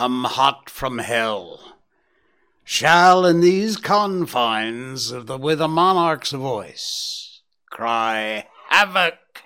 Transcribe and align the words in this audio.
come 0.00 0.24
hot 0.24 0.70
from 0.70 0.96
hell, 0.96 1.76
shall 2.64 3.26
in 3.26 3.42
these 3.42 3.76
confines 3.76 5.10
of 5.10 5.26
the 5.26 5.36
with 5.36 5.60
a 5.60 5.68
monarch's 5.68 6.30
voice 6.30 7.42
cry 7.68 8.46
havoc 8.70 9.42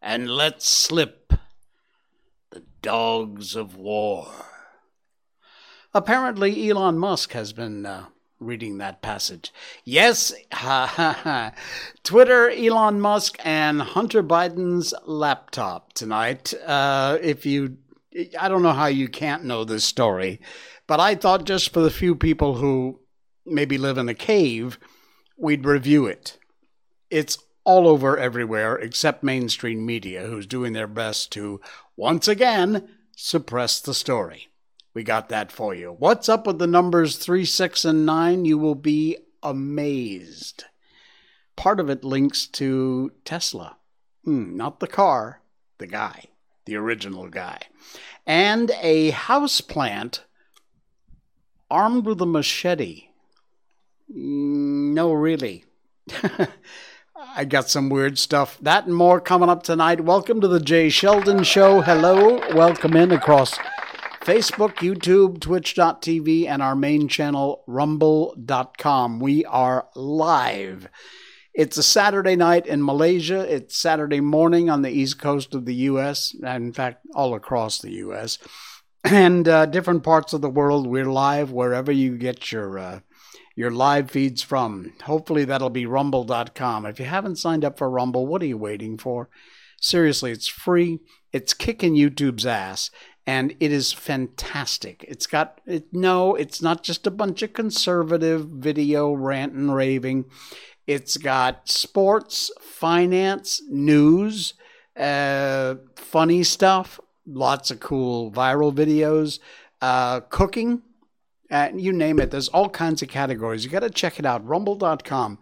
and 0.00 0.30
let 0.30 0.62
slip 0.62 1.32
the 2.50 2.62
dogs 2.80 3.56
of 3.56 3.74
war. 3.74 4.30
Apparently, 5.92 6.70
Elon 6.70 6.96
Musk 6.96 7.32
has 7.32 7.52
been 7.52 7.84
uh, 7.84 8.04
reading 8.38 8.78
that 8.78 9.02
passage. 9.02 9.52
Yes. 9.84 10.32
Twitter, 12.04 12.50
Elon 12.50 13.00
Musk, 13.00 13.36
and 13.44 13.82
Hunter 13.82 14.22
Biden's 14.22 14.94
laptop 15.04 15.92
tonight. 15.92 16.54
Uh, 16.64 17.18
if 17.20 17.44
you, 17.44 17.78
I 18.38 18.48
don't 18.48 18.62
know 18.62 18.72
how 18.72 18.86
you 18.86 19.08
can't 19.08 19.44
know 19.44 19.64
this 19.64 19.84
story, 19.84 20.40
but 20.86 20.98
I 20.98 21.14
thought 21.14 21.44
just 21.44 21.72
for 21.72 21.80
the 21.80 21.90
few 21.90 22.14
people 22.14 22.56
who 22.56 23.00
maybe 23.46 23.78
live 23.78 23.98
in 23.98 24.08
a 24.08 24.14
cave, 24.14 24.78
we'd 25.36 25.64
review 25.64 26.06
it. 26.06 26.38
It's 27.08 27.38
all 27.64 27.86
over 27.86 28.18
everywhere 28.18 28.76
except 28.76 29.22
mainstream 29.22 29.86
media, 29.86 30.26
who's 30.26 30.46
doing 30.46 30.72
their 30.72 30.86
best 30.86 31.30
to, 31.32 31.60
once 31.96 32.26
again, 32.26 32.88
suppress 33.16 33.80
the 33.80 33.94
story. 33.94 34.48
We 34.92 35.04
got 35.04 35.28
that 35.28 35.52
for 35.52 35.72
you. 35.74 35.94
What's 35.96 36.28
up 36.28 36.46
with 36.46 36.58
the 36.58 36.66
numbers 36.66 37.16
3, 37.16 37.44
6, 37.44 37.84
and 37.84 38.04
9? 38.04 38.44
You 38.44 38.58
will 38.58 38.74
be 38.74 39.18
amazed. 39.42 40.64
Part 41.54 41.78
of 41.78 41.88
it 41.88 42.02
links 42.02 42.46
to 42.48 43.12
Tesla. 43.24 43.76
Hmm, 44.24 44.56
not 44.56 44.80
the 44.80 44.88
car, 44.88 45.42
the 45.78 45.86
guy, 45.86 46.24
the 46.64 46.76
original 46.76 47.28
guy. 47.28 47.60
And 48.26 48.70
a 48.82 49.10
house 49.10 49.60
plant 49.60 50.24
armed 51.70 52.06
with 52.06 52.20
a 52.20 52.26
machete. 52.26 53.08
No, 54.08 55.12
really. 55.12 55.64
I 57.16 57.44
got 57.44 57.68
some 57.68 57.90
weird 57.90 58.18
stuff. 58.18 58.58
That 58.60 58.86
and 58.86 58.94
more 58.94 59.20
coming 59.20 59.48
up 59.48 59.62
tonight. 59.62 60.00
Welcome 60.00 60.40
to 60.40 60.48
the 60.48 60.60
Jay 60.60 60.88
Sheldon 60.88 61.44
Show. 61.44 61.80
Hello. 61.80 62.40
Welcome 62.54 62.96
in 62.96 63.12
across 63.12 63.56
Facebook, 64.20 64.76
YouTube, 64.76 65.40
Twitch.tv, 65.40 66.46
and 66.46 66.62
our 66.62 66.74
main 66.74 67.08
channel, 67.08 67.62
Rumble.com. 67.66 69.20
We 69.20 69.44
are 69.44 69.86
live. 69.94 70.88
It's 71.52 71.76
a 71.76 71.82
Saturday 71.82 72.36
night 72.36 72.66
in 72.66 72.84
Malaysia. 72.84 73.40
It's 73.40 73.76
Saturday 73.76 74.20
morning 74.20 74.70
on 74.70 74.82
the 74.82 74.90
east 74.90 75.18
coast 75.18 75.54
of 75.54 75.64
the 75.64 75.74
U.S., 75.74 76.34
in 76.42 76.72
fact, 76.72 77.04
all 77.14 77.34
across 77.34 77.78
the 77.78 77.92
U.S. 77.94 78.38
And 79.02 79.48
uh, 79.48 79.66
different 79.66 80.02
parts 80.02 80.32
of 80.32 80.42
the 80.42 80.50
world. 80.50 80.86
We're 80.86 81.10
live 81.10 81.50
wherever 81.50 81.90
you 81.90 82.16
get 82.16 82.52
your. 82.52 82.78
Uh, 82.78 83.00
your 83.56 83.70
live 83.70 84.10
feeds 84.10 84.42
from. 84.42 84.92
Hopefully, 85.02 85.44
that'll 85.44 85.68
be 85.68 85.84
rumble.com. 85.84 86.86
If 86.86 86.98
you 86.98 87.04
haven't 87.04 87.36
signed 87.36 87.62
up 87.62 87.76
for 87.76 87.90
Rumble, 87.90 88.26
what 88.26 88.40
are 88.40 88.46
you 88.46 88.56
waiting 88.56 88.96
for? 88.96 89.28
Seriously, 89.78 90.30
it's 90.30 90.46
free. 90.46 91.00
It's 91.30 91.52
kicking 91.52 91.94
YouTube's 91.94 92.46
ass 92.46 92.90
and 93.26 93.54
it 93.60 93.70
is 93.70 93.92
fantastic. 93.92 95.04
It's 95.06 95.26
got 95.26 95.60
it, 95.66 95.86
no, 95.92 96.34
it's 96.34 96.62
not 96.62 96.82
just 96.82 97.06
a 97.06 97.10
bunch 97.10 97.42
of 97.42 97.52
conservative 97.52 98.46
video 98.46 99.12
rant 99.12 99.52
and 99.52 99.74
raving. 99.74 100.24
It's 100.90 101.18
got 101.18 101.68
sports, 101.68 102.50
finance, 102.60 103.62
news, 103.68 104.54
uh, 104.96 105.76
funny 105.94 106.42
stuff, 106.42 106.98
lots 107.24 107.70
of 107.70 107.78
cool 107.78 108.32
viral 108.32 108.74
videos, 108.74 109.38
uh, 109.80 110.18
cooking, 110.18 110.82
uh, 111.48 111.68
you 111.76 111.92
name 111.92 112.18
it. 112.18 112.32
There's 112.32 112.48
all 112.48 112.68
kinds 112.68 113.02
of 113.02 113.08
categories. 113.08 113.64
You 113.64 113.70
got 113.70 113.84
to 113.84 113.90
check 113.90 114.18
it 114.18 114.26
out, 114.26 114.44
rumble.com. 114.44 115.38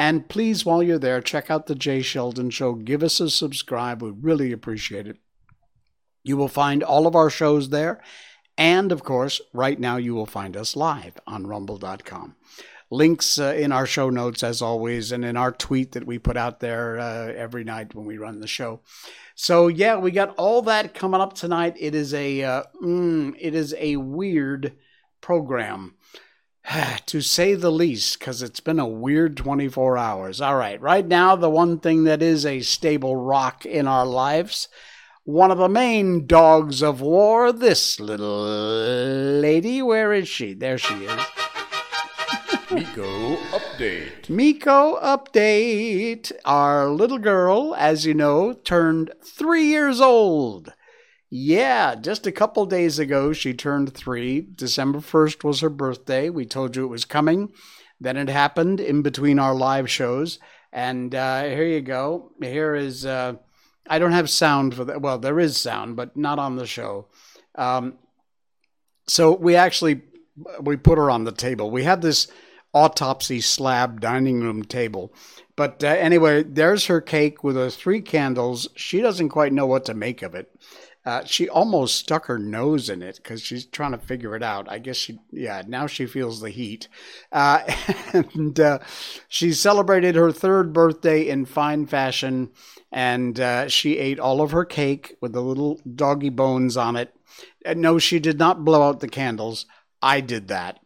And 0.00 0.28
please, 0.28 0.66
while 0.66 0.82
you're 0.82 0.98
there, 0.98 1.20
check 1.20 1.48
out 1.48 1.66
the 1.66 1.76
Jay 1.76 2.02
Sheldon 2.02 2.50
Show. 2.50 2.74
Give 2.74 3.04
us 3.04 3.20
a 3.20 3.30
subscribe. 3.30 4.02
We 4.02 4.10
really 4.10 4.50
appreciate 4.50 5.06
it. 5.06 5.18
You 6.24 6.36
will 6.36 6.48
find 6.48 6.82
all 6.82 7.06
of 7.06 7.14
our 7.14 7.30
shows 7.30 7.68
there. 7.68 8.02
And 8.56 8.90
of 8.90 9.04
course, 9.04 9.40
right 9.54 9.78
now 9.78 9.96
you 9.96 10.16
will 10.16 10.26
find 10.26 10.56
us 10.56 10.74
live 10.74 11.20
on 11.24 11.46
rumble.com. 11.46 12.34
Links 12.90 13.38
uh, 13.38 13.54
in 13.56 13.70
our 13.70 13.86
show 13.86 14.08
notes, 14.08 14.42
as 14.42 14.62
always, 14.62 15.12
and 15.12 15.24
in 15.24 15.36
our 15.36 15.52
tweet 15.52 15.92
that 15.92 16.06
we 16.06 16.18
put 16.18 16.36
out 16.36 16.60
there 16.60 16.98
uh, 16.98 17.32
every 17.34 17.64
night 17.64 17.94
when 17.94 18.06
we 18.06 18.16
run 18.16 18.40
the 18.40 18.46
show. 18.46 18.80
So 19.34 19.68
yeah, 19.68 19.96
we 19.96 20.10
got 20.10 20.34
all 20.36 20.62
that 20.62 20.94
coming 20.94 21.20
up 21.20 21.34
tonight. 21.34 21.76
It 21.78 21.94
is 21.94 22.14
a 22.14 22.42
uh, 22.42 22.62
mm, 22.82 23.34
it 23.38 23.54
is 23.54 23.74
a 23.78 23.96
weird 23.96 24.72
program, 25.20 25.96
to 27.06 27.20
say 27.20 27.54
the 27.54 27.70
least, 27.70 28.18
because 28.18 28.42
it's 28.42 28.60
been 28.60 28.78
a 28.78 28.88
weird 28.88 29.36
24 29.36 29.98
hours. 29.98 30.40
All 30.40 30.56
right, 30.56 30.80
right 30.80 31.06
now, 31.06 31.36
the 31.36 31.50
one 31.50 31.80
thing 31.80 32.04
that 32.04 32.22
is 32.22 32.46
a 32.46 32.60
stable 32.60 33.16
rock 33.16 33.66
in 33.66 33.86
our 33.86 34.06
lives 34.06 34.68
one 35.28 35.50
of 35.50 35.58
the 35.58 35.68
main 35.68 36.26
dogs 36.26 36.80
of 36.82 37.02
war, 37.02 37.52
this 37.52 38.00
little 38.00 38.44
lady. 38.44 39.82
Where 39.82 40.10
is 40.14 40.26
she? 40.26 40.54
There 40.54 40.78
she 40.78 41.04
is. 41.04 41.22
Miko 42.70 43.36
update. 43.52 44.28
Miko 44.28 45.00
update. 45.00 46.30
Our 46.44 46.90
little 46.90 47.18
girl, 47.18 47.74
as 47.74 48.04
you 48.04 48.12
know, 48.12 48.52
turned 48.52 49.10
three 49.24 49.64
years 49.64 50.02
old. 50.02 50.74
Yeah, 51.30 51.94
just 51.94 52.26
a 52.26 52.32
couple 52.32 52.66
days 52.66 52.98
ago, 52.98 53.32
she 53.32 53.54
turned 53.54 53.94
three. 53.94 54.42
December 54.42 54.98
1st 54.98 55.44
was 55.44 55.60
her 55.60 55.70
birthday. 55.70 56.28
We 56.28 56.44
told 56.44 56.76
you 56.76 56.84
it 56.84 56.88
was 56.88 57.06
coming. 57.06 57.52
Then 58.00 58.18
it 58.18 58.28
happened 58.28 58.80
in 58.80 59.00
between 59.00 59.38
our 59.38 59.54
live 59.54 59.90
shows. 59.90 60.38
And 60.70 61.14
uh, 61.14 61.44
here 61.44 61.66
you 61.66 61.80
go. 61.80 62.32
Here 62.40 62.74
is. 62.74 63.06
Uh, 63.06 63.34
I 63.88 63.98
don't 63.98 64.12
have 64.12 64.28
sound 64.28 64.74
for 64.74 64.84
that. 64.84 65.00
Well, 65.00 65.18
there 65.18 65.40
is 65.40 65.56
sound, 65.56 65.96
but 65.96 66.18
not 66.18 66.38
on 66.38 66.56
the 66.56 66.66
show. 66.66 67.08
Um, 67.54 67.94
so 69.06 69.34
we 69.34 69.56
actually 69.56 70.02
we 70.60 70.76
put 70.76 70.98
her 70.98 71.10
on 71.10 71.24
the 71.24 71.32
table. 71.32 71.70
We 71.70 71.84
had 71.84 72.02
this 72.02 72.28
autopsy 72.72 73.40
slab 73.40 74.00
dining 74.00 74.40
room 74.40 74.64
table. 74.64 75.12
But 75.56 75.82
uh, 75.82 75.88
anyway, 75.88 76.42
there's 76.42 76.86
her 76.86 77.00
cake 77.00 77.42
with 77.42 77.56
her 77.56 77.70
three 77.70 78.00
candles. 78.00 78.68
She 78.76 79.00
doesn't 79.00 79.30
quite 79.30 79.52
know 79.52 79.66
what 79.66 79.84
to 79.86 79.94
make 79.94 80.22
of 80.22 80.34
it. 80.34 80.50
Uh, 81.04 81.24
she 81.24 81.48
almost 81.48 81.96
stuck 81.96 82.26
her 82.26 82.38
nose 82.38 82.90
in 82.90 83.00
it 83.02 83.16
because 83.16 83.40
she's 83.40 83.64
trying 83.64 83.92
to 83.92 83.98
figure 83.98 84.36
it 84.36 84.42
out. 84.42 84.70
I 84.70 84.78
guess 84.78 84.96
she, 84.96 85.18
yeah, 85.30 85.62
now 85.66 85.86
she 85.86 86.04
feels 86.04 86.40
the 86.40 86.50
heat. 86.50 86.86
Uh, 87.32 87.62
and 88.12 88.60
uh, 88.60 88.80
she 89.26 89.52
celebrated 89.52 90.16
her 90.16 90.30
third 90.30 90.72
birthday 90.74 91.26
in 91.26 91.46
fine 91.46 91.86
fashion 91.86 92.50
and 92.92 93.38
uh, 93.40 93.68
she 93.68 93.98
ate 93.98 94.18
all 94.18 94.40
of 94.40 94.50
her 94.50 94.64
cake 94.64 95.16
with 95.20 95.32
the 95.32 95.42
little 95.42 95.80
doggy 95.94 96.30
bones 96.30 96.76
on 96.76 96.96
it. 96.96 97.14
And 97.64 97.80
no, 97.80 97.98
she 97.98 98.18
did 98.18 98.38
not 98.38 98.64
blow 98.64 98.82
out 98.82 99.00
the 99.00 99.08
candles. 99.08 99.66
I 100.02 100.20
did 100.20 100.48
that, 100.48 100.78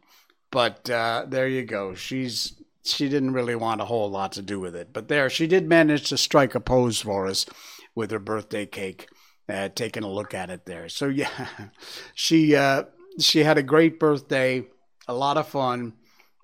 but 0.53 0.87
uh, 0.87 1.25
there 1.27 1.47
you 1.47 1.63
go. 1.63 1.95
She's 1.95 2.53
she 2.85 3.09
didn't 3.09 3.33
really 3.33 3.55
want 3.55 3.81
a 3.81 3.85
whole 3.85 4.09
lot 4.09 4.33
to 4.33 4.41
do 4.41 4.59
with 4.59 4.75
it, 4.75 4.93
but 4.93 5.07
there 5.07 5.29
she 5.29 5.47
did 5.47 5.67
manage 5.67 6.09
to 6.09 6.17
strike 6.17 6.53
a 6.53 6.59
pose 6.59 7.01
for 7.01 7.25
us 7.25 7.47
with 7.95 8.11
her 8.11 8.19
birthday 8.19 8.67
cake. 8.67 9.09
Uh, 9.49 9.67
taking 9.67 10.03
a 10.03 10.09
look 10.09 10.33
at 10.33 10.49
it 10.49 10.65
there. 10.65 10.87
So 10.87 11.07
yeah, 11.07 11.47
she 12.13 12.55
uh, 12.55 12.83
she 13.19 13.39
had 13.43 13.57
a 13.57 13.63
great 13.63 13.99
birthday, 13.99 14.63
a 15.07 15.13
lot 15.13 15.37
of 15.37 15.47
fun 15.47 15.93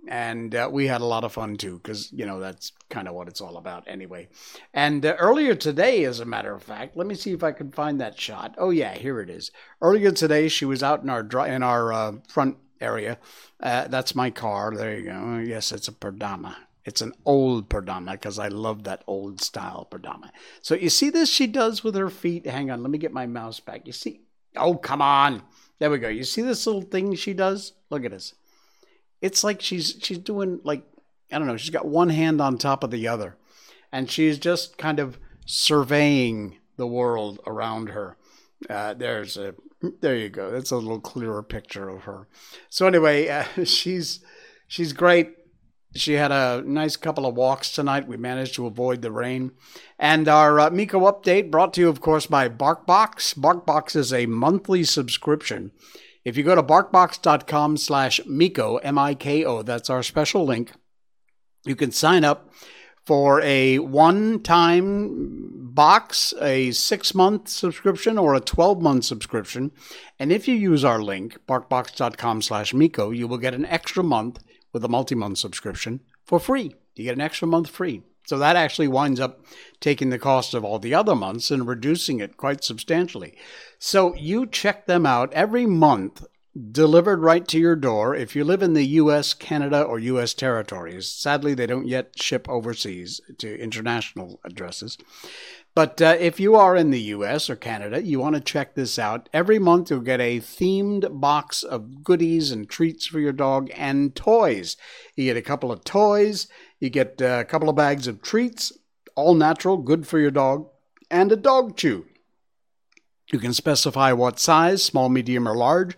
and 0.08 0.56
uh, 0.56 0.70
we 0.72 0.88
had 0.88 1.02
a 1.02 1.06
lot 1.06 1.24
of 1.24 1.34
fun 1.34 1.56
too 1.56 1.78
because 1.78 2.12
you 2.12 2.26
know 2.26 2.40
that's 2.40 2.72
kind 2.90 3.08
of 3.08 3.14
what 3.14 3.28
it's 3.28 3.42
all 3.42 3.58
about 3.58 3.84
anyway 3.88 4.28
and 4.74 5.06
uh, 5.06 5.16
earlier 5.20 5.56
today 5.56 6.06
as 6.06 6.20
a 6.20 6.26
matter 6.26 6.54
of 6.54 6.64
fact 6.64 6.96
let 6.96 7.06
me 7.08 7.16
see 7.16 7.32
if 7.32 7.44
i 7.44 7.52
can 7.52 7.72
find 7.72 8.00
that 8.00 8.20
shot 8.20 8.56
oh 8.58 8.70
yeah 8.70 8.94
here 8.94 9.20
it 9.20 9.30
is 9.30 9.52
earlier 9.82 10.12
today 10.12 10.48
she 10.48 10.66
was 10.66 10.82
out 10.82 11.04
in 11.04 11.10
our 11.10 11.48
in 11.48 11.64
our 11.64 11.92
uh, 11.92 12.12
front 12.28 12.58
area. 12.82 13.18
Uh, 13.60 13.88
that's 13.88 14.16
my 14.16 14.30
car. 14.30 14.74
There 14.76 14.98
you 14.98 15.06
go. 15.06 15.38
Yes 15.46 15.72
it's 15.72 15.88
a 15.88 15.92
perdana 15.92 16.56
it's 16.86 17.02
an 17.02 17.14
old 17.26 17.70
perdana 17.70 18.14
because 18.14 18.40
i 18.40 18.48
love 18.48 18.86
that 18.86 19.04
old 19.06 19.42
style 19.42 19.86
perdana 19.92 20.32
so 20.62 20.74
you 20.74 20.90
see 20.90 21.10
this 21.10 21.30
she 21.30 21.46
does 21.46 21.84
with 21.84 21.94
her 21.94 22.10
feet? 22.10 22.46
Hang 22.48 22.72
on 22.72 22.82
let 22.82 22.90
me 22.90 22.98
get 22.98 23.12
my 23.12 23.28
mouse 23.28 23.60
back. 23.60 23.86
You 23.86 23.94
see 23.94 24.22
oh 24.56 24.76
come 24.76 25.02
on. 25.02 25.44
There 25.80 25.90
we 25.90 25.98
go. 25.98 26.10
You 26.10 26.26
see 26.26 26.42
this 26.42 26.66
little 26.68 26.82
thing 26.82 27.16
she 27.16 27.34
does? 27.34 27.74
Look 27.90 28.04
at 28.04 28.12
this. 28.12 28.34
It's 29.22 29.44
like 29.44 29.62
she's 29.62 29.98
she's 30.02 30.18
doing 30.18 30.60
like 30.64 30.84
I 31.32 31.38
don't 31.38 31.48
know, 31.48 31.58
she's 31.58 31.70
got 31.70 31.88
one 31.88 32.10
hand 32.10 32.42
on 32.42 32.58
top 32.58 32.84
of 32.84 32.92
the 32.92 33.08
other. 33.08 33.36
And 33.92 34.10
she's 34.10 34.38
just 34.38 34.78
kind 34.78 35.00
of 35.00 35.20
surveying 35.46 36.58
the 36.78 36.88
world 36.88 37.40
around 37.48 37.90
her. 37.90 38.18
Uh, 38.70 38.94
there's 38.94 39.38
a 39.38 39.56
there 40.02 40.16
you 40.16 40.30
go. 40.30 40.52
That's 40.52 40.72
a 40.72 40.78
little 40.78 41.00
clearer 41.00 41.44
picture 41.44 41.90
of 41.90 42.04
her. 42.04 42.28
So 42.70 42.88
anyway, 42.88 43.28
uh, 43.58 43.64
she's 43.64 44.24
she's 44.68 44.94
great. 44.94 45.36
She 45.96 46.14
had 46.14 46.32
a 46.32 46.62
nice 46.66 46.96
couple 46.96 47.26
of 47.26 47.36
walks 47.36 47.72
tonight. 47.72 48.08
We 48.08 48.16
managed 48.16 48.54
to 48.56 48.68
avoid 48.68 49.02
the 49.02 49.12
rain. 49.12 49.52
And 49.98 50.28
our 50.28 50.60
uh, 50.60 50.70
Miko 50.70 51.00
update 51.12 51.50
brought 51.50 51.74
to 51.74 51.82
you, 51.82 51.90
of 51.90 52.00
course, 52.00 52.28
by 52.28 52.48
BarkBox. 52.48 53.34
BarkBox 53.36 53.96
is 53.96 54.14
a 54.14 54.28
monthly 54.28 54.84
subscription 54.84 55.72
If 56.24 56.38
you 56.38 56.44
go 56.44 56.54
to 56.54 56.62
barkbox.com 56.62 57.78
slash 57.78 58.22
Miko, 58.28 58.78
M-I-K-O, 58.78 59.64
that's 59.64 59.90
our 59.90 60.04
special 60.04 60.46
link, 60.46 60.74
you 61.66 61.76
can 61.76 61.92
sign 61.92 62.24
up 62.24 62.52
for 63.06 63.42
a 63.42 63.80
one 63.80 64.42
time 64.42 65.70
box, 65.74 66.34
a 66.42 66.72
six 66.72 67.16
month 67.16 67.48
subscription, 67.48 68.18
or 68.18 68.36
a 68.36 68.40
12 68.40 68.82
month 68.82 69.06
subscription. 69.06 69.72
And 70.20 70.32
if 70.32 70.48
you 70.48 70.56
use 70.56 70.84
our 70.84 71.02
link, 71.02 71.38
barkbox.com 71.48 72.42
slash 72.42 72.74
Miko, 72.74 73.12
you 73.12 73.28
will 73.28 73.38
get 73.38 73.54
an 73.54 73.66
extra 73.66 74.04
month 74.04 74.40
with 74.74 74.84
a 74.84 74.90
multi 74.90 75.16
month 75.16 75.38
subscription 75.38 76.02
for 76.26 76.40
free. 76.40 76.76
You 76.96 77.06
get 77.06 77.16
an 77.16 77.22
extra 77.22 77.48
month 77.48 77.70
free. 77.70 78.04
So 78.28 78.38
that 78.38 78.56
actually 78.56 78.88
winds 78.88 79.20
up 79.20 79.44
taking 79.80 80.12
the 80.12 80.20
cost 80.20 80.54
of 80.54 80.64
all 80.64 80.78
the 80.78 80.94
other 80.94 81.16
months 81.16 81.50
and 81.50 81.68
reducing 81.68 82.20
it 82.20 82.38
quite 82.38 82.64
substantially. 82.64 83.36
So 83.80 84.14
you 84.16 84.46
check 84.46 84.86
them 84.86 85.06
out 85.06 85.34
every 85.34 85.66
month 85.66 86.24
delivered 86.72 87.22
right 87.22 87.48
to 87.48 87.60
your 87.60 87.76
door 87.76 88.16
if 88.16 88.36
you 88.36 88.44
live 88.44 88.62
in 88.62 88.74
the 88.74 88.86
US, 88.86 89.34
Canada, 89.34 89.82
or 89.84 90.00
US 90.00 90.34
territories. 90.34 91.10
Sadly, 91.10 91.54
they 91.54 91.68
don't 91.68 91.88
yet 91.88 92.20
ship 92.20 92.50
overseas 92.50 93.22
to 93.38 93.60
international 93.60 94.40
addresses. 94.44 94.98
But 95.76 96.02
uh, 96.02 96.18
if 96.20 96.40
you 96.40 96.56
are 96.56 96.76
in 96.76 96.90
the 96.90 97.02
US 97.02 97.50
or 97.50 97.56
Canada, 97.56 98.04
you 98.04 98.20
want 98.20 98.36
to 98.36 98.42
check 98.42 98.76
this 98.76 98.98
out. 98.98 99.30
Every 99.32 99.60
month, 99.60 99.90
you'll 99.90 100.02
get 100.02 100.20
a 100.20 100.40
themed 100.40 101.22
box 101.22 101.64
of 101.64 102.04
goodies 102.04 102.52
and 102.52 102.68
treats 102.68 103.06
for 103.06 103.20
your 103.20 103.32
dog 103.32 103.70
and 103.76 104.16
toys. 104.16 104.76
You 105.16 105.26
get 105.26 105.38
a 105.38 105.42
couple 105.42 105.72
of 105.72 105.84
toys, 105.84 106.48
you 106.80 106.90
get 106.90 107.22
uh, 107.22 107.38
a 107.40 107.46
couple 107.46 107.70
of 107.70 107.76
bags 107.76 108.08
of 108.08 108.22
treats, 108.22 108.74
all 109.16 109.36
natural, 109.36 109.78
good 109.78 110.08
for 110.08 110.20
your 110.20 110.32
dog, 110.32 110.68
and 111.12 111.32
a 111.32 111.36
dog 111.36 111.78
chew. 111.78 112.06
You 113.32 113.40
can 113.40 113.54
specify 113.54 114.12
what 114.12 114.40
size, 114.40 114.84
small, 114.84 115.08
medium, 115.08 115.48
or 115.48 115.56
large. 115.56 115.96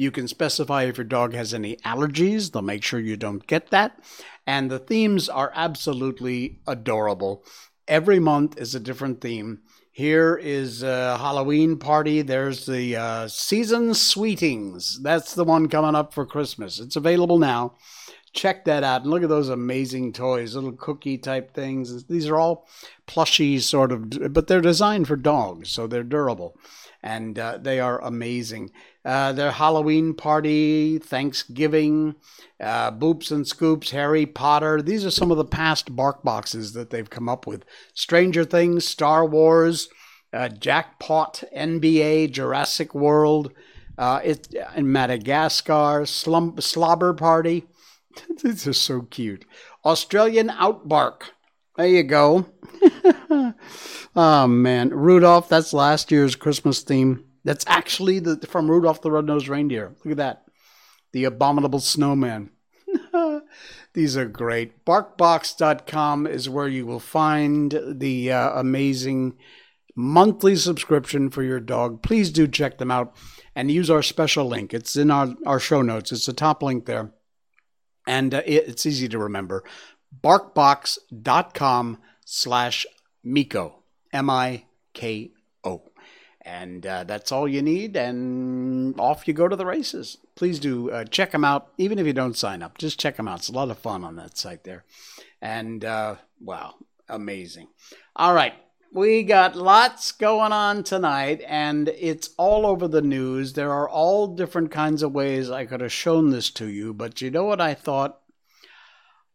You 0.00 0.10
can 0.10 0.28
specify 0.28 0.84
if 0.84 0.96
your 0.96 1.04
dog 1.04 1.34
has 1.34 1.52
any 1.52 1.76
allergies, 1.84 2.52
they'll 2.52 2.62
make 2.62 2.82
sure 2.82 2.98
you 2.98 3.18
don't 3.18 3.46
get 3.46 3.68
that. 3.68 4.02
And 4.46 4.70
the 4.70 4.78
themes 4.78 5.28
are 5.28 5.52
absolutely 5.54 6.60
adorable. 6.66 7.44
Every 7.86 8.18
month 8.18 8.58
is 8.58 8.74
a 8.74 8.80
different 8.80 9.20
theme. 9.20 9.60
Here 9.92 10.40
is 10.42 10.82
a 10.82 11.18
Halloween 11.18 11.76
party. 11.76 12.22
There's 12.22 12.64
the 12.64 12.96
uh, 12.96 13.28
season 13.28 13.92
sweetings. 13.92 15.02
That's 15.02 15.34
the 15.34 15.44
one 15.44 15.68
coming 15.68 15.94
up 15.94 16.14
for 16.14 16.24
Christmas. 16.24 16.80
It's 16.80 16.96
available 16.96 17.38
now. 17.38 17.74
Check 18.32 18.64
that 18.64 18.82
out 18.82 19.02
and 19.02 19.10
look 19.10 19.22
at 19.22 19.28
those 19.28 19.50
amazing 19.50 20.14
toys, 20.14 20.54
little 20.54 20.72
cookie 20.72 21.18
type 21.18 21.52
things. 21.52 22.06
These 22.06 22.26
are 22.26 22.38
all 22.38 22.66
plushy 23.04 23.58
sort 23.58 23.92
of, 23.92 24.32
but 24.32 24.46
they're 24.46 24.62
designed 24.62 25.08
for 25.08 25.16
dogs, 25.16 25.68
so 25.68 25.86
they're 25.86 26.02
durable 26.04 26.56
and 27.02 27.38
uh, 27.38 27.58
they 27.60 27.80
are 27.80 28.02
amazing. 28.02 28.70
Uh, 29.04 29.32
their 29.32 29.50
Halloween 29.50 30.14
party, 30.14 30.98
Thanksgiving, 30.98 32.14
uh, 32.60 32.92
Boops 32.92 33.30
and 33.30 33.46
Scoops, 33.46 33.90
Harry 33.90 34.26
Potter. 34.26 34.82
These 34.82 35.04
are 35.06 35.10
some 35.10 35.30
of 35.30 35.38
the 35.38 35.44
past 35.44 35.96
bark 35.96 36.22
boxes 36.22 36.74
that 36.74 36.90
they've 36.90 37.08
come 37.08 37.28
up 37.28 37.46
with. 37.46 37.64
Stranger 37.94 38.44
Things, 38.44 38.86
Star 38.86 39.24
Wars, 39.24 39.88
uh, 40.32 40.48
Jackpot, 40.48 41.42
NBA, 41.56 42.30
Jurassic 42.32 42.94
World, 42.94 43.52
uh, 43.96 44.20
it, 44.22 44.54
in 44.76 44.90
Madagascar, 44.90 46.04
Slum, 46.06 46.60
Slobber 46.60 47.14
Party. 47.14 47.66
These 48.42 48.66
are 48.66 48.72
so 48.72 49.02
cute. 49.02 49.44
Australian 49.84 50.48
Outbark. 50.48 51.22
There 51.80 51.88
you 51.88 52.02
go. 52.02 52.44
oh 54.14 54.46
man, 54.46 54.90
Rudolph. 54.90 55.48
That's 55.48 55.72
last 55.72 56.10
year's 56.10 56.36
Christmas 56.36 56.82
theme. 56.82 57.24
That's 57.42 57.64
actually 57.66 58.18
the 58.18 58.36
from 58.46 58.70
Rudolph 58.70 59.00
the 59.00 59.10
Red-Nosed 59.10 59.48
Reindeer. 59.48 59.94
Look 60.04 60.12
at 60.12 60.18
that. 60.18 60.44
The 61.12 61.24
abominable 61.24 61.80
snowman. 61.80 62.50
These 63.94 64.14
are 64.18 64.26
great. 64.26 64.84
Barkbox.com 64.84 66.26
is 66.26 66.50
where 66.50 66.68
you 66.68 66.84
will 66.84 67.00
find 67.00 67.74
the 67.88 68.30
uh, 68.30 68.60
amazing 68.60 69.38
monthly 69.96 70.56
subscription 70.56 71.30
for 71.30 71.42
your 71.42 71.60
dog. 71.60 72.02
Please 72.02 72.30
do 72.30 72.46
check 72.46 72.76
them 72.76 72.90
out 72.90 73.16
and 73.56 73.70
use 73.70 73.88
our 73.88 74.02
special 74.02 74.44
link. 74.44 74.74
It's 74.74 74.96
in 74.96 75.10
our, 75.10 75.34
our 75.46 75.58
show 75.58 75.80
notes. 75.80 76.12
It's 76.12 76.26
the 76.26 76.34
top 76.34 76.62
link 76.62 76.84
there. 76.84 77.14
And 78.06 78.34
uh, 78.34 78.42
it, 78.44 78.68
it's 78.68 78.84
easy 78.84 79.08
to 79.08 79.18
remember. 79.18 79.64
Barkbox.com 80.22 81.98
slash 82.24 82.86
Miko. 83.22 83.82
M 84.12 84.30
I 84.30 84.64
K 84.92 85.30
O. 85.64 85.82
And 86.42 86.86
uh, 86.86 87.04
that's 87.04 87.30
all 87.32 87.46
you 87.46 87.60
need, 87.60 87.96
and 87.96 88.98
off 88.98 89.28
you 89.28 89.34
go 89.34 89.46
to 89.46 89.56
the 89.56 89.66
races. 89.66 90.16
Please 90.34 90.58
do 90.58 90.90
uh, 90.90 91.04
check 91.04 91.32
them 91.32 91.44
out, 91.44 91.68
even 91.76 91.98
if 91.98 92.06
you 92.06 92.14
don't 92.14 92.36
sign 92.36 92.62
up. 92.62 92.78
Just 92.78 92.98
check 92.98 93.16
them 93.16 93.28
out. 93.28 93.40
It's 93.40 93.50
a 93.50 93.52
lot 93.52 93.70
of 93.70 93.78
fun 93.78 94.04
on 94.04 94.16
that 94.16 94.38
site 94.38 94.64
there. 94.64 94.84
And 95.42 95.84
uh, 95.84 96.16
wow, 96.40 96.76
amazing. 97.08 97.68
All 98.16 98.34
right, 98.34 98.54
we 98.90 99.22
got 99.22 99.54
lots 99.54 100.12
going 100.12 100.52
on 100.52 100.82
tonight, 100.82 101.42
and 101.46 101.88
it's 101.88 102.30
all 102.38 102.66
over 102.66 102.88
the 102.88 103.02
news. 103.02 103.52
There 103.52 103.72
are 103.72 103.88
all 103.88 104.26
different 104.34 104.70
kinds 104.70 105.02
of 105.02 105.12
ways 105.12 105.50
I 105.50 105.66
could 105.66 105.82
have 105.82 105.92
shown 105.92 106.30
this 106.30 106.50
to 106.52 106.66
you, 106.66 106.94
but 106.94 107.20
you 107.20 107.30
know 107.30 107.44
what 107.44 107.60
I 107.60 107.74
thought? 107.74 108.19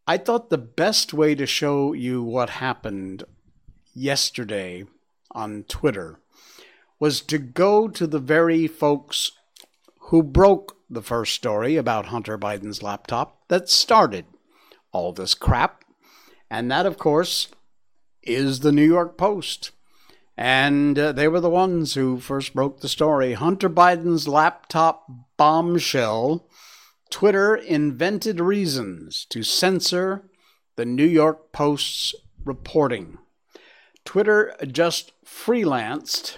I 0.07 0.17
thought 0.17 0.49
the 0.49 0.57
best 0.59 1.13
way 1.13 1.33
to 1.33 1.47
show 1.47 1.93
you 1.93 2.21
what 2.21 2.51
happened 2.51 3.23
yesterday 3.95 4.85
on 5.31 5.63
Twitter 5.63 6.19
was 6.99 7.21
to 7.21 7.39
go 7.39 7.87
to 7.87 8.05
the 8.05 8.19
very 8.19 8.67
folks 8.67 9.31
who 10.09 10.21
broke 10.21 10.77
the 10.89 11.01
first 11.01 11.33
story 11.33 11.75
about 11.75 12.07
Hunter 12.07 12.37
Biden's 12.37 12.83
laptop 12.83 13.47
that 13.47 13.67
started 13.67 14.25
all 14.91 15.11
this 15.11 15.33
crap. 15.33 15.83
And 16.51 16.69
that, 16.69 16.85
of 16.85 16.99
course, 16.99 17.47
is 18.21 18.59
the 18.59 18.71
New 18.71 18.85
York 18.85 19.17
Post. 19.17 19.71
And 20.37 20.99
uh, 20.99 21.13
they 21.13 21.27
were 21.27 21.39
the 21.39 21.49
ones 21.49 21.95
who 21.95 22.19
first 22.19 22.53
broke 22.53 22.81
the 22.81 22.89
story. 22.89 23.33
Hunter 23.33 23.69
Biden's 23.69 24.27
laptop 24.27 25.09
bombshell. 25.37 26.47
Twitter 27.09 27.55
invented 27.55 28.39
reasons 28.39 29.25
to 29.29 29.43
censor 29.43 30.29
the 30.75 30.85
New 30.85 31.05
York 31.05 31.51
Post's 31.51 32.15
reporting. 32.43 33.17
Twitter 34.03 34.55
just 34.67 35.11
freelanced 35.25 36.37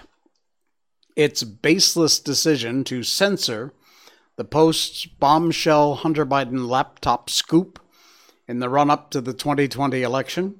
its 1.16 1.42
baseless 1.42 2.20
decision 2.20 2.84
to 2.84 3.02
censor 3.02 3.72
the 4.36 4.44
Post's 4.44 5.04
bombshell 5.04 5.96
Hunter 5.96 6.24
Biden 6.24 6.68
laptop 6.68 7.28
scoop 7.28 7.80
in 8.46 8.60
the 8.60 8.68
run 8.68 8.88
up 8.88 9.10
to 9.10 9.20
the 9.20 9.34
2020 9.34 10.02
election. 10.02 10.54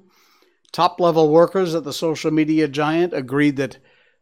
Top 0.71 0.99
level 0.99 1.29
workers 1.29 1.73
at 1.73 1.85
the 1.85 1.93
social 1.93 2.29
media 2.29 2.67
giant 2.67 3.13
agreed 3.13 3.55
that 3.55 3.77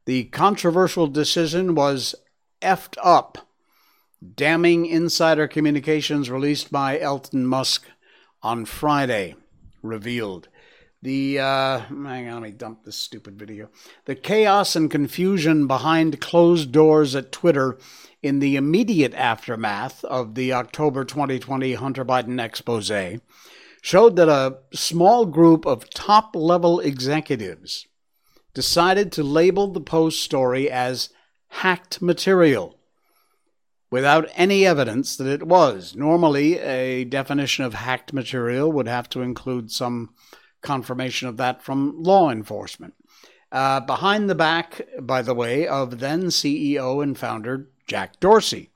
the 0.06 0.25
controversial 0.25 1.08
decision 1.08 1.75
was 1.75 2.15
effed 2.62 2.98
up, 3.03 3.47
damning 4.36 4.86
insider 4.86 5.48
communications 5.48 6.30
released 6.30 6.72
by 6.72 7.00
Elon 7.00 7.46
Musk 7.46 7.86
on 8.42 8.66
Friday 8.66 9.36
revealed. 9.82 10.50
The 11.02 11.40
uh, 11.40 11.80
hang 11.80 12.28
on, 12.28 12.42
let 12.42 12.44
me 12.44 12.52
dump 12.52 12.84
this 12.84 12.96
stupid 12.96 13.38
video. 13.38 13.70
The 14.06 14.16
chaos 14.16 14.76
and 14.76 14.90
confusion 14.90 15.68
behind 15.68 16.20
closed 16.20 16.72
doors 16.72 17.16
at 17.16 17.32
Twitter 17.32 17.78
in 18.24 18.40
the 18.40 18.56
immediate 18.56 19.14
aftermath 19.14 20.04
of 20.06 20.34
the 20.34 20.54
October 20.54 21.06
2020 21.06 21.74
Hunter 21.74 22.04
Biden 22.04 22.44
expose 22.44 22.92
showed 23.82 24.16
that 24.16 24.28
a 24.28 24.58
small 24.74 25.28
group 25.28 25.66
of 25.68 25.90
top 25.92 26.36
level 26.36 26.80
executives 26.80 27.86
decided 28.56 29.12
to 29.12 29.24
label 29.24 29.68
the 29.68 29.80
Post 29.80 30.24
story 30.24 30.70
as 30.70 31.10
hacked 31.50 32.02
material 32.02 32.77
without 33.89 34.29
any 34.36 34.65
evidence 34.65 35.15
that 35.15 35.27
it 35.27 35.48
was. 35.48 35.96
Normally, 35.96 36.60
a 36.60 37.06
definition 37.06 37.63
of 37.63 37.74
hacked 37.74 38.13
material 38.13 38.72
would 38.72 38.88
have 38.88 39.10
to 39.10 39.22
include 39.22 39.72
some 39.72 40.13
confirmation 40.62 41.27
of 41.27 41.38
that 41.38 41.62
from 41.62 42.01
law 42.01 42.29
enforcement. 42.29 42.94
Uh, 43.51 43.79
behind 43.79 44.29
the 44.29 44.36
back, 44.36 44.82
by 45.00 45.22
the 45.22 45.34
way, 45.34 45.67
of 45.67 46.00
then 46.00 46.25
CEO 46.25 47.01
and 47.01 47.17
founder 47.17 47.70
Jack 47.88 48.20
Dorsey. 48.20 48.70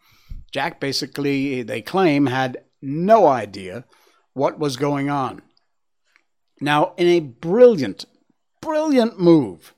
Jack 0.52 0.80
basically, 0.80 1.62
they 1.62 1.82
claim, 1.82 2.28
had 2.28 2.64
no 2.82 3.28
idea 3.28 3.86
what 4.34 4.60
was 4.60 4.78
going 4.78 5.10
on. 5.10 5.42
Now, 6.62 6.94
in 6.98 7.08
a 7.08 7.20
brilliant, 7.20 8.06
brilliant 8.62 9.20
move, 9.20 9.74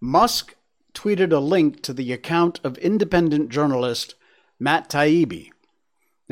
Musk 0.00 0.54
tweeted 0.94 1.32
a 1.32 1.38
link 1.38 1.82
to 1.82 1.92
the 1.92 2.12
account 2.12 2.60
of 2.62 2.78
independent 2.78 3.48
journalist 3.48 4.14
Matt 4.62 4.88
Taibbi, 4.88 5.50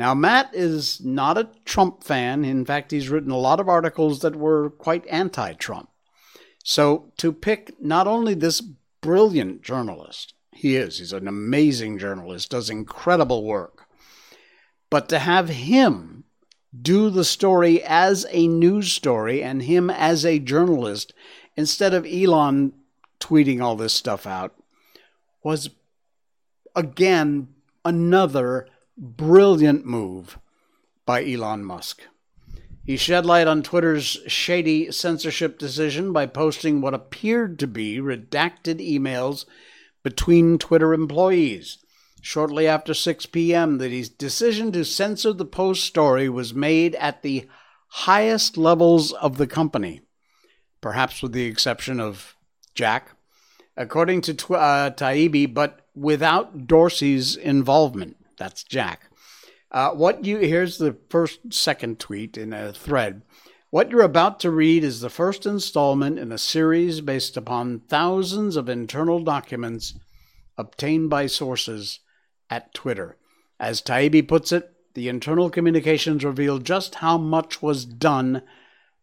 now, 0.01 0.15
Matt 0.15 0.55
is 0.55 0.99
not 1.01 1.37
a 1.37 1.49
Trump 1.63 2.03
fan. 2.03 2.43
In 2.43 2.65
fact, 2.65 2.89
he's 2.89 3.07
written 3.07 3.29
a 3.29 3.37
lot 3.37 3.59
of 3.59 3.69
articles 3.69 4.21
that 4.21 4.35
were 4.35 4.71
quite 4.71 5.05
anti 5.05 5.53
Trump. 5.53 5.89
So, 6.63 7.11
to 7.17 7.31
pick 7.31 7.79
not 7.79 8.07
only 8.07 8.33
this 8.33 8.61
brilliant 9.01 9.61
journalist, 9.61 10.33
He 10.51 10.75
is. 10.75 10.97
He's 10.97 11.13
an 11.13 11.27
amazing 11.27 11.99
journalist, 11.99 12.49
does 12.49 12.71
incredible 12.71 13.43
work. 13.43 13.85
But 14.89 15.07
to 15.09 15.19
have 15.19 15.49
him 15.49 16.23
do 16.81 17.11
the 17.11 17.23
story 17.23 17.83
as 17.83 18.25
a 18.31 18.47
news 18.47 18.91
story 18.91 19.43
and 19.43 19.61
him 19.61 19.91
as 19.91 20.25
a 20.25 20.39
journalist 20.39 21.13
instead 21.55 21.93
of 21.93 22.07
Elon 22.07 22.73
tweeting 23.19 23.61
all 23.61 23.75
this 23.75 23.93
stuff 23.93 24.25
out 24.25 24.55
was 25.43 25.69
again 26.75 27.49
another 27.83 28.67
brilliant 28.97 29.85
move 29.85 30.39
by 31.05 31.25
Elon 31.25 31.63
Musk. 31.63 32.01
He 32.83 32.97
shed 32.97 33.25
light 33.25 33.47
on 33.47 33.61
Twitter's 33.61 34.17
shady 34.27 34.91
censorship 34.91 35.59
decision 35.59 36.13
by 36.13 36.25
posting 36.25 36.81
what 36.81 36.93
appeared 36.93 37.59
to 37.59 37.67
be 37.67 37.99
redacted 37.99 38.79
emails 38.79 39.45
between 40.03 40.57
Twitter 40.57 40.93
employees. 40.93 41.77
Shortly 42.21 42.67
after 42.67 42.93
6 42.93 43.25
p.m., 43.27 43.77
the 43.77 44.09
decision 44.17 44.71
to 44.73 44.85
censor 44.85 45.33
the 45.33 45.45
post 45.45 45.83
story 45.83 46.29
was 46.29 46.53
made 46.53 46.95
at 46.95 47.21
the 47.21 47.47
highest 47.87 48.57
levels 48.57 49.11
of 49.13 49.37
the 49.37 49.47
company, 49.47 50.01
perhaps 50.81 51.21
with 51.21 51.33
the 51.33 51.45
exception 51.45 51.99
of 51.99 52.35
Jack, 52.75 53.15
according 53.75 54.21
to 54.21 54.53
uh, 54.53 54.91
Taibbi, 54.91 55.51
but 55.51 55.80
without 55.95 56.67
Dorsey's 56.67 57.35
involvement. 57.35 58.17
That's 58.37 58.63
Jack. 58.63 59.09
Uh, 59.71 59.91
what 59.91 60.25
you 60.25 60.39
here's 60.39 60.77
the 60.77 60.97
first 61.09 61.53
second 61.53 61.99
tweet 61.99 62.37
in 62.37 62.53
a 62.53 62.73
thread. 62.73 63.21
What 63.69 63.89
you're 63.89 64.01
about 64.01 64.41
to 64.41 64.51
read 64.51 64.83
is 64.83 64.99
the 64.99 65.09
first 65.09 65.45
installment 65.45 66.19
in 66.19 66.33
a 66.33 66.37
series 66.37 66.99
based 66.99 67.37
upon 67.37 67.79
thousands 67.79 68.57
of 68.57 68.67
internal 68.67 69.23
documents 69.23 69.93
obtained 70.57 71.09
by 71.09 71.27
sources 71.27 71.99
at 72.49 72.73
Twitter. 72.73 73.15
As 73.61 73.81
Taibbi 73.81 74.27
puts 74.27 74.51
it, 74.51 74.69
the 74.93 75.07
internal 75.07 75.49
communications 75.49 76.25
reveal 76.25 76.59
just 76.59 76.95
how 76.95 77.17
much 77.17 77.61
was 77.61 77.85
done 77.85 78.41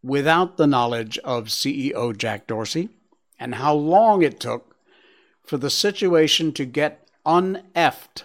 without 0.03 0.59
the 0.59 0.67
knowledge 0.67 1.17
of 1.19 1.47
CEO 1.47 2.15
Jack 2.15 2.47
Dorsey 2.47 2.91
and 3.39 3.55
how 3.55 3.73
long 3.73 4.23
it 4.23 4.39
took 4.39 4.68
for 5.49 5.57
the 5.57 5.71
situation 5.71 6.53
to 6.53 6.67
get 6.67 7.09
uneffed 7.25 8.25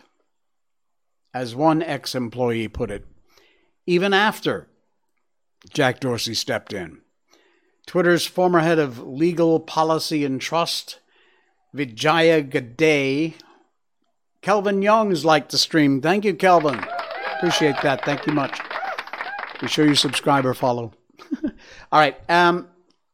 as 1.33 1.55
one 1.55 1.81
ex 1.81 2.13
employee 2.13 2.67
put 2.67 2.91
it, 2.91 3.05
even 3.87 4.13
after 4.13 4.67
Jack 5.71 6.01
Dorsey 6.01 6.33
stepped 6.33 6.73
in. 6.73 6.99
Twitter's 7.87 8.25
former 8.25 8.59
head 8.59 8.77
of 8.77 8.99
legal 8.99 9.59
policy 9.59 10.25
and 10.25 10.39
trust, 10.39 10.99
Vijaya 11.73 12.41
Gadde, 12.41 13.35
Kelvin 14.41 14.81
Young's 14.81 15.23
liked 15.23 15.51
the 15.51 15.57
stream. 15.57 16.01
Thank 16.01 16.25
you, 16.25 16.33
Kelvin. 16.33 16.79
Appreciate 17.37 17.75
that. 17.83 18.03
Thank 18.03 18.27
you 18.27 18.33
much. 18.33 18.59
Be 19.61 19.67
sure 19.67 19.87
you 19.87 19.95
subscribe 19.95 20.45
or 20.45 20.53
follow. 20.53 20.91
All 21.91 21.99
right. 21.99 22.17
Um, 22.29 22.67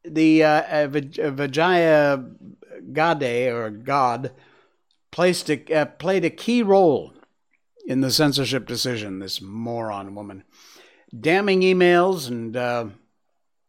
the 0.03 0.43
uh, 0.43 0.85
uh, 0.85 0.87
Vijaya 0.87 2.23
Gadde 2.93 3.51
or 3.51 3.69
God 3.69 4.31
placed 5.11 5.49
a, 5.49 5.73
uh, 5.73 5.85
played 5.85 6.25
a 6.25 6.29
key 6.29 6.63
role 6.63 7.13
in 7.85 8.01
the 8.01 8.11
censorship 8.11 8.67
decision, 8.67 9.19
this 9.19 9.41
moron 9.41 10.13
woman. 10.13 10.43
Damning 11.17 11.61
emails 11.61 12.27
and 12.27 12.55
uh, 12.55 12.85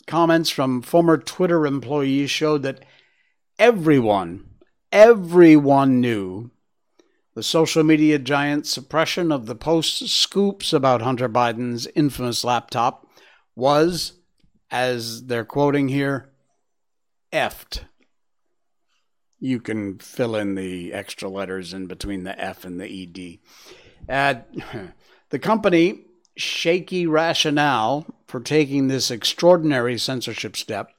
comments 0.06 0.50
from 0.50 0.82
former 0.82 1.16
Twitter 1.16 1.66
employees 1.66 2.30
showed 2.30 2.62
that 2.62 2.84
everyone, 3.58 4.44
everyone 4.92 6.00
knew 6.00 6.50
the 7.34 7.42
social 7.42 7.82
media 7.82 8.18
giant's 8.18 8.70
suppression 8.70 9.32
of 9.32 9.46
the 9.46 9.54
post's 9.54 10.12
scoops 10.12 10.72
about 10.72 11.00
Hunter 11.00 11.28
Biden's 11.28 11.86
infamous 11.94 12.44
laptop 12.44 13.06
was, 13.54 14.14
as 14.70 15.26
they're 15.26 15.44
quoting 15.44 15.88
here, 15.88 16.30
effed. 17.32 17.84
You 19.40 19.58
can 19.58 19.98
fill 19.98 20.36
in 20.36 20.54
the 20.54 20.92
extra 20.92 21.28
letters 21.28 21.72
in 21.72 21.86
between 21.86 22.24
the 22.24 22.38
F 22.38 22.64
and 22.64 22.78
the 22.78 23.38
ED. 24.08 24.08
Uh, 24.08 24.40
the 25.30 25.38
company 25.38 26.04
shaky 26.36 27.06
rationale 27.06 28.06
for 28.26 28.40
taking 28.40 28.88
this 28.88 29.10
extraordinary 29.10 29.98
censorship 29.98 30.56
step 30.56 30.92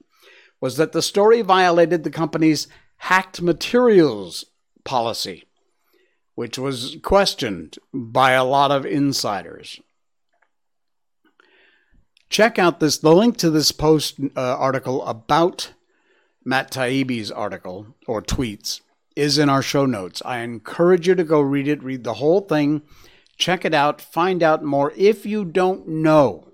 was 0.60 0.78
that 0.78 0.92
the 0.92 1.02
story 1.02 1.42
violated 1.42 2.04
the 2.04 2.12
company's 2.12 2.68
hacked 2.98 3.42
materials 3.42 4.46
policy, 4.84 5.46
which 6.36 6.58
was 6.58 6.98
questioned 7.02 7.78
by 7.94 8.32
a 8.32 8.44
lot 8.44 8.72
of 8.72 8.86
insiders. 8.86 9.80
Check 12.30 12.58
out 12.58 12.80
this 12.80 12.98
the 12.98 13.14
link 13.14 13.38
to 13.38 13.50
this 13.50 13.72
post 13.72 14.20
uh, 14.38 14.56
article 14.58 15.06
about 15.06 15.74
Matt 16.44 16.72
Taibbi's 16.72 17.32
article 17.32 17.88
or 18.08 18.22
tweets 18.22 18.82
is 19.16 19.38
in 19.38 19.50
our 19.50 19.62
show 19.62 19.86
notes. 19.86 20.22
I 20.26 20.40
encourage 20.40 21.08
you 21.08 21.16
to 21.16 21.24
go 21.24 21.42
read 21.42 21.68
it, 21.68 21.84
read 21.84 22.04
the 22.04 22.16
whole 22.16 22.42
thing, 22.42 22.82
check 23.38 23.66
it 23.66 23.74
out, 23.74 24.02
find 24.02 24.42
out 24.42 24.64
more 24.64 24.94
if 24.96 25.26
you 25.26 25.46
don't 25.46 25.88
know. 25.88 26.48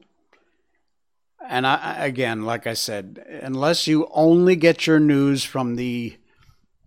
And 1.50 1.65
I, 1.65 2.06
again, 2.06 2.44
like 2.44 2.67
I 2.67 2.74
said, 2.74 3.24
unless 3.41 3.88
you 3.88 4.10
only 4.12 4.56
get 4.58 4.86
your 4.86 5.00
news 5.00 5.46
from 5.46 5.75
the 5.75 6.17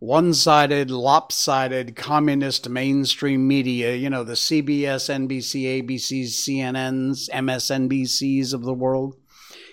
one 0.01 0.33
sided, 0.35 0.91
lopsided, 0.91 1.95
communist 1.95 2.69
mainstream 2.69 3.47
media, 3.47 3.95
you 3.95 4.11
know, 4.11 4.25
the 4.25 4.33
CBS, 4.33 5.09
NBC, 5.09 5.83
ABCs, 5.83 6.29
CNNs, 6.29 7.31
MSNBCs 7.31 8.53
of 8.53 8.63
the 8.63 8.75
world, 8.75 9.17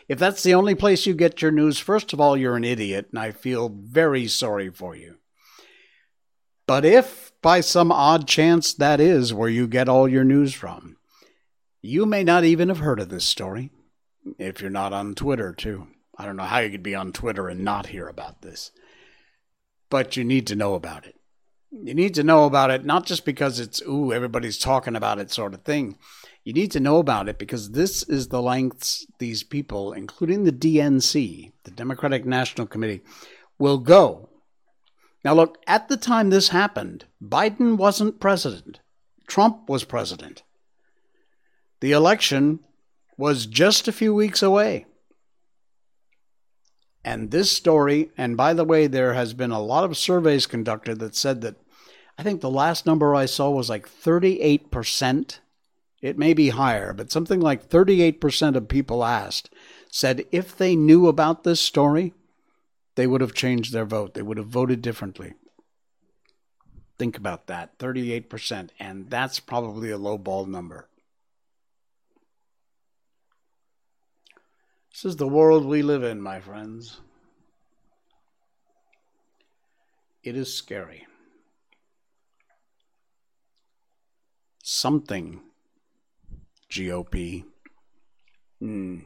if 0.08 0.18
that's 0.18 0.44
the 0.44 0.54
only 0.54 0.76
place 0.76 1.06
you 1.06 1.14
get 1.14 1.42
your 1.42 1.52
news, 1.52 1.80
first 1.80 2.14
of 2.14 2.22
all, 2.22 2.38
you're 2.38 2.56
an 2.56 2.64
idiot, 2.64 3.08
and 3.12 3.20
I 3.20 3.32
feel 3.32 3.70
very 3.70 4.28
sorry 4.28 4.70
for 4.70 4.96
you. 4.96 5.18
But 6.66 6.86
if 6.86 7.32
by 7.42 7.62
some 7.62 7.92
odd 7.92 8.28
chance 8.28 8.74
that 8.74 9.00
is 9.00 9.34
where 9.34 9.50
you 9.50 9.68
get 9.68 9.90
all 9.90 10.08
your 10.08 10.24
news 10.24 10.54
from, 10.54 10.98
you 11.82 12.06
may 12.06 12.24
not 12.24 12.44
even 12.44 12.70
have 12.70 12.80
heard 12.80 13.00
of 13.00 13.10
this 13.10 13.26
story 13.26 13.72
if 14.38 14.62
you're 14.62 14.70
not 14.70 14.94
on 14.94 15.16
Twitter, 15.16 15.54
too. 15.54 15.88
I 16.18 16.26
don't 16.26 16.36
know 16.36 16.44
how 16.44 16.60
you 16.60 16.70
could 16.70 16.84
be 16.84 16.96
on 16.96 17.14
Twitter 17.14 17.48
and 17.48 17.64
not 17.64 17.88
hear 17.88 18.08
about 18.08 18.42
this, 18.42 18.72
but 19.90 20.18
you 20.18 20.24
need 20.24 20.48
to 20.48 20.56
know 20.56 20.74
about 20.74 21.06
it. 21.06 21.16
You 21.72 21.94
need 21.94 22.16
to 22.16 22.24
know 22.24 22.46
about 22.46 22.72
it 22.72 22.86
not 22.86 23.06
just 23.06 23.24
because 23.24 23.60
it's, 23.60 23.82
ooh, 23.84 24.12
everybody's 24.12 24.58
talking 24.58 24.96
about 24.96 25.20
it 25.20 25.32
sort 25.32 25.54
of 25.54 25.62
thing. 25.64 25.98
You 26.48 26.54
need 26.54 26.72
to 26.72 26.80
know 26.80 27.00
about 27.00 27.28
it 27.28 27.38
because 27.38 27.72
this 27.72 28.04
is 28.04 28.30
the 28.30 28.42
lengths 28.42 29.06
these 29.20 29.44
people, 29.44 29.92
including 29.92 30.46
the 30.46 30.52
DNC, 30.54 31.52
the 31.66 31.72
Democratic 31.72 32.26
National 32.26 32.66
Committee, 32.66 33.02
will 33.60 33.80
go 33.80 34.30
now, 35.26 35.34
look, 35.34 35.58
at 35.68 35.90
the 35.90 35.98
time 35.98 36.30
this 36.30 36.50
happened, 36.50 37.04
Biden 37.22 37.76
wasn't 37.76 38.22
president, 38.22 38.80
Trump 39.28 39.68
was 39.68 39.84
president. 39.84 40.44
The 41.82 41.92
election 41.92 42.62
was 43.18 43.46
just 43.46 43.90
a 43.90 43.92
few 43.92 44.16
weeks 44.16 44.42
away. 44.42 44.86
And 47.04 47.30
this 47.30 47.52
story, 47.52 48.12
and 48.18 48.38
by 48.38 48.54
the 48.54 48.64
way, 48.64 48.88
there 48.88 49.16
has 49.16 49.34
been 49.34 49.52
a 49.52 49.62
lot 49.62 49.84
of 49.84 49.98
surveys 49.98 50.46
conducted 50.46 51.00
that 51.00 51.14
said 51.14 51.42
that 51.42 51.58
I 52.18 52.24
think 52.24 52.40
the 52.40 52.50
last 52.50 52.86
number 52.86 53.14
I 53.14 53.26
saw 53.26 53.50
was 53.50 53.70
like 53.70 53.90
38%. 53.90 55.40
It 56.02 56.18
may 56.18 56.34
be 56.34 56.50
higher, 56.50 56.94
but 56.94 57.12
something 57.12 57.40
like 57.40 57.70
38% 57.70 58.56
of 58.56 58.68
people 58.68 59.04
asked 59.04 59.50
said 59.90 60.26
if 60.32 60.56
they 60.56 60.76
knew 60.76 61.08
about 61.08 61.44
this 61.44 61.60
story, 61.60 62.14
they 62.96 63.08
would 63.08 63.22
have 63.22 63.34
changed 63.34 63.74
their 63.74 63.86
vote. 63.86 64.14
They 64.14 64.22
would 64.22 64.38
have 64.38 64.48
voted 64.48 64.82
differently. 64.82 65.34
Think 66.98 67.18
about 67.18 67.48
that 67.48 67.78
38%. 67.78 68.70
And 68.80 69.10
that's 69.10 69.40
probably 69.40 69.92
a 69.92 69.98
low 69.98 70.18
ball 70.18 70.46
number. 70.46 70.88
This 74.92 75.06
is 75.06 75.18
the 75.18 75.28
world 75.28 75.66
we 75.66 75.84
live 75.84 76.04
in, 76.04 76.22
my 76.22 76.40
friends. 76.40 77.02
It 80.24 80.36
is 80.36 80.54
scary. 80.54 81.06
Something, 84.64 85.42
GOP. 86.70 87.46
Mm. 88.62 89.06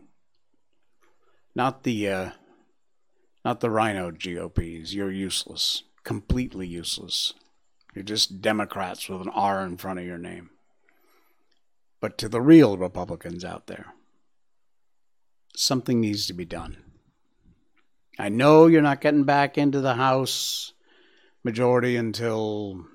Not 1.56 1.84
the 1.84 2.10
uh, 2.10 2.30
not 3.44 3.60
the 3.60 3.70
RINO 3.70 4.12
GOPs. 4.12 4.94
You're 4.94 5.12
useless. 5.12 5.84
Completely 6.04 6.68
useless. 6.68 7.34
You're 7.94 8.04
just 8.04 8.42
Democrats 8.42 9.10
with 9.10 9.22
an 9.22 9.30
R 9.30 9.66
in 9.66 9.78
front 9.78 10.00
of 10.00 10.06
your 10.06 10.18
name. 10.18 10.50
But 12.00 12.18
to 12.20 12.30
the 12.30 12.42
real 12.42 12.78
Republicans 12.78 13.46
out 13.46 13.68
there, 13.68 13.94
something 15.56 16.00
needs 16.00 16.26
to 16.28 16.34
be 16.34 16.46
done. 16.46 16.78
I 18.18 18.30
know 18.30 18.68
you're 18.68 18.82
not 18.82 19.02
getting 19.02 19.24
back 19.24 19.58
into 19.58 19.82
the 19.82 19.96
House 19.96 20.74
majority 21.44 21.96
until 21.96 22.86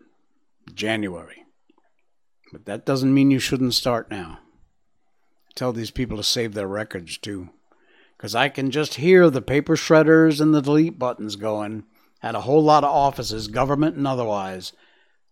January. 0.75 1.45
But 2.53 2.65
that 2.67 2.87
doesn't 2.87 3.13
mean 3.13 3.31
you 3.31 3.39
shouldn't 3.39 3.75
start 3.75 4.11
now. 4.11 4.39
Tell 5.57 5.73
these 5.73 5.91
people 5.91 6.19
to 6.19 6.23
save 6.23 6.55
their 6.55 6.69
records 6.69 7.19
too. 7.19 7.49
Because 8.17 8.35
I 8.35 8.49
can 8.49 8.71
just 8.71 8.95
hear 8.95 9.29
the 9.29 9.43
paper 9.43 9.75
shredders 9.75 10.41
and 10.41 10.55
the 10.55 10.63
delete 10.63 10.99
buttons 10.99 11.35
going 11.35 11.85
at 12.23 12.35
a 12.35 12.43
whole 12.43 12.63
lot 12.63 12.85
of 12.85 12.91
offices, 12.91 13.49
government 13.49 13.97
and 13.97 14.07
otherwise, 14.07 14.73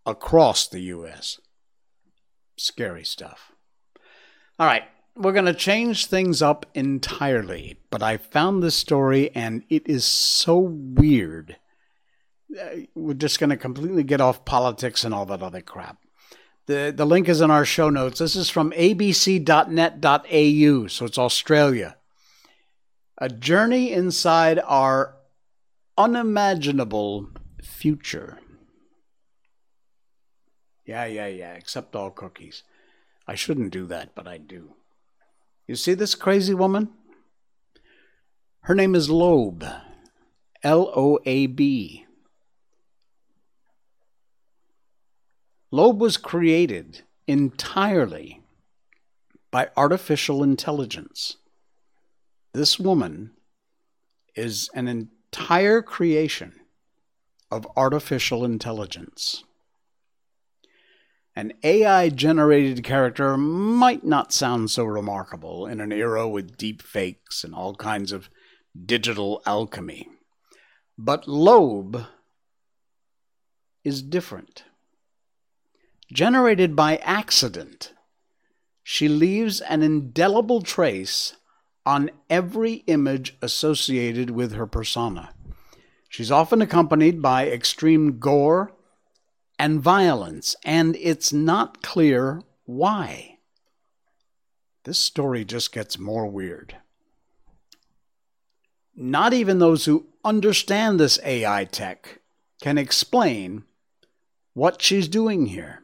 across 0.04 0.66
the 0.66 0.80
U.S. 0.80 1.40
Scary 2.56 3.04
stuff. 3.04 3.52
All 4.58 4.66
right, 4.66 4.84
we're 5.16 5.32
going 5.32 5.44
to 5.44 5.54
change 5.54 6.06
things 6.06 6.42
up 6.42 6.66
entirely, 6.74 7.78
but 7.90 8.02
I 8.02 8.16
found 8.16 8.62
this 8.62 8.76
story 8.76 9.30
and 9.34 9.62
it 9.68 9.88
is 9.88 10.04
so 10.04 10.58
weird. 10.58 11.56
Uh, 12.58 12.82
we're 12.94 13.14
just 13.14 13.40
going 13.40 13.50
to 13.50 13.56
completely 13.56 14.04
get 14.04 14.20
off 14.20 14.44
politics 14.44 15.04
and 15.04 15.12
all 15.14 15.26
that 15.26 15.42
other 15.42 15.60
crap. 15.60 15.98
The, 16.66 16.92
the 16.96 17.04
link 17.04 17.28
is 17.28 17.40
in 17.40 17.50
our 17.50 17.64
show 17.64 17.90
notes. 17.90 18.20
This 18.20 18.36
is 18.36 18.48
from 18.48 18.70
abc.net.au, 18.72 19.46
so 20.86 21.04
it's 21.04 21.18
Australia. 21.18 21.96
A 23.18 23.28
journey 23.28 23.92
inside 23.92 24.58
our 24.64 25.16
unimaginable 25.98 27.28
future. 27.62 28.38
Yeah, 30.86 31.04
yeah, 31.06 31.26
yeah, 31.26 31.52
except 31.52 31.94
all 31.94 32.10
cookies. 32.10 32.62
I 33.26 33.34
shouldn't 33.34 33.72
do 33.72 33.86
that, 33.86 34.14
but 34.14 34.26
I 34.26 34.38
do. 34.38 34.74
You 35.66 35.76
see 35.76 35.94
this 35.94 36.14
crazy 36.14 36.52
woman? 36.54 36.90
Her 38.62 38.74
name 38.74 38.94
is 38.94 39.08
Loab. 39.08 39.82
L 40.62 40.90
O 40.94 41.18
A 41.24 41.46
B. 41.46 42.03
Loab 45.74 45.98
was 45.98 46.16
created 46.16 47.02
entirely 47.26 48.40
by 49.50 49.70
artificial 49.76 50.40
intelligence. 50.44 51.38
This 52.52 52.78
woman 52.78 53.32
is 54.36 54.70
an 54.72 54.86
entire 54.86 55.82
creation 55.82 56.60
of 57.50 57.66
artificial 57.76 58.44
intelligence. 58.44 59.42
An 61.34 61.52
AI 61.64 62.08
generated 62.08 62.84
character 62.84 63.36
might 63.36 64.04
not 64.04 64.32
sound 64.32 64.70
so 64.70 64.84
remarkable 64.84 65.66
in 65.66 65.80
an 65.80 65.90
era 65.90 66.28
with 66.28 66.56
deep 66.56 66.82
fakes 66.82 67.42
and 67.42 67.52
all 67.52 67.74
kinds 67.74 68.12
of 68.12 68.30
digital 68.86 69.42
alchemy. 69.44 70.06
But 70.96 71.24
Loab 71.24 72.06
is 73.82 74.02
different. 74.02 74.62
Generated 76.14 76.76
by 76.76 76.98
accident, 76.98 77.92
she 78.84 79.08
leaves 79.08 79.60
an 79.60 79.82
indelible 79.82 80.62
trace 80.62 81.34
on 81.84 82.08
every 82.30 82.84
image 82.86 83.36
associated 83.42 84.30
with 84.30 84.52
her 84.52 84.68
persona. 84.68 85.34
She's 86.08 86.30
often 86.30 86.62
accompanied 86.62 87.20
by 87.20 87.48
extreme 87.48 88.20
gore 88.20 88.70
and 89.58 89.80
violence, 89.80 90.54
and 90.64 90.94
it's 91.00 91.32
not 91.32 91.82
clear 91.82 92.42
why. 92.64 93.38
This 94.84 95.00
story 95.00 95.44
just 95.44 95.72
gets 95.72 95.98
more 95.98 96.28
weird. 96.28 96.76
Not 98.94 99.32
even 99.32 99.58
those 99.58 99.86
who 99.86 100.06
understand 100.24 101.00
this 101.00 101.18
AI 101.24 101.64
tech 101.64 102.20
can 102.62 102.78
explain 102.78 103.64
what 104.52 104.80
she's 104.80 105.08
doing 105.08 105.46
here. 105.46 105.83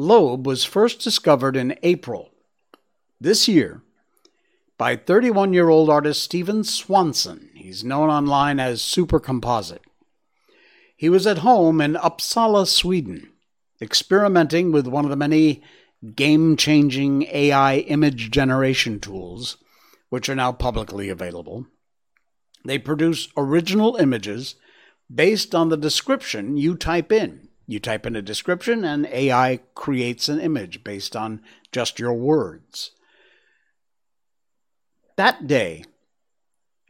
Loab 0.00 0.44
was 0.44 0.64
first 0.64 1.00
discovered 1.00 1.56
in 1.56 1.76
April 1.82 2.30
this 3.20 3.46
year 3.46 3.82
by 4.78 4.96
31 4.96 5.52
year 5.52 5.68
old 5.68 5.90
artist 5.90 6.22
Stephen 6.22 6.64
Swanson. 6.64 7.50
He's 7.52 7.84
known 7.84 8.08
online 8.08 8.58
as 8.58 8.80
Super 8.80 9.20
Composite. 9.20 9.82
He 10.96 11.10
was 11.10 11.26
at 11.26 11.38
home 11.38 11.82
in 11.82 11.96
Uppsala, 11.96 12.66
Sweden, 12.66 13.28
experimenting 13.78 14.72
with 14.72 14.86
one 14.86 15.04
of 15.04 15.10
the 15.10 15.16
many 15.16 15.62
game 16.16 16.56
changing 16.56 17.24
AI 17.24 17.80
image 17.80 18.30
generation 18.30 19.00
tools, 19.00 19.58
which 20.08 20.30
are 20.30 20.34
now 20.34 20.50
publicly 20.50 21.10
available. 21.10 21.66
They 22.64 22.78
produce 22.78 23.28
original 23.36 23.96
images 23.96 24.54
based 25.14 25.54
on 25.54 25.68
the 25.68 25.76
description 25.76 26.56
you 26.56 26.74
type 26.74 27.12
in. 27.12 27.49
You 27.70 27.78
type 27.78 28.04
in 28.04 28.16
a 28.16 28.20
description, 28.20 28.84
and 28.84 29.06
AI 29.06 29.60
creates 29.76 30.28
an 30.28 30.40
image 30.40 30.82
based 30.82 31.14
on 31.14 31.40
just 31.70 32.00
your 32.00 32.12
words. 32.12 32.90
That 35.14 35.46
day, 35.46 35.84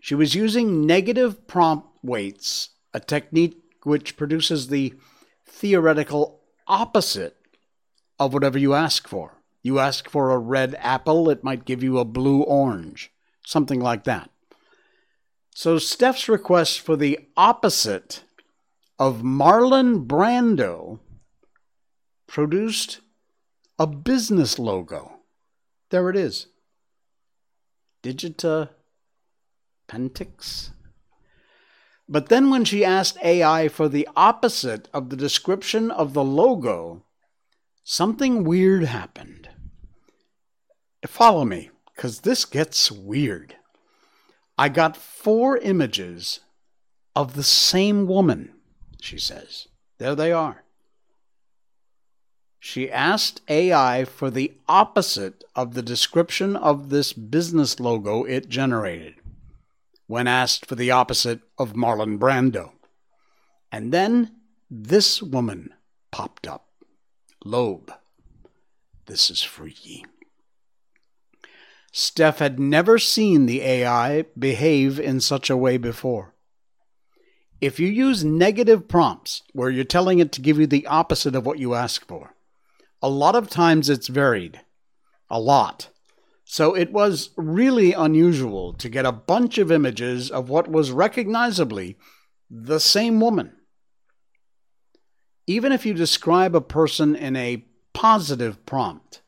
she 0.00 0.14
was 0.14 0.34
using 0.34 0.86
negative 0.86 1.46
prompt 1.46 1.86
weights, 2.02 2.70
a 2.94 3.00
technique 3.00 3.58
which 3.82 4.16
produces 4.16 4.68
the 4.68 4.94
theoretical 5.46 6.40
opposite 6.66 7.36
of 8.18 8.32
whatever 8.32 8.58
you 8.58 8.72
ask 8.72 9.06
for. 9.06 9.42
You 9.62 9.80
ask 9.80 10.08
for 10.08 10.30
a 10.30 10.38
red 10.38 10.74
apple, 10.78 11.28
it 11.28 11.44
might 11.44 11.66
give 11.66 11.82
you 11.82 11.98
a 11.98 12.06
blue 12.06 12.40
orange, 12.40 13.12
something 13.44 13.80
like 13.80 14.04
that. 14.04 14.30
So 15.54 15.76
Steph's 15.76 16.26
request 16.26 16.80
for 16.80 16.96
the 16.96 17.18
opposite 17.36 18.24
of 19.00 19.22
Marlon 19.22 20.06
Brando 20.06 20.98
produced 22.26 23.00
a 23.78 23.86
business 23.86 24.58
logo. 24.58 25.20
There 25.88 26.10
it 26.10 26.16
is. 26.16 26.48
Digita 28.02 28.68
Pentix. 29.88 30.72
But 32.06 32.28
then 32.28 32.50
when 32.50 32.66
she 32.66 32.84
asked 32.84 33.16
AI 33.24 33.68
for 33.68 33.88
the 33.88 34.06
opposite 34.14 34.88
of 34.92 35.08
the 35.08 35.16
description 35.16 35.90
of 35.90 36.12
the 36.12 36.24
logo, 36.24 37.02
something 37.82 38.44
weird 38.44 38.84
happened. 38.84 39.48
Follow 41.06 41.46
me, 41.46 41.70
because 41.94 42.20
this 42.20 42.44
gets 42.44 42.92
weird. 42.92 43.56
I 44.58 44.68
got 44.68 44.94
four 44.94 45.56
images 45.56 46.40
of 47.16 47.32
the 47.32 47.42
same 47.42 48.06
woman, 48.06 48.52
she 49.02 49.18
says. 49.18 49.68
There 49.98 50.14
they 50.14 50.32
are. 50.32 50.64
She 52.58 52.90
asked 52.90 53.40
AI 53.48 54.04
for 54.04 54.30
the 54.30 54.52
opposite 54.68 55.44
of 55.56 55.74
the 55.74 55.82
description 55.82 56.56
of 56.56 56.90
this 56.90 57.12
business 57.12 57.80
logo 57.80 58.24
it 58.24 58.48
generated 58.48 59.14
when 60.06 60.26
asked 60.26 60.66
for 60.66 60.74
the 60.74 60.90
opposite 60.90 61.40
of 61.56 61.72
Marlon 61.72 62.18
Brando. 62.18 62.72
And 63.70 63.92
then 63.92 64.32
this 64.70 65.22
woman 65.22 65.72
popped 66.10 66.46
up. 66.46 66.66
Loab. 67.44 67.94
This 69.06 69.30
is 69.30 69.42
freaky. 69.42 70.04
Steph 71.92 72.38
had 72.38 72.60
never 72.60 72.98
seen 72.98 73.46
the 73.46 73.62
AI 73.62 74.24
behave 74.38 75.00
in 75.00 75.20
such 75.20 75.48
a 75.48 75.56
way 75.56 75.76
before. 75.76 76.34
If 77.60 77.78
you 77.78 77.88
use 77.88 78.24
negative 78.24 78.88
prompts 78.88 79.42
where 79.52 79.68
you're 79.68 79.84
telling 79.84 80.18
it 80.18 80.32
to 80.32 80.40
give 80.40 80.58
you 80.58 80.66
the 80.66 80.86
opposite 80.86 81.34
of 81.34 81.44
what 81.44 81.58
you 81.58 81.74
ask 81.74 82.06
for, 82.06 82.34
a 83.02 83.08
lot 83.08 83.34
of 83.34 83.50
times 83.50 83.90
it's 83.90 84.08
varied. 84.08 84.60
A 85.28 85.38
lot. 85.38 85.90
So 86.44 86.74
it 86.74 86.90
was 86.90 87.30
really 87.36 87.92
unusual 87.92 88.72
to 88.74 88.88
get 88.88 89.04
a 89.04 89.12
bunch 89.12 89.58
of 89.58 89.70
images 89.70 90.30
of 90.30 90.48
what 90.48 90.68
was 90.68 90.90
recognizably 90.90 91.96
the 92.50 92.80
same 92.80 93.20
woman. 93.20 93.52
Even 95.46 95.70
if 95.70 95.84
you 95.84 95.94
describe 95.94 96.56
a 96.56 96.60
person 96.60 97.14
in 97.14 97.36
a 97.36 97.64
positive 97.92 98.64
prompt, 98.66 99.20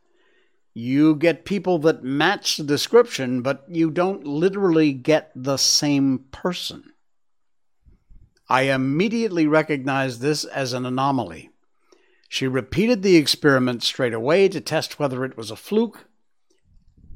you 0.75 1.15
get 1.15 1.45
people 1.45 1.79
that 1.81 2.03
match 2.03 2.57
the 2.57 2.65
description, 2.65 3.43
but 3.43 3.65
you 3.69 3.91
don't 3.91 4.27
literally 4.27 4.93
get 4.93 5.31
the 5.37 5.59
same 5.59 6.25
person. 6.33 6.92
I 8.53 8.65
immediately 8.65 9.47
recognized 9.47 10.21
this 10.21 10.45
as 10.45 10.75
an 10.75 10.85
anomaly. 10.85 11.49
She 12.29 12.47
repeated 12.47 13.03
the 13.03 13.17
experiment 13.17 13.83
straight 13.83 14.13
away 14.13 14.47
to 14.51 14.61
test 14.61 14.99
whether 14.99 15.25
it 15.25 15.39
was 15.39 15.51
a 15.51 15.57
fluke, 15.57 16.05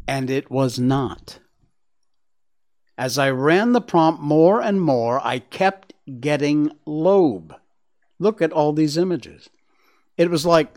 and 0.09 0.31
it 0.31 0.51
was 0.51 0.79
not. 0.79 1.41
As 2.97 3.19
I 3.19 3.29
ran 3.29 3.73
the 3.73 3.83
prompt 3.83 4.23
more 4.23 4.63
and 4.63 4.81
more, 4.81 5.21
I 5.23 5.41
kept 5.41 5.93
getting 6.21 6.71
Loab. 6.87 7.55
Look 8.19 8.41
at 8.41 8.53
all 8.53 8.73
these 8.73 8.97
images. 8.97 9.51
It 10.17 10.31
was 10.31 10.47
like, 10.47 10.75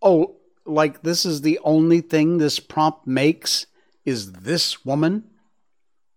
oh, 0.00 0.36
like 0.64 1.02
this 1.02 1.26
is 1.26 1.42
the 1.42 1.58
only 1.62 2.00
thing 2.00 2.38
this 2.38 2.60
prompt 2.60 3.06
makes 3.06 3.66
is 4.06 4.32
this 4.32 4.86
woman. 4.86 5.24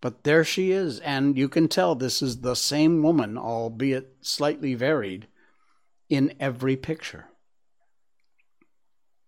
But 0.02 0.24
there 0.24 0.44
she 0.44 0.72
is, 0.72 1.00
and 1.00 1.38
you 1.38 1.48
can 1.48 1.68
tell 1.68 1.94
this 1.94 2.24
is 2.24 2.42
the 2.42 2.56
same 2.56 3.04
woman, 3.04 3.38
albeit 3.38 4.16
slightly 4.22 4.74
varied, 4.74 5.28
in 6.10 6.34
every 6.40 6.76
picture. 6.76 7.28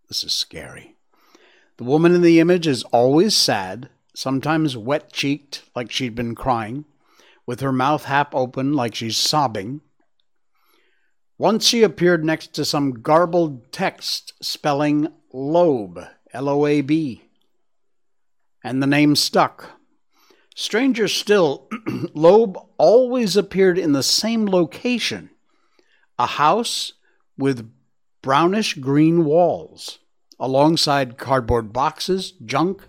This 0.09 0.23
is 0.23 0.33
scary. 0.33 0.95
The 1.77 1.83
woman 1.83 2.13
in 2.13 2.21
the 2.21 2.39
image 2.39 2.67
is 2.67 2.83
always 2.85 3.35
sad, 3.35 3.89
sometimes 4.15 4.75
wet 4.75 5.13
cheeked, 5.13 5.63
like 5.75 5.91
she'd 5.91 6.15
been 6.15 6.35
crying, 6.35 6.85
with 7.45 7.59
her 7.59 7.71
mouth 7.71 8.05
half 8.05 8.33
open, 8.33 8.73
like 8.73 8.95
she's 8.95 9.17
sobbing. 9.17 9.81
Once 11.37 11.67
she 11.67 11.83
appeared 11.83 12.23
next 12.25 12.53
to 12.53 12.65
some 12.65 13.01
garbled 13.01 13.71
text 13.71 14.33
spelling 14.41 15.07
Loab, 15.33 16.09
L 16.31 16.49
O 16.49 16.65
A 16.65 16.81
B, 16.81 17.23
and 18.63 18.81
the 18.81 18.87
name 18.87 19.15
stuck. 19.15 19.72
Stranger 20.55 21.07
still, 21.07 21.67
Loab 22.15 22.67
always 22.77 23.35
appeared 23.35 23.77
in 23.77 23.93
the 23.93 24.03
same 24.03 24.45
location 24.45 25.29
a 26.19 26.27
house 26.27 26.93
with 27.37 27.71
brownish 28.21 28.75
green 28.75 29.25
walls, 29.25 29.99
alongside 30.39 31.17
cardboard 31.17 31.73
boxes, 31.73 32.31
junk, 32.45 32.83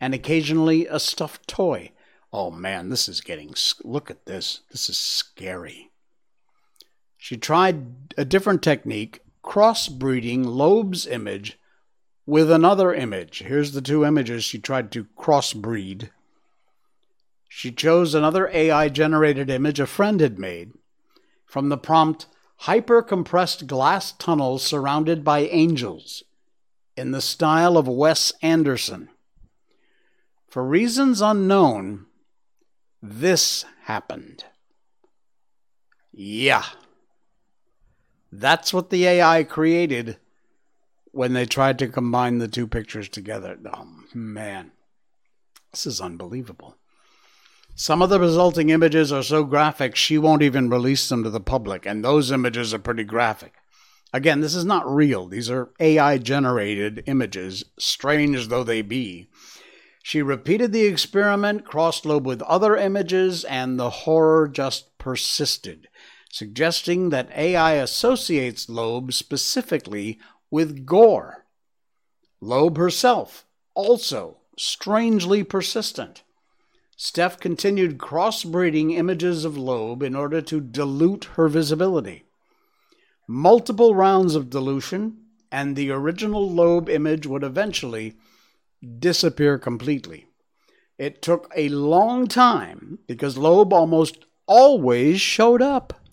and 0.00 0.14
occasionally 0.14 0.86
a 0.86 0.98
stuffed 0.98 1.46
toy. 1.46 1.90
Oh 2.32 2.50
man, 2.50 2.88
this 2.88 3.08
is 3.08 3.20
getting. 3.20 3.54
Look 3.84 4.10
at 4.10 4.26
this. 4.26 4.60
This 4.70 4.88
is 4.88 4.98
scary. 4.98 5.90
She 7.16 7.36
tried 7.36 8.14
a 8.16 8.24
different 8.24 8.62
technique, 8.62 9.20
crossbreeding 9.44 10.44
Loab's 10.44 11.06
image 11.06 11.58
with 12.26 12.50
another 12.50 12.94
image. 12.94 13.40
Here's 13.40 13.72
the 13.72 13.82
two 13.82 14.04
images 14.04 14.44
she 14.44 14.58
tried 14.58 14.92
to 14.92 15.04
crossbreed. 15.18 16.10
She 17.48 17.72
chose 17.72 18.14
another 18.14 18.48
AI 18.52 18.88
generated 18.88 19.50
image 19.50 19.80
a 19.80 19.86
friend 19.86 20.20
had 20.20 20.38
made 20.38 20.72
from 21.46 21.70
the 21.70 21.78
prompt 21.78 22.26
hyper 22.62 23.02
compressed 23.02 23.66
glass 23.66 24.12
tunnels 24.12 24.62
surrounded 24.62 25.24
by 25.24 25.40
angels 25.40 26.22
in 26.96 27.12
the 27.12 27.20
style 27.20 27.78
of 27.78 27.88
Wes 27.88 28.32
Anderson. 28.42 29.08
For 30.48 30.64
reasons 30.64 31.20
unknown, 31.20 32.06
this 33.02 33.64
happened. 33.82 34.44
Yeah. 36.12 36.64
That's 38.32 38.74
what 38.74 38.90
the 38.90 39.06
AI 39.06 39.44
created 39.44 40.18
when 41.12 41.32
they 41.32 41.46
tried 41.46 41.78
to 41.78 41.88
combine 41.88 42.38
the 42.38 42.48
two 42.48 42.66
pictures 42.66 43.08
together. 43.08 43.56
Oh, 43.72 43.86
man. 44.12 44.72
This 45.70 45.86
is 45.86 46.00
unbelievable. 46.00 46.76
Some 47.80 48.02
of 48.02 48.10
the 48.10 48.18
resulting 48.18 48.70
images 48.70 49.12
are 49.12 49.22
so 49.22 49.44
graphic 49.44 49.94
she 49.94 50.18
won't 50.18 50.42
even 50.42 50.68
release 50.68 51.08
them 51.08 51.22
to 51.22 51.30
the 51.30 51.38
public, 51.38 51.86
and 51.86 52.04
those 52.04 52.32
images 52.32 52.74
are 52.74 52.80
pretty 52.80 53.04
graphic. 53.04 53.54
Again, 54.12 54.40
this 54.40 54.56
is 54.56 54.64
not 54.64 54.92
real. 54.92 55.28
These 55.28 55.48
are 55.48 55.70
AI 55.78 56.18
generated 56.18 57.04
images, 57.06 57.62
strange 57.78 58.48
though 58.48 58.64
they 58.64 58.82
be. 58.82 59.30
She 60.02 60.22
repeated 60.22 60.72
the 60.72 60.86
experiment, 60.86 61.64
crossed 61.64 62.02
Loab 62.02 62.24
with 62.24 62.42
other 62.42 62.76
images, 62.76 63.44
and 63.44 63.78
the 63.78 63.90
horror 63.90 64.48
just 64.48 64.98
persisted, 64.98 65.86
suggesting 66.32 67.10
that 67.10 67.30
AI 67.30 67.74
associates 67.74 68.66
Loab 68.66 69.12
specifically 69.12 70.18
with 70.50 70.84
gore. 70.84 71.46
Loab 72.42 72.76
herself, 72.76 73.46
also 73.76 74.38
strangely 74.56 75.44
persistent. 75.44 76.24
Steph 77.00 77.38
continued 77.38 77.96
crossbreeding 77.96 78.92
images 78.92 79.44
of 79.44 79.54
Loab 79.54 80.02
in 80.02 80.16
order 80.16 80.42
to 80.42 80.60
dilute 80.60 81.26
her 81.36 81.46
visibility. 81.46 82.24
Multiple 83.28 83.94
rounds 83.94 84.34
of 84.34 84.50
dilution, 84.50 85.16
and 85.52 85.76
the 85.76 85.92
original 85.92 86.50
Loab 86.50 86.88
image 86.88 87.24
would 87.24 87.44
eventually 87.44 88.16
disappear 88.98 89.58
completely. 89.58 90.26
It 90.98 91.22
took 91.22 91.52
a 91.54 91.68
long 91.68 92.26
time 92.26 92.98
because 93.06 93.38
Loab 93.38 93.72
almost 93.72 94.24
always 94.46 95.20
showed 95.20 95.62
up. 95.62 96.04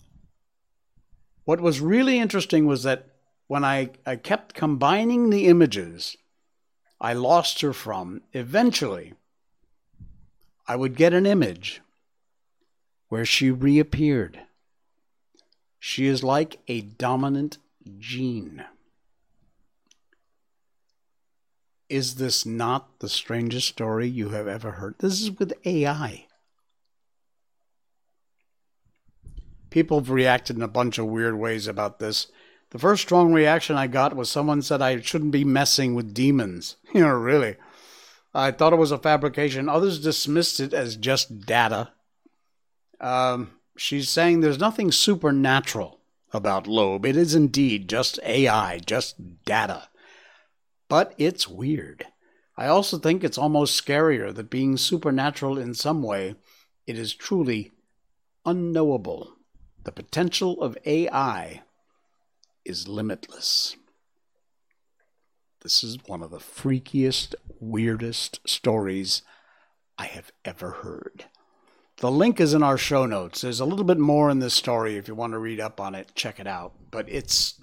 What 1.44 1.60
was 1.60 1.80
really 1.80 2.20
interesting 2.20 2.64
was 2.64 2.84
that 2.84 3.08
when 3.48 3.64
I, 3.64 3.90
I 4.06 4.14
kept 4.14 4.54
combining 4.54 5.30
the 5.30 5.46
images 5.46 6.16
I 7.00 7.12
lost 7.12 7.60
her 7.62 7.72
from, 7.72 8.22
eventually 8.32 9.14
I 10.68 10.76
would 10.76 10.96
get 10.96 11.14
an 11.14 11.26
image 11.26 11.80
where 13.08 13.24
she 13.24 13.50
reappeared. 13.50 14.40
She 15.78 16.06
is 16.06 16.24
like 16.24 16.58
a 16.66 16.80
dominant 16.80 17.58
gene. 17.98 18.64
Is 21.88 22.16
this 22.16 22.44
not 22.44 22.98
the 22.98 23.08
strangest 23.08 23.68
story 23.68 24.08
you 24.08 24.30
have 24.30 24.48
ever 24.48 24.72
heard? 24.72 24.96
This 24.98 25.20
is 25.20 25.38
with 25.38 25.52
AI. 25.64 26.26
People 29.70 30.00
have 30.00 30.10
reacted 30.10 30.56
in 30.56 30.62
a 30.62 30.68
bunch 30.68 30.98
of 30.98 31.06
weird 31.06 31.38
ways 31.38 31.68
about 31.68 32.00
this. 32.00 32.26
The 32.70 32.78
first 32.78 33.02
strong 33.02 33.32
reaction 33.32 33.76
I 33.76 33.86
got 33.86 34.16
was 34.16 34.28
someone 34.28 34.62
said 34.62 34.82
I 34.82 35.00
shouldn't 35.00 35.30
be 35.30 35.44
messing 35.44 35.94
with 35.94 36.14
demons. 36.14 36.76
You 36.94 37.02
know, 37.02 37.12
really. 37.12 37.56
I 38.36 38.50
thought 38.50 38.74
it 38.74 38.76
was 38.76 38.92
a 38.92 38.98
fabrication. 38.98 39.66
Others 39.66 40.00
dismissed 40.00 40.60
it 40.60 40.74
as 40.74 40.96
just 40.96 41.46
data. 41.46 41.92
Um, 43.00 43.52
she's 43.78 44.10
saying 44.10 44.40
there's 44.40 44.58
nothing 44.58 44.92
supernatural 44.92 46.00
about 46.34 46.66
Loab. 46.66 47.06
It 47.06 47.16
is 47.16 47.34
indeed 47.34 47.88
just 47.88 48.20
AI, 48.22 48.78
just 48.80 49.44
data. 49.46 49.88
But 50.86 51.14
it's 51.16 51.48
weird. 51.48 52.04
I 52.58 52.66
also 52.66 52.98
think 52.98 53.24
it's 53.24 53.38
almost 53.38 53.82
scarier 53.82 54.34
that 54.34 54.50
being 54.50 54.76
supernatural 54.76 55.56
in 55.56 55.72
some 55.72 56.02
way, 56.02 56.34
it 56.86 56.98
is 56.98 57.14
truly 57.14 57.72
unknowable. 58.44 59.32
The 59.84 59.92
potential 59.92 60.60
of 60.60 60.76
AI 60.84 61.62
is 62.66 62.86
limitless. 62.86 63.76
This 65.66 65.82
is 65.82 65.98
one 66.06 66.22
of 66.22 66.30
the 66.30 66.38
freakiest, 66.38 67.34
weirdest 67.58 68.38
stories 68.46 69.22
I 69.98 70.04
have 70.04 70.30
ever 70.44 70.70
heard. 70.70 71.24
The 71.96 72.08
link 72.08 72.40
is 72.40 72.54
in 72.54 72.62
our 72.62 72.78
show 72.78 73.04
notes. 73.04 73.40
There's 73.40 73.58
a 73.58 73.64
little 73.64 73.84
bit 73.84 73.98
more 73.98 74.30
in 74.30 74.38
this 74.38 74.54
story 74.54 74.96
if 74.96 75.08
you 75.08 75.16
want 75.16 75.32
to 75.32 75.40
read 75.40 75.58
up 75.58 75.80
on 75.80 75.96
it, 75.96 76.12
check 76.14 76.38
it 76.38 76.46
out. 76.46 76.74
But 76.92 77.08
it's 77.08 77.60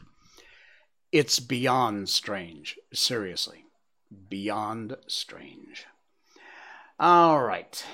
it's 1.13 1.39
beyond 1.39 2.09
strange, 2.09 2.77
seriously. 2.91 3.67
Beyond 4.27 4.97
strange. 5.07 5.85
All 6.99 7.41
right. 7.41 7.85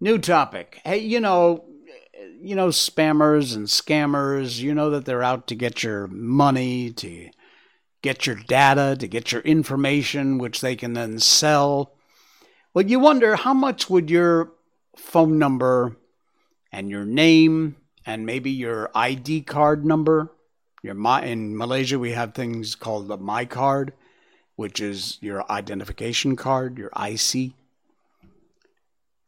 New 0.00 0.16
topic. 0.16 0.80
Hey, 0.82 0.96
you 0.96 1.20
know, 1.20 1.66
you 2.40 2.56
know 2.56 2.68
spammers 2.68 3.54
and 3.54 3.66
scammers, 3.66 4.60
you 4.60 4.74
know 4.74 4.88
that 4.88 5.04
they're 5.04 5.22
out 5.22 5.46
to 5.48 5.54
get 5.54 5.82
your 5.82 6.06
money, 6.06 6.90
to 6.92 7.28
get 8.02 8.26
your 8.26 8.36
data, 8.36 8.96
to 8.98 9.06
get 9.06 9.32
your 9.32 9.42
information, 9.42 10.38
which 10.38 10.60
they 10.60 10.76
can 10.76 10.94
then 10.94 11.18
sell. 11.18 11.92
Well, 12.72 12.86
you 12.86 12.98
wonder 12.98 13.36
how 13.36 13.54
much 13.54 13.90
would 13.90 14.10
your 14.10 14.52
phone 14.96 15.38
number 15.38 15.96
and 16.72 16.90
your 16.90 17.04
name 17.04 17.76
and 18.06 18.24
maybe 18.26 18.50
your 18.50 18.90
ID 18.94 19.42
card 19.42 19.84
number. 19.84 20.32
Your 20.82 20.94
my 20.94 21.22
in 21.22 21.56
Malaysia 21.56 21.98
we 21.98 22.12
have 22.12 22.32
things 22.32 22.74
called 22.74 23.08
the 23.08 23.18
MyKad, 23.18 23.90
which 24.56 24.80
is 24.80 25.18
your 25.20 25.50
identification 25.50 26.36
card, 26.36 26.78
your 26.78 26.90
IC. 26.98 27.52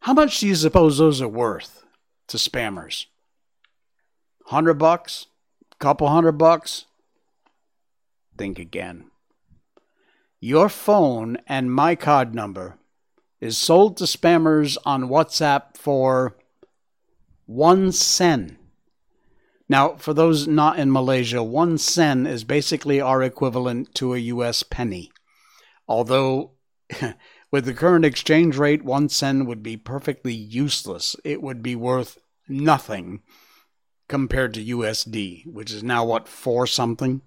How 0.01 0.15
much 0.15 0.41
do 0.41 0.49
you 0.49 0.55
suppose 0.55 0.99
those 0.99 1.21
are 1.21 1.29
worth 1.29 1.85
to 2.29 2.37
spammers? 2.37 3.07
Hundred 4.47 4.75
bucks? 4.75 5.27
Couple 5.79 6.09
hundred 6.09 6.33
bucks? 6.33 6.87
Think 8.37 8.59
again. 8.59 9.11
Your 10.41 10.69
phone 10.69 11.39
and 11.47 11.71
MyKad 11.71 12.35
number 12.35 12.79
is 13.41 13.59
sold 13.59 13.97
to 13.97 14.05
spammers 14.05 14.77
on 14.85 15.09
WhatsApp 15.09 15.77
for 15.77 16.37
one 17.47 17.93
sen. 17.93 18.59
Now, 19.69 19.97
for 19.97 20.13
those 20.13 20.47
not 20.47 20.79
in 20.79 20.93
Malaysia, 20.93 21.43
one 21.43 21.79
sen 21.79 22.27
is 22.27 22.45
basically 22.45 23.01
our 23.01 23.23
equivalent 23.23 23.95
to 23.95 24.15
a 24.15 24.19
US 24.19 24.63
penny. 24.63 25.11
Although, 25.89 26.53
with 27.51 27.65
the 27.65 27.75
current 27.75 28.05
exchange 28.05 28.57
rate, 28.57 28.85
one 28.85 29.09
sen 29.09 29.47
would 29.47 29.63
be 29.63 29.77
perfectly 29.77 30.35
useless. 30.35 31.17
It 31.25 31.43
would 31.43 31.63
be 31.63 31.77
worth 31.77 32.19
nothing 32.49 33.23
compared 34.09 34.55
to 34.55 34.65
USD, 34.65 35.47
which 35.47 35.73
is 35.73 35.83
now 35.83 36.05
what, 36.05 36.29
four 36.29 36.67
something? 36.67 37.23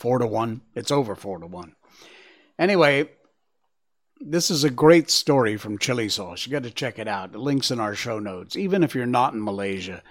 Four 0.00 0.18
to 0.18 0.26
one. 0.26 0.62
It's 0.74 0.90
over 0.90 1.14
four 1.14 1.38
to 1.38 1.46
one. 1.46 1.76
Anyway, 2.58 3.10
this 4.18 4.50
is 4.50 4.64
a 4.64 4.70
great 4.70 5.10
story 5.10 5.58
from 5.58 5.78
CILISOS. 5.78 6.46
You 6.46 6.52
got 6.52 6.62
to 6.62 6.70
check 6.70 6.98
it 6.98 7.06
out. 7.06 7.32
The 7.32 7.38
link's 7.38 7.70
in 7.70 7.78
our 7.78 7.94
show 7.94 8.18
notes. 8.18 8.56
Even 8.56 8.82
if 8.82 8.94
you're 8.94 9.04
not 9.04 9.34
in 9.34 9.44
Malaysia, 9.44 10.02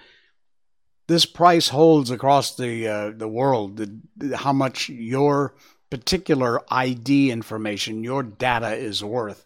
this 1.08 1.26
price 1.26 1.68
holds 1.70 2.08
across 2.08 2.54
the 2.54 2.86
uh, 2.86 3.10
the 3.10 3.26
world, 3.26 3.76
the, 4.16 4.36
how 4.36 4.52
much 4.52 4.88
your 4.88 5.56
particular 5.90 6.60
ID 6.72 7.32
information, 7.32 8.04
your 8.04 8.22
data 8.22 8.76
is 8.76 9.02
worth. 9.02 9.44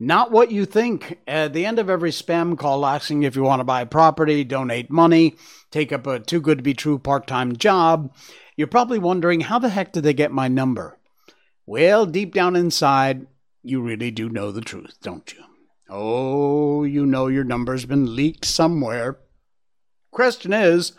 Not 0.00 0.32
what 0.32 0.50
you 0.50 0.64
think. 0.66 1.18
At 1.28 1.52
the 1.52 1.64
end 1.64 1.78
of 1.78 1.88
every 1.88 2.10
spam 2.10 2.58
call 2.58 2.84
asking 2.84 3.22
if 3.22 3.36
you 3.36 3.42
want 3.42 3.60
to 3.60 3.64
buy 3.64 3.84
property, 3.84 4.42
donate 4.42 4.90
money, 4.90 5.36
take 5.70 5.92
up 5.92 6.06
a 6.08 6.18
too 6.18 6.40
good 6.40 6.58
to 6.58 6.64
be 6.64 6.74
true 6.74 6.98
part 6.98 7.26
time 7.28 7.56
job, 7.56 8.12
you're 8.56 8.66
probably 8.66 8.98
wondering 8.98 9.40
how 9.40 9.58
the 9.58 9.68
heck 9.68 9.92
did 9.92 10.02
they 10.02 10.14
get 10.14 10.32
my 10.32 10.48
number? 10.48 10.98
Well, 11.66 12.06
deep 12.06 12.34
down 12.34 12.56
inside, 12.56 13.26
you 13.62 13.80
really 13.80 14.10
do 14.10 14.28
know 14.28 14.50
the 14.50 14.60
truth, 14.60 14.98
don't 15.02 15.32
you? 15.32 15.44
Oh, 15.88 16.84
you 16.84 17.04
know 17.04 17.26
your 17.26 17.44
number's 17.44 17.84
been 17.84 18.14
leaked 18.14 18.44
somewhere. 18.44 19.18
Question 20.10 20.52
is, 20.52 20.92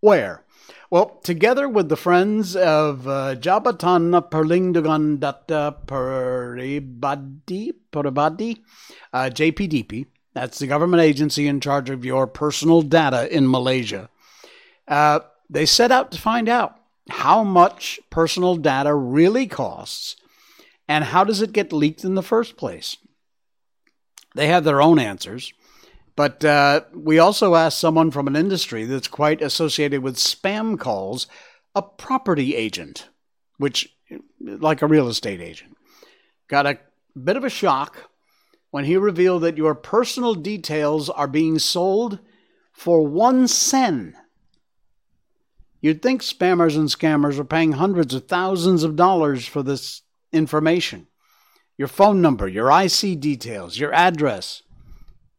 where? 0.00 0.44
Well, 0.90 1.18
together 1.22 1.68
with 1.68 1.88
the 1.88 1.96
friends 1.96 2.54
of 2.54 3.08
uh, 3.08 3.34
Jabatan 3.36 4.30
Perlindungan 4.30 5.18
Data 5.18 5.76
Peribadi, 5.86 7.72
Peribadi 7.92 8.58
uh, 9.12 9.30
JPDP, 9.32 10.06
that's 10.34 10.58
the 10.58 10.66
government 10.66 11.02
agency 11.02 11.48
in 11.48 11.60
charge 11.60 11.90
of 11.90 12.04
your 12.04 12.26
personal 12.26 12.82
data 12.82 13.34
in 13.34 13.50
Malaysia, 13.50 14.08
uh, 14.86 15.20
they 15.48 15.66
set 15.66 15.90
out 15.90 16.12
to 16.12 16.20
find 16.20 16.48
out 16.48 16.76
how 17.10 17.44
much 17.44 18.00
personal 18.10 18.56
data 18.56 18.94
really 18.94 19.46
costs 19.46 20.16
and 20.88 21.04
how 21.04 21.24
does 21.24 21.42
it 21.42 21.52
get 21.52 21.72
leaked 21.72 22.04
in 22.04 22.14
the 22.14 22.22
first 22.22 22.56
place. 22.56 22.96
They 24.34 24.48
have 24.48 24.64
their 24.64 24.82
own 24.82 24.98
answers. 24.98 25.52
But 26.16 26.44
uh, 26.44 26.82
we 26.94 27.18
also 27.18 27.54
asked 27.54 27.78
someone 27.78 28.10
from 28.10 28.28
an 28.28 28.36
industry 28.36 28.84
that's 28.84 29.08
quite 29.08 29.42
associated 29.42 30.02
with 30.02 30.16
spam 30.16 30.78
calls, 30.78 31.26
a 31.74 31.82
property 31.82 32.54
agent, 32.54 33.08
which, 33.58 33.88
like 34.40 34.82
a 34.82 34.86
real 34.86 35.08
estate 35.08 35.40
agent, 35.40 35.76
got 36.46 36.66
a 36.66 36.78
bit 37.20 37.36
of 37.36 37.44
a 37.44 37.50
shock 37.50 38.10
when 38.70 38.84
he 38.84 38.96
revealed 38.96 39.42
that 39.42 39.56
your 39.56 39.74
personal 39.74 40.34
details 40.34 41.10
are 41.10 41.26
being 41.26 41.58
sold 41.58 42.20
for 42.72 43.06
one 43.06 43.48
sen. 43.48 44.16
You'd 45.84 46.00
think 46.00 46.22
spammers 46.22 46.76
and 46.76 46.88
scammers 46.88 47.38
are 47.38 47.44
paying 47.44 47.72
hundreds 47.72 48.14
of 48.14 48.26
thousands 48.26 48.84
of 48.84 48.96
dollars 48.96 49.46
for 49.46 49.62
this 49.62 50.00
information 50.32 51.08
your 51.76 51.88
phone 51.88 52.22
number, 52.22 52.48
your 52.48 52.70
IC 52.70 53.20
details, 53.20 53.78
your 53.78 53.92
address. 53.92 54.62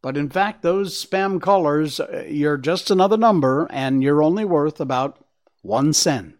But 0.03 0.17
in 0.17 0.29
fact, 0.29 0.61
those 0.61 1.03
spam 1.03 1.41
callers, 1.41 1.99
uh, 1.99 2.25
you're 2.29 2.59
just 2.59 2.91
another 2.91 3.17
number 3.17 3.65
and 3.71 4.03
you're 4.03 4.21
only 4.21 4.45
worth 4.45 4.79
about 4.79 5.17
one 5.63 5.93
sen. 5.93 6.35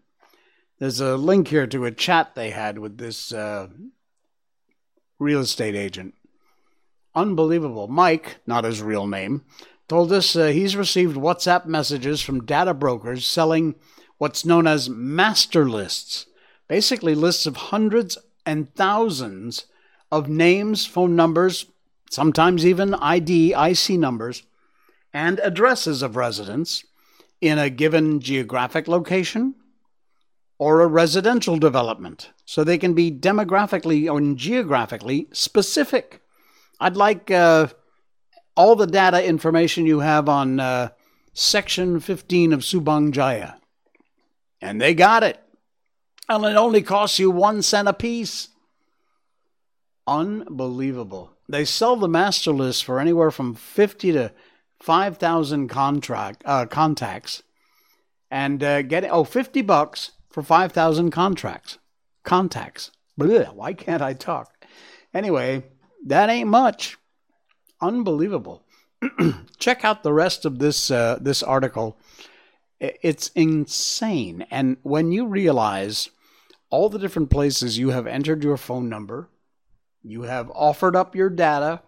There's 0.78 1.00
a 1.00 1.16
link 1.16 1.48
here 1.48 1.66
to 1.66 1.84
a 1.84 1.90
chat 1.90 2.36
they 2.36 2.50
had 2.50 2.78
with 2.78 2.98
this 2.98 3.32
uh, 3.32 3.66
real 5.18 5.40
estate 5.40 5.74
agent. 5.74 6.14
Unbelievable. 7.16 7.88
Mike, 7.88 8.36
not 8.46 8.62
his 8.62 8.82
real 8.82 9.08
name, 9.08 9.44
told 9.88 10.12
us 10.12 10.36
uh, 10.36 10.46
he's 10.46 10.76
received 10.76 11.16
WhatsApp 11.16 11.66
messages 11.66 12.20
from 12.20 12.44
data 12.44 12.72
brokers 12.72 13.26
selling 13.26 13.74
what's 14.18 14.44
known 14.44 14.66
as 14.66 14.88
master 14.88 15.68
lists, 15.68 16.26
basically 16.68 17.14
lists 17.14 17.46
of 17.46 17.56
hundreds 17.56 18.18
and 18.44 18.74
thousands 18.74 19.66
of 20.10 20.28
names, 20.28 20.86
phone 20.86 21.16
numbers, 21.16 21.66
sometimes 22.10 22.64
even 22.64 22.94
ID, 22.94 23.52
IC 23.52 23.90
numbers, 23.90 24.42
and 25.12 25.40
addresses 25.40 26.02
of 26.02 26.16
residents 26.16 26.84
in 27.40 27.58
a 27.58 27.70
given 27.70 28.20
geographic 28.20 28.88
location 28.88 29.54
or 30.58 30.80
a 30.80 30.86
residential 30.86 31.58
development 31.58 32.30
so 32.44 32.64
they 32.64 32.78
can 32.78 32.94
be 32.94 33.10
demographically 33.10 34.10
or 34.10 34.20
geographically 34.34 35.28
specific. 35.32 36.22
I'd 36.80 36.96
like 36.96 37.30
uh, 37.30 37.68
all 38.56 38.76
the 38.76 38.86
data 38.86 39.24
information 39.24 39.86
you 39.86 40.00
have 40.00 40.28
on 40.28 40.60
uh, 40.60 40.90
Section 41.34 42.00
15 42.00 42.52
of 42.52 42.60
Subang 42.60 43.10
Jaya. 43.10 43.54
And 44.60 44.80
they 44.80 44.94
got 44.94 45.22
it. 45.22 45.40
And 46.28 46.44
it 46.44 46.56
only 46.56 46.82
costs 46.82 47.18
you 47.18 47.30
one 47.30 47.62
cent 47.62 47.88
a 47.88 47.92
piece. 47.92 48.48
Unbelievable. 50.06 51.32
They 51.48 51.64
sell 51.64 51.96
the 51.96 52.08
master 52.08 52.52
list 52.52 52.84
for 52.84 52.98
anywhere 52.98 53.30
from 53.30 53.54
50 53.54 54.12
to 54.12 54.32
5,000 54.80 55.68
contract 55.68 56.42
uh, 56.44 56.66
contacts 56.66 57.42
and 58.30 58.62
uh, 58.62 58.82
get 58.82 59.04
oh 59.04 59.24
50 59.24 59.62
bucks 59.62 60.12
for 60.30 60.42
5,000 60.42 61.10
contracts. 61.10 61.78
Contacts. 62.24 62.90
Blech, 63.18 63.54
why 63.54 63.72
can't 63.72 64.02
I 64.02 64.12
talk? 64.12 64.66
Anyway, 65.14 65.64
that 66.04 66.28
ain't 66.28 66.48
much. 66.48 66.98
Unbelievable. 67.80 68.62
Check 69.58 69.84
out 69.84 70.02
the 70.02 70.12
rest 70.12 70.44
of 70.44 70.58
this 70.58 70.90
uh, 70.90 71.18
this 71.20 71.42
article. 71.42 71.98
It's 72.80 73.28
insane. 73.28 74.46
And 74.50 74.76
when 74.82 75.12
you 75.12 75.26
realize 75.26 76.10
all 76.70 76.88
the 76.88 76.98
different 76.98 77.30
places 77.30 77.78
you 77.78 77.90
have 77.90 78.06
entered 78.06 78.44
your 78.44 78.56
phone 78.56 78.88
number, 78.88 79.28
you 80.02 80.22
have 80.22 80.50
offered 80.54 80.94
up 80.94 81.16
your 81.16 81.30
data, 81.30 81.82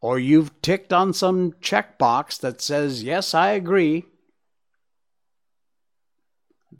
or 0.00 0.18
you've 0.18 0.62
ticked 0.62 0.92
on 0.92 1.12
some 1.12 1.52
checkbox 1.54 2.38
that 2.40 2.60
says, 2.60 3.02
Yes, 3.02 3.34
I 3.34 3.50
agree, 3.50 4.04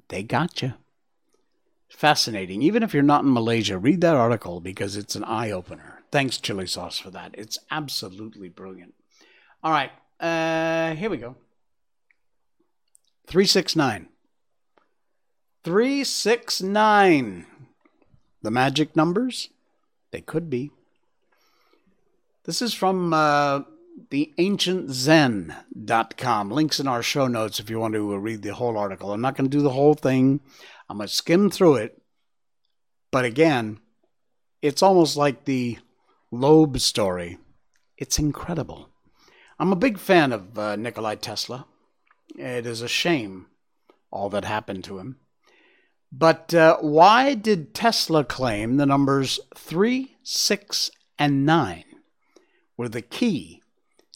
they 0.09 0.23
got 0.23 0.63
you. 0.63 0.75
Fascinating. 1.89 2.63
Even 2.63 2.83
if 2.83 2.95
you're 2.95 3.03
not 3.03 3.25
in 3.25 3.33
Malaysia, 3.33 3.77
read 3.77 4.01
that 4.01 4.17
article 4.17 4.61
because 4.61 4.97
it's 4.97 5.17
an 5.17 5.25
eye 5.25 5.51
opener. 5.51 6.03
Thanks, 6.11 6.39
CILISOS, 6.39 7.01
for 7.01 7.11
that. 7.11 7.35
It's 7.35 7.59
absolutely 7.71 8.49
brilliant. 8.49 8.95
All 9.63 9.73
right, 9.73 9.91
uh, 10.19 10.95
here 10.95 11.11
we 11.11 11.19
go. 11.19 11.37
369. 13.31 14.09
369. 15.63 17.47
The 18.43 18.51
magic 18.51 18.97
numbers? 18.97 19.51
They 20.11 20.21
could 20.21 20.51
be. 20.51 20.73
This 22.45 22.61
is 22.61 22.75
from 22.75 23.15
uh, 23.15 23.61
the 24.11 24.33
ancientzen.com. 24.37 26.51
Links 26.51 26.81
in 26.81 26.89
our 26.89 27.05
show 27.05 27.29
notes 27.29 27.61
if 27.61 27.71
you 27.71 27.79
want 27.79 27.95
to 27.95 28.19
read 28.19 28.43
the 28.43 28.53
whole 28.53 28.77
article. 28.77 29.13
I'm 29.13 29.21
not 29.21 29.37
going 29.37 29.49
to 29.49 29.57
do 29.57 29.63
the 29.63 29.71
whole 29.71 29.95
thing, 29.95 30.41
I'm 30.89 30.97
going 30.97 31.07
to 31.07 31.15
skim 31.15 31.51
through 31.51 31.77
it. 31.77 32.03
But 33.13 33.25
again, 33.25 33.79
it's 34.61 34.83
almost 34.83 35.17
like 35.17 35.45
the 35.45 35.79
Loab 36.33 36.81
story. 36.81 37.39
It's 37.97 38.19
incredible. 38.19 38.89
I'm 39.61 39.71
a 39.71 39.77
big 39.77 39.99
fan 39.99 40.33
of 40.33 40.59
uh, 40.59 40.75
Nikolai 40.75 41.15
Tesla. 41.15 41.67
It 42.37 42.67
is 42.67 42.83
a 42.83 42.89
shame 42.89 43.47
all 44.11 44.29
that 44.31 44.45
happened 44.45 44.85
to 44.85 44.99
him. 44.99 45.17
But 46.13 46.53
uh, 46.53 46.79
why 46.81 47.35
did 47.35 47.75
Tesla 47.75 48.25
claim 48.25 48.77
the 48.77 48.87
numbers 48.87 49.39
3, 49.57 50.17
6, 50.23 50.91
and 51.19 51.47
9 51.47 51.85
were 52.77 52.89
the 52.89 53.03
key 53.03 53.63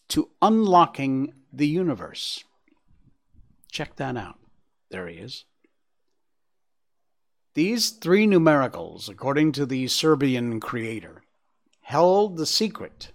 to 0.09 0.29
unlocking 0.41 1.33
the 1.53 1.67
universe? 1.67 2.43
Check 3.71 3.95
that 3.95 4.17
out. 4.17 4.39
There 4.91 5.07
he 5.07 5.17
is. 5.17 5.45
These 7.53 7.91
three 7.91 8.27
numericals, 8.27 9.07
according 9.07 9.53
to 9.53 9.65
the 9.65 9.87
Serbian 9.87 10.59
creator, 10.59 11.23
held 11.81 12.35
the 12.35 12.45
secret 12.45 13.13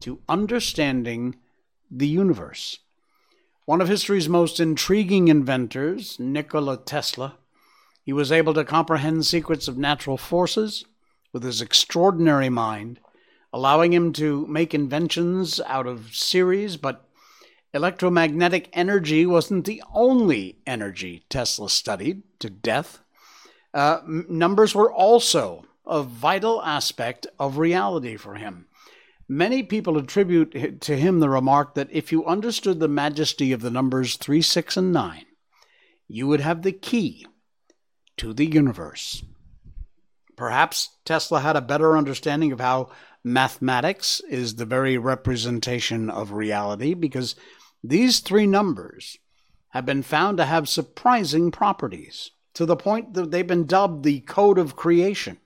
to 0.00 0.20
understanding 0.28 1.36
the 1.88 2.08
universe. 2.08 2.80
One 3.66 3.80
of 3.80 3.88
history's 3.88 4.28
most 4.28 4.60
intriguing 4.60 5.26
inventors, 5.26 6.20
Nikola 6.20 6.76
Tesla, 6.76 7.34
he 8.04 8.12
was 8.12 8.30
able 8.30 8.54
to 8.54 8.64
comprehend 8.64 9.26
secrets 9.26 9.66
of 9.66 9.76
natural 9.76 10.16
forces 10.16 10.84
with 11.32 11.42
his 11.42 11.60
extraordinary 11.60 12.48
mind, 12.48 13.00
allowing 13.52 13.92
him 13.92 14.12
to 14.12 14.46
make 14.46 14.72
inventions 14.72 15.60
out 15.66 15.88
of 15.88 16.14
series, 16.14 16.76
but 16.76 17.08
electromagnetic 17.74 18.68
energy 18.72 19.26
wasn't 19.26 19.64
the 19.64 19.82
only 19.92 20.58
energy 20.64 21.24
Tesla 21.28 21.68
studied 21.68 22.22
to 22.38 22.48
death. 22.48 23.00
Uh, 23.74 23.98
numbers 24.06 24.76
were 24.76 24.92
also 24.92 25.64
a 25.84 26.04
vital 26.04 26.62
aspect 26.62 27.26
of 27.36 27.58
reality 27.58 28.16
for 28.16 28.36
him. 28.36 28.68
Many 29.28 29.64
people 29.64 29.98
attribute 29.98 30.80
to 30.82 30.96
him 30.96 31.18
the 31.18 31.28
remark 31.28 31.74
that 31.74 31.88
if 31.90 32.12
you 32.12 32.24
understood 32.26 32.78
the 32.78 32.86
majesty 32.86 33.52
of 33.52 33.60
the 33.60 33.70
numbers 33.70 34.16
3, 34.16 34.40
6, 34.40 34.76
and 34.76 34.92
9, 34.92 35.26
you 36.06 36.28
would 36.28 36.40
have 36.40 36.62
the 36.62 36.72
key 36.72 37.26
to 38.18 38.32
the 38.32 38.46
universe. 38.46 39.24
Perhaps 40.36 40.90
Tesla 41.04 41.40
had 41.40 41.56
a 41.56 41.60
better 41.60 41.96
understanding 41.96 42.52
of 42.52 42.60
how 42.60 42.90
mathematics 43.24 44.20
is 44.28 44.54
the 44.54 44.64
very 44.64 44.96
representation 44.96 46.08
of 46.08 46.30
reality 46.30 46.94
because 46.94 47.34
these 47.82 48.20
three 48.20 48.46
numbers 48.46 49.18
have 49.70 49.84
been 49.84 50.02
found 50.02 50.36
to 50.36 50.44
have 50.44 50.68
surprising 50.68 51.50
properties 51.50 52.30
to 52.54 52.64
the 52.64 52.76
point 52.76 53.14
that 53.14 53.32
they've 53.32 53.46
been 53.46 53.66
dubbed 53.66 54.04
the 54.04 54.20
code 54.20 54.58
of 54.58 54.76
creation, 54.76 55.38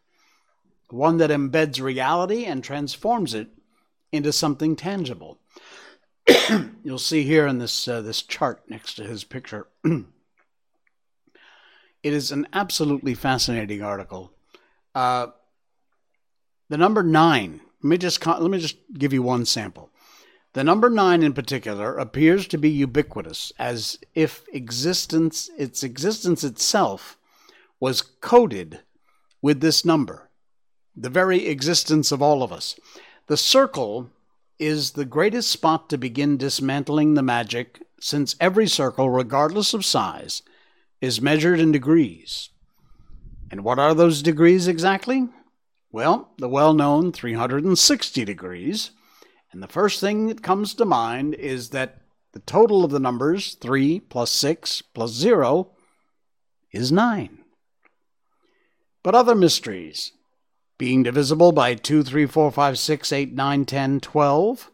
one 0.91 1.17
that 1.17 1.31
embeds 1.31 1.81
reality 1.81 2.45
and 2.45 2.63
transforms 2.63 3.33
it 3.33 3.49
into 4.13 4.33
something 4.33 4.77
tangible. 4.77 5.39
You'll 6.85 6.99
see 6.99 7.23
here 7.23 7.47
in 7.47 7.59
this 7.59 7.89
uh, 7.89 8.01
this 8.01 8.23
chart 8.23 8.63
next 8.69 8.95
to 8.95 9.05
his 9.05 9.25
picture. 9.25 9.67
it 9.85 10.05
is 12.03 12.31
an 12.31 12.47
absolutely 12.53 13.15
fascinating 13.15 13.83
article. 13.83 14.33
Uh, 14.95 15.29
the 16.69 16.79
number 16.79 17.03
nine. 17.03 17.61
Let 17.83 17.89
me 17.89 17.99
just 17.99 18.25
let 18.27 18.51
me 18.51 18.59
just 18.59 18.77
give 18.97 19.13
you 19.13 19.23
one 19.23 19.45
sample. 19.47 19.91
The 20.53 20.65
number 20.65 20.91
nine 20.91 21.23
in 21.23 21.33
particular 21.33 21.97
appears 21.97 22.49
to 22.49 22.59
be 22.59 22.69
ubiquitous, 22.69 23.53
as 23.59 23.99
if 24.15 24.45
existence, 24.53 25.49
its 25.57 25.85
existence 25.85 26.43
itself, 26.43 27.17
was 27.79 28.03
coded 28.03 28.81
with 29.41 29.61
this 29.61 29.85
number, 29.85 30.29
the 30.97 31.09
very 31.09 31.47
existence 31.47 32.11
of 32.11 32.21
all 32.21 32.43
of 32.43 32.53
us. 32.53 32.79
The 33.31 33.37
circle 33.37 34.11
is 34.59 34.91
the 34.91 35.05
greatest 35.05 35.53
spot 35.53 35.89
to 35.91 35.97
begin 35.97 36.37
dismantling 36.37 37.15
the 37.15 37.23
magic, 37.23 37.81
since 38.01 38.35
every 38.41 38.67
circle, 38.67 39.09
regardless 39.09 39.73
of 39.73 39.85
size, 39.85 40.43
is 41.01 41.21
measured 41.21 41.61
in 41.61 41.71
degrees. 41.71 42.49
And 43.49 43.63
what 43.63 43.79
are 43.79 43.95
those 43.95 44.21
degrees 44.21 44.67
exactly? 44.67 45.29
Well, 45.93 46.33
the 46.39 46.49
well 46.49 46.75
known 46.75 47.13
360 47.13 48.25
degrees 48.25 48.91
and 49.53 49.63
the 49.63 49.69
first 49.69 50.01
thing 50.01 50.27
that 50.27 50.43
comes 50.43 50.75
to 50.75 50.85
mind 50.85 51.35
is 51.35 51.71
that 51.71 52.01
the 52.33 52.41
total 52.41 52.85
of 52.85 52.91
the 52.91 52.99
numbers 52.99 53.55
3 53.55 54.01
plus 54.01 54.33
6 54.33 54.83
plus 54.83 55.13
0 55.13 55.71
is 56.73 56.91
9. 56.91 57.39
But 59.05 59.15
other 59.15 59.37
mysteries, 59.37 60.15
being 60.81 61.03
divisible 61.03 61.53
by 61.53 61.75
2, 61.75 62.03
3, 62.03 62.25
4, 62.25 62.51
5, 62.51 62.79
6, 62.79 63.13
8, 63.13 63.35
9, 63.35 63.65
10, 63.67 64.01
12, 64.01 64.71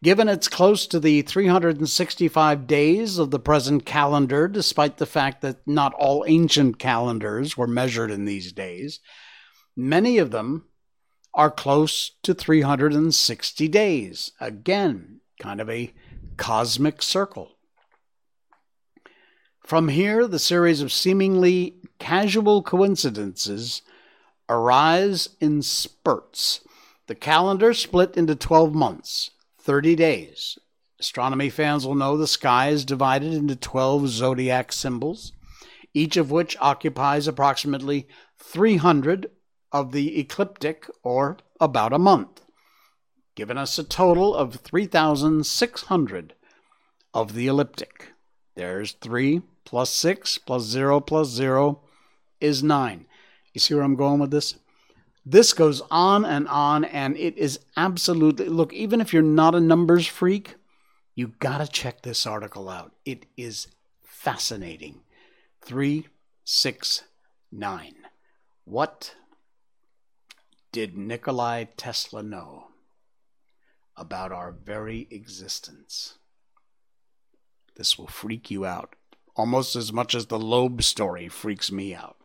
given 0.00 0.28
it's 0.28 0.46
close 0.46 0.86
to 0.86 1.00
the 1.00 1.22
365 1.22 2.66
days 2.68 3.18
of 3.18 3.32
the 3.32 3.40
present 3.40 3.84
calendar, 3.84 4.46
despite 4.46 4.98
the 4.98 5.04
fact 5.04 5.40
that 5.40 5.56
not 5.66 5.92
all 5.94 6.24
ancient 6.28 6.78
calendars 6.78 7.56
were 7.56 7.66
measured 7.66 8.12
in 8.12 8.24
these 8.24 8.52
days, 8.52 9.00
many 9.76 10.16
of 10.16 10.30
them 10.30 10.66
are 11.34 11.50
close 11.50 12.12
to 12.22 12.34
360 12.34 13.66
days. 13.66 14.30
Again, 14.38 15.22
kind 15.40 15.60
of 15.60 15.68
a 15.68 15.92
cosmic 16.36 17.02
circle. 17.02 17.56
From 19.58 19.88
here, 19.88 20.28
the 20.28 20.38
series 20.38 20.82
of 20.82 20.92
seemingly 20.92 21.78
casual 21.98 22.62
coincidences 22.62 23.82
arise 24.52 25.30
in 25.40 25.62
spurts. 25.62 26.60
The 27.06 27.14
calendar 27.14 27.72
split 27.72 28.16
into 28.16 28.36
12 28.36 28.74
months, 28.74 29.30
30 29.58 29.96
days. 29.96 30.58
Astronomy 31.00 31.50
fans 31.50 31.86
will 31.86 31.94
know 31.94 32.16
the 32.16 32.26
sky 32.26 32.68
is 32.68 32.84
divided 32.84 33.32
into 33.32 33.56
12 33.56 34.08
zodiac 34.08 34.72
symbols, 34.72 35.32
each 35.94 36.16
of 36.16 36.30
which 36.30 36.56
occupies 36.60 37.26
approximately 37.26 38.06
300 38.38 39.30
of 39.72 39.92
the 39.92 40.20
ecliptic, 40.20 40.86
or 41.02 41.38
about 41.58 41.94
a 41.94 41.98
month, 41.98 42.42
giving 43.34 43.56
us 43.56 43.78
a 43.78 43.84
total 43.84 44.34
of 44.34 44.56
3,600 44.56 46.34
of 47.14 47.34
the 47.34 47.46
elliptic. 47.46 48.12
There's 48.54 48.92
3 48.92 49.40
plus 49.64 49.90
6 49.90 50.38
plus 50.38 50.62
0 50.64 51.00
plus 51.00 51.28
0 51.28 51.80
is 52.40 52.62
9. 52.62 53.06
You 53.54 53.60
see 53.60 53.74
where 53.74 53.84
I'm 53.84 53.96
going 53.96 54.20
with 54.20 54.30
this? 54.30 54.56
This 55.24 55.52
goes 55.52 55.80
on 55.90 56.24
and 56.24 56.48
on, 56.48 56.84
and 56.84 57.16
it 57.16 57.38
is 57.38 57.60
absolutely 57.76 58.48
look, 58.48 58.72
even 58.72 59.00
if 59.00 59.12
you're 59.12 59.22
not 59.22 59.54
a 59.54 59.60
numbers 59.60 60.04
freak, 60.06 60.56
you 61.14 61.34
gotta 61.38 61.68
check 61.68 62.02
this 62.02 62.26
article 62.26 62.68
out. 62.68 62.92
It 63.04 63.26
is 63.36 63.68
fascinating. 64.02 65.02
369. 65.60 67.94
What 68.64 69.14
did 70.72 70.96
Nikolai 70.96 71.64
Tesla 71.76 72.22
know 72.22 72.68
about 73.96 74.32
our 74.32 74.50
very 74.50 75.06
existence? 75.10 76.16
This 77.76 77.98
will 77.98 78.08
freak 78.08 78.50
you 78.50 78.64
out 78.64 78.94
almost 79.34 79.76
as 79.76 79.92
much 79.92 80.14
as 80.14 80.26
the 80.26 80.38
Loab 80.38 80.82
story 80.82 81.28
freaks 81.28 81.72
me 81.72 81.94
out. 81.94 82.16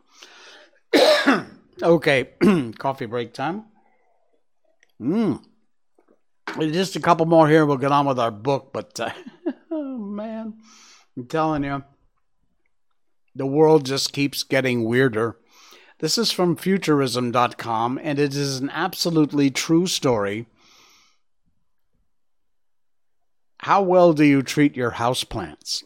okay, 1.82 2.28
coffee 2.78 3.06
break 3.06 3.32
time. 3.32 3.64
Mm. 5.00 5.42
Just 6.58 6.96
a 6.96 7.00
couple 7.00 7.26
more 7.26 7.48
here. 7.48 7.66
We'll 7.66 7.76
get 7.76 7.92
on 7.92 8.06
with 8.06 8.18
our 8.18 8.30
book. 8.30 8.70
But 8.72 8.98
uh, 8.98 9.10
oh 9.70 9.98
man, 9.98 10.54
I'm 11.16 11.26
telling 11.26 11.64
you, 11.64 11.84
the 13.34 13.46
world 13.46 13.86
just 13.86 14.12
keeps 14.12 14.42
getting 14.42 14.84
weirder. 14.84 15.36
This 16.00 16.16
is 16.16 16.30
from 16.30 16.56
futurism.com, 16.56 17.98
and 18.02 18.18
it 18.18 18.34
is 18.34 18.60
an 18.60 18.70
absolutely 18.70 19.50
true 19.50 19.86
story. 19.86 20.46
How 23.62 23.82
well 23.82 24.12
do 24.12 24.24
you 24.24 24.42
treat 24.42 24.76
your 24.76 24.92
houseplants? 24.92 25.82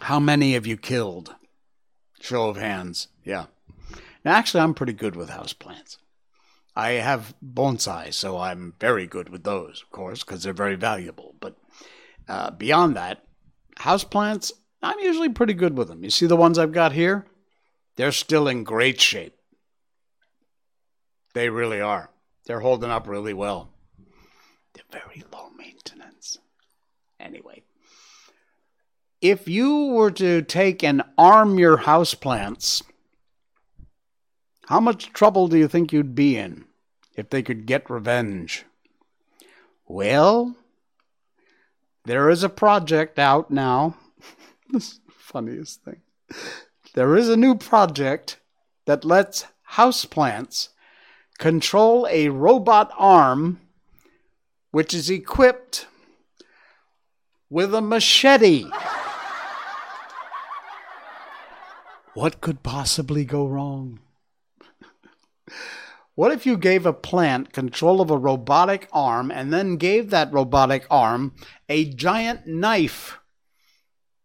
How 0.00 0.20
many 0.20 0.52
have 0.52 0.66
you 0.66 0.76
killed? 0.76 1.34
Show 2.20 2.50
of 2.50 2.56
hands. 2.56 3.08
Yeah. 3.24 3.46
Actually, 4.26 4.62
I'm 4.62 4.74
pretty 4.74 4.92
good 4.92 5.14
with 5.16 5.30
houseplants. 5.30 5.98
I 6.74 6.90
have 6.90 7.34
bonsai, 7.42 8.12
so 8.12 8.38
I'm 8.38 8.74
very 8.78 9.06
good 9.06 9.30
with 9.30 9.44
those, 9.44 9.82
of 9.82 9.90
course, 9.90 10.22
because 10.22 10.42
they're 10.42 10.52
very 10.52 10.74
valuable. 10.74 11.34
But 11.40 11.56
uh, 12.28 12.50
beyond 12.50 12.96
that, 12.96 13.24
houseplants, 13.78 14.52
I'm 14.82 14.98
usually 14.98 15.30
pretty 15.30 15.54
good 15.54 15.76
with 15.76 15.88
them. 15.88 16.04
You 16.04 16.10
see 16.10 16.26
the 16.26 16.36
ones 16.36 16.58
I've 16.58 16.72
got 16.72 16.92
here? 16.92 17.24
They're 17.96 18.12
still 18.12 18.46
in 18.46 18.64
great 18.64 19.00
shape. 19.00 19.36
They 21.32 21.48
really 21.48 21.80
are. 21.80 22.10
They're 22.46 22.60
holding 22.60 22.90
up 22.90 23.08
really 23.08 23.34
well. 23.34 23.70
They're 24.74 25.00
very 25.00 25.24
low 25.32 25.50
maintenance. 25.56 26.38
Anyway, 27.18 27.62
if 29.22 29.48
you 29.48 29.86
were 29.86 30.10
to 30.12 30.42
take 30.42 30.84
and 30.84 31.02
arm 31.16 31.58
your 31.58 31.78
houseplants, 31.78 32.82
how 34.66 34.80
much 34.80 35.12
trouble 35.12 35.46
do 35.48 35.56
you 35.56 35.68
think 35.68 35.92
you'd 35.92 36.14
be 36.14 36.36
in 36.36 36.64
if 37.14 37.30
they 37.30 37.42
could 37.42 37.66
get 37.66 37.88
revenge? 37.88 38.64
Well, 39.86 40.56
there 42.04 42.28
is 42.30 42.42
a 42.42 42.48
project 42.48 43.18
out 43.18 43.50
now. 43.50 43.96
this 44.70 44.92
is 44.92 45.00
funniest 45.08 45.84
thing. 45.84 46.00
There 46.94 47.16
is 47.16 47.28
a 47.28 47.36
new 47.36 47.54
project 47.54 48.38
that 48.86 49.04
lets 49.04 49.46
houseplants 49.72 50.70
control 51.38 52.08
a 52.10 52.28
robot 52.28 52.90
arm 52.96 53.60
which 54.72 54.92
is 54.92 55.08
equipped 55.08 55.86
with 57.48 57.72
a 57.72 57.80
machete. 57.80 58.64
what 62.14 62.40
could 62.40 62.64
possibly 62.64 63.24
go 63.24 63.46
wrong? 63.46 64.00
What 66.14 66.32
if 66.32 66.46
you 66.46 66.56
gave 66.56 66.86
a 66.86 66.92
plant 66.92 67.52
control 67.52 68.00
of 68.00 68.10
a 68.10 68.16
robotic 68.16 68.88
arm 68.92 69.30
and 69.30 69.52
then 69.52 69.76
gave 69.76 70.10
that 70.10 70.32
robotic 70.32 70.86
arm 70.90 71.34
a 71.68 71.84
giant 71.84 72.46
knife? 72.46 73.18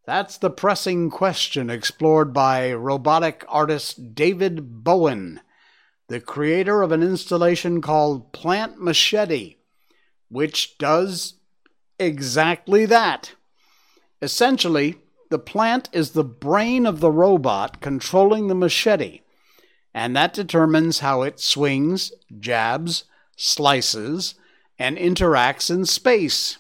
That's 0.06 0.38
the 0.38 0.50
pressing 0.50 1.10
question 1.10 1.70
explored 1.70 2.34
by 2.34 2.74
robotic 2.74 3.46
artist 3.48 4.16
David 4.16 4.84
Bowen, 4.84 5.42
the 6.08 6.20
creator 6.20 6.82
of 6.82 6.92
an 6.92 7.04
installation 7.04 7.82
called 7.82 8.34
Plant 8.34 8.82
Machete, 8.82 9.58
which 10.30 10.78
does 10.78 11.36
exactly 12.00 12.86
that. 12.86 13.34
Essentially, 14.22 14.98
the 15.30 15.40
plant 15.40 15.90
is 15.94 16.12
the 16.12 16.24
brain 16.24 16.86
of 16.86 17.00
the 17.00 17.12
robot 17.12 17.80
controlling 17.80 18.48
the 18.48 18.56
machete, 18.56 19.22
and 19.94 20.16
that 20.16 20.34
determines 20.34 21.00
how 21.00 21.22
it 21.22 21.40
swings, 21.40 22.12
jabs, 22.40 23.06
slices, 23.36 24.36
and 24.80 24.98
interacts 24.98 25.70
in 25.70 25.86
space. 25.86 26.58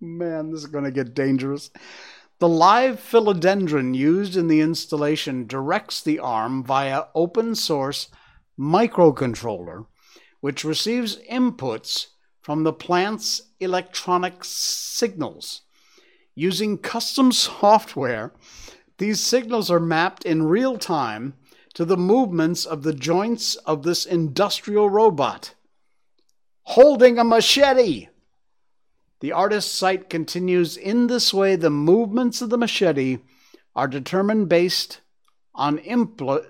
Man, 0.00 0.50
this 0.50 0.60
is 0.60 0.66
going 0.66 0.84
to 0.84 0.90
get 0.90 1.14
dangerous. 1.14 1.70
The 2.38 2.48
live 2.48 2.98
philodendron 2.98 3.94
used 3.94 4.34
in 4.34 4.48
the 4.48 4.62
installation 4.62 5.46
directs 5.46 6.02
the 6.02 6.18
arm 6.18 6.64
via 6.64 7.04
open 7.14 7.54
source 7.54 8.08
microcontroller, 8.58 9.86
which 10.40 10.64
receives 10.64 11.18
inputs 11.30 12.06
from 12.40 12.64
the 12.64 12.72
plant's 12.72 13.42
electronic 13.60 14.42
signals. 14.42 15.60
Using 16.34 16.78
custom 16.78 17.30
software, 17.30 18.32
these 19.00 19.18
signals 19.18 19.70
are 19.70 19.80
mapped 19.80 20.26
in 20.26 20.42
real 20.42 20.76
time 20.76 21.32
to 21.72 21.86
the 21.86 21.96
movements 21.96 22.66
of 22.66 22.82
the 22.82 22.92
joints 22.92 23.56
of 23.56 23.82
this 23.82 24.04
industrial 24.04 24.90
robot 24.90 25.54
holding 26.64 27.18
a 27.18 27.24
machete. 27.24 28.08
The 29.20 29.32
artist's 29.32 29.72
site 29.72 30.10
continues 30.10 30.76
in 30.76 31.06
this 31.06 31.32
way 31.32 31.56
the 31.56 31.70
movements 31.70 32.42
of 32.42 32.50
the 32.50 32.58
machete 32.58 33.18
are 33.74 33.88
determined 33.88 34.50
based 34.50 35.00
on 35.54 35.78
input, 35.78 36.44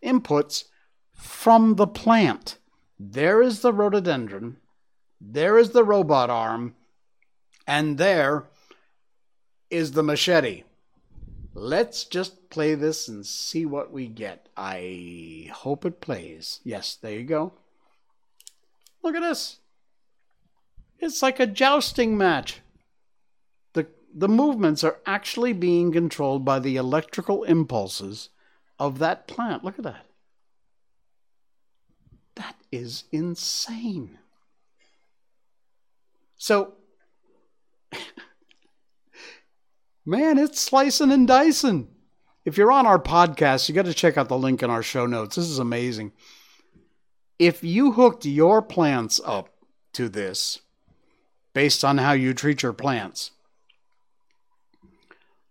inputs 0.00 0.64
from 1.12 1.74
the 1.74 1.88
plant. 1.88 2.58
There 3.00 3.42
is 3.42 3.62
the 3.62 3.72
rhododendron, 3.72 4.58
there 5.20 5.58
is 5.58 5.70
the 5.70 5.84
robot 5.84 6.30
arm, 6.30 6.76
and 7.66 7.98
there 7.98 8.44
is 9.70 9.92
the 9.92 10.04
machete. 10.04 10.62
Let's 11.58 12.04
just 12.04 12.50
play 12.50 12.74
this 12.74 13.08
and 13.08 13.24
see 13.24 13.64
what 13.64 13.90
we 13.90 14.08
get. 14.08 14.50
I 14.58 15.50
hope 15.54 15.86
it 15.86 16.02
plays. 16.02 16.60
Yes, 16.64 16.96
there 17.00 17.12
you 17.12 17.24
go. 17.24 17.54
Look 19.02 19.14
at 19.14 19.22
this. 19.22 19.60
It's 20.98 21.22
like 21.22 21.40
a 21.40 21.46
jousting 21.46 22.18
match. 22.18 22.60
The, 23.72 23.86
the 24.14 24.28
movements 24.28 24.84
are 24.84 24.98
actually 25.06 25.54
being 25.54 25.92
controlled 25.92 26.44
by 26.44 26.58
the 26.58 26.76
electrical 26.76 27.42
impulses 27.44 28.28
of 28.78 28.98
that 28.98 29.26
plant. 29.26 29.64
Look 29.64 29.78
at 29.78 29.84
that. 29.84 30.04
That 32.34 32.56
is 32.70 33.04
insane. 33.12 34.18
So, 36.36 36.74
man, 40.06 40.38
it's 40.38 40.60
slicing 40.60 41.10
and 41.10 41.26
dicing. 41.26 41.88
If 42.44 42.56
you're 42.56 42.72
on 42.72 42.86
our 42.86 42.98
podcast, 42.98 43.68
you 43.68 43.74
got 43.74 43.86
to 43.86 43.94
check 43.94 44.16
out 44.16 44.28
the 44.28 44.38
link 44.38 44.62
in 44.62 44.70
our 44.70 44.82
show 44.82 45.04
notes. 45.04 45.34
This 45.36 45.46
is 45.46 45.58
amazing. 45.58 46.12
If 47.38 47.64
you 47.64 47.92
hooked 47.92 48.24
your 48.24 48.62
plants 48.62 49.20
up 49.24 49.50
to 49.94 50.08
this 50.08 50.60
based 51.52 51.84
on 51.84 51.98
how 51.98 52.12
you 52.12 52.32
treat 52.32 52.62
your 52.62 52.72
plants, 52.72 53.32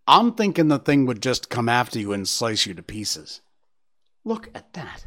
I'm 0.08 0.34
thinking 0.34 0.70
the 0.70 0.80
thing 0.80 1.06
would 1.06 1.22
just 1.22 1.50
come 1.50 1.68
after 1.68 2.00
you 2.00 2.14
and 2.14 2.28
slice 2.28 2.66
you 2.66 2.74
to 2.76 2.84
pieces. 2.84 3.42
Look 4.24 4.50
at 4.56 4.74
that. 4.74 5.06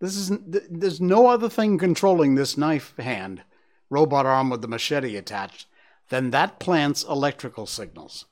This 0.00 0.16
is 0.16 0.32
there's 0.46 1.00
no 1.00 1.28
other 1.28 1.48
thing 1.48 1.78
controlling 1.78 2.34
this 2.34 2.58
knife 2.58 2.96
hand, 2.98 3.42
robot 3.88 4.26
arm 4.26 4.50
with 4.50 4.60
the 4.60 4.68
machete 4.68 5.16
attached, 5.16 5.66
than 6.12 6.30
that 6.30 6.58
plant's 6.60 7.04
electrical 7.04 7.64
signals. 7.64 8.26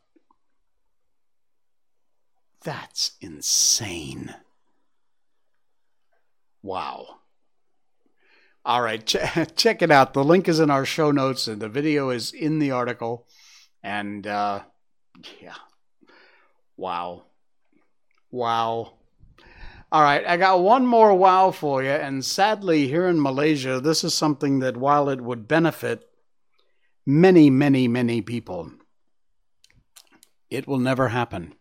That's 2.62 3.12
insane. 3.22 4.35
Wow. 6.62 7.20
All 8.66 8.83
right, 8.83 9.07
ch- 9.07 9.16
check 9.57 9.81
it 9.81 9.91
out. 9.91 10.12
The 10.12 10.22
link 10.22 10.47
is 10.47 10.61
in 10.61 10.70
our 10.70 10.85
show 10.85 11.11
notes, 11.11 11.49
and 11.49 11.59
the 11.59 11.70
video 11.70 12.11
is 12.11 12.33
in 12.35 12.59
the 12.59 12.70
article. 12.70 13.26
And 13.83 14.26
uh, 14.26 14.61
yeah, 15.41 15.55
wow, 16.76 17.22
wow. 18.31 18.93
All 19.91 20.03
right, 20.03 20.26
I 20.26 20.37
got 20.37 20.61
one 20.61 20.85
more 20.85 21.14
wow 21.14 21.51
for 21.51 21.83
you. 21.83 21.89
And 21.89 22.22
sadly, 22.22 22.89
here 22.89 23.09
in 23.09 23.22
Malaysia, 23.22 23.81
this 23.81 24.05
is 24.05 24.12
something 24.12 24.59
that 24.59 24.76
while 24.76 25.09
it 25.09 25.22
would 25.22 25.49
benefit 25.49 26.09
many, 27.11 27.50
many, 27.50 27.88
many 27.88 28.22
people, 28.22 28.70
it 30.48 30.68
will 30.68 30.78
never 30.78 31.08
happen. 31.08 31.54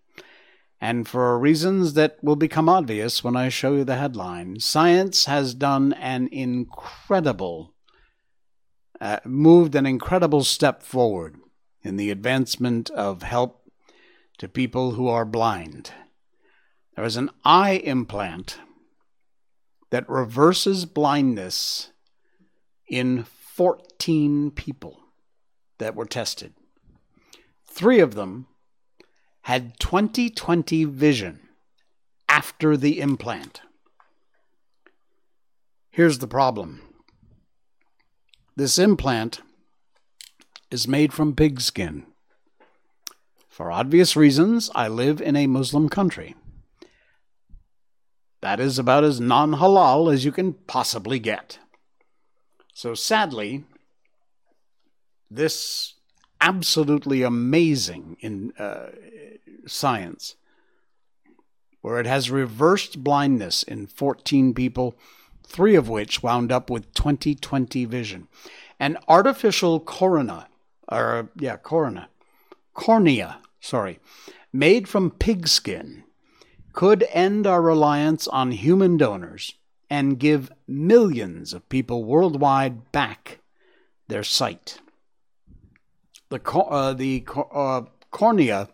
And 0.79 1.07
for 1.07 1.37
reasons 1.39 1.93
that 1.93 2.17
will 2.23 2.35
become 2.35 2.69
obvious 2.69 3.23
when 3.23 3.35
I 3.35 3.49
show 3.49 3.73
you 3.73 3.83
the 3.83 3.97
headline, 3.97 4.59
science 4.59 5.25
has 5.25 5.53
done 5.53 5.93
an 5.93 6.29
incredible, 6.31 7.73
uh, 9.01 9.19
moved 9.25 9.75
an 9.75 9.85
incredible 9.85 10.43
step 10.43 10.83
forward 10.83 11.35
in 11.81 11.97
the 11.97 12.11
advancement 12.11 12.89
of 12.91 13.23
help 13.23 13.69
to 14.37 14.47
people 14.47 14.91
who 14.91 15.07
are 15.07 15.25
blind. 15.25 15.91
There 16.95 17.05
is 17.05 17.17
an 17.17 17.31
eye 17.43 17.81
implant 17.83 18.59
that 19.89 20.07
reverses 20.07 20.85
blindness 20.85 21.91
in 22.87 23.23
14 23.23 24.51
people 24.51 24.98
that 25.79 25.95
were 25.95 26.05
tested. 26.05 26.53
Three 27.65 27.99
of 27.99 28.15
them 28.15 28.47
had 29.43 29.79
20/20 29.79 30.85
vision 30.85 31.49
after 32.27 32.77
the 32.77 32.99
implant. 32.99 33.61
Here's 35.89 36.19
the 36.19 36.27
problem 36.27 36.81
this 38.55 38.77
implant 38.77 39.41
is 40.69 40.87
made 40.87 41.13
from 41.13 41.35
pig 41.35 41.61
skin. 41.61 42.05
For 43.47 43.71
obvious 43.71 44.15
reasons, 44.15 44.69
I 44.75 44.87
live 44.87 45.21
in 45.21 45.35
a 45.35 45.47
Muslim 45.47 45.89
country. 45.89 46.35
That 48.41 48.59
is 48.59 48.79
about 48.79 49.03
as 49.03 49.19
non 49.19 49.53
halal 49.55 50.13
as 50.13 50.23
you 50.23 50.31
can 50.31 50.53
possibly 50.53 51.19
get. 51.19 51.59
So 52.73 52.93
sadly, 52.93 53.65
this 55.29 55.95
absolutely 56.41 57.21
amazing 57.21 58.17
in 58.19 58.53
uh, 58.57 58.87
science, 59.65 60.35
where 61.81 61.99
it 61.99 62.05
has 62.05 62.31
reversed 62.31 63.03
blindness 63.03 63.63
in 63.63 63.87
14 63.87 64.53
people, 64.53 64.97
three 65.45 65.75
of 65.75 65.89
which 65.89 66.23
wound 66.23 66.51
up 66.51 66.69
with 66.69 66.93
20/20 66.93 67.87
vision. 67.87 68.27
An 68.79 68.97
artificial 69.07 69.79
corona, 69.79 70.47
or 70.87 71.29
yeah, 71.35 71.57
corona, 71.57 72.09
cornea, 72.73 73.39
sorry, 73.59 73.99
made 74.53 74.87
from 74.87 75.11
pigskin, 75.11 76.03
could 76.73 77.05
end 77.11 77.45
our 77.45 77.61
reliance 77.61 78.27
on 78.27 78.51
human 78.51 78.97
donors 78.97 79.55
and 79.89 80.19
give 80.19 80.51
millions 80.67 81.53
of 81.53 81.67
people 81.67 82.03
worldwide 82.03 82.91
back 82.91 83.39
their 84.07 84.23
sight. 84.23 84.79
The, 86.29 86.41
uh, 86.51 86.93
the 86.93 87.25
uh, 87.53 87.81
cornea 88.11 88.69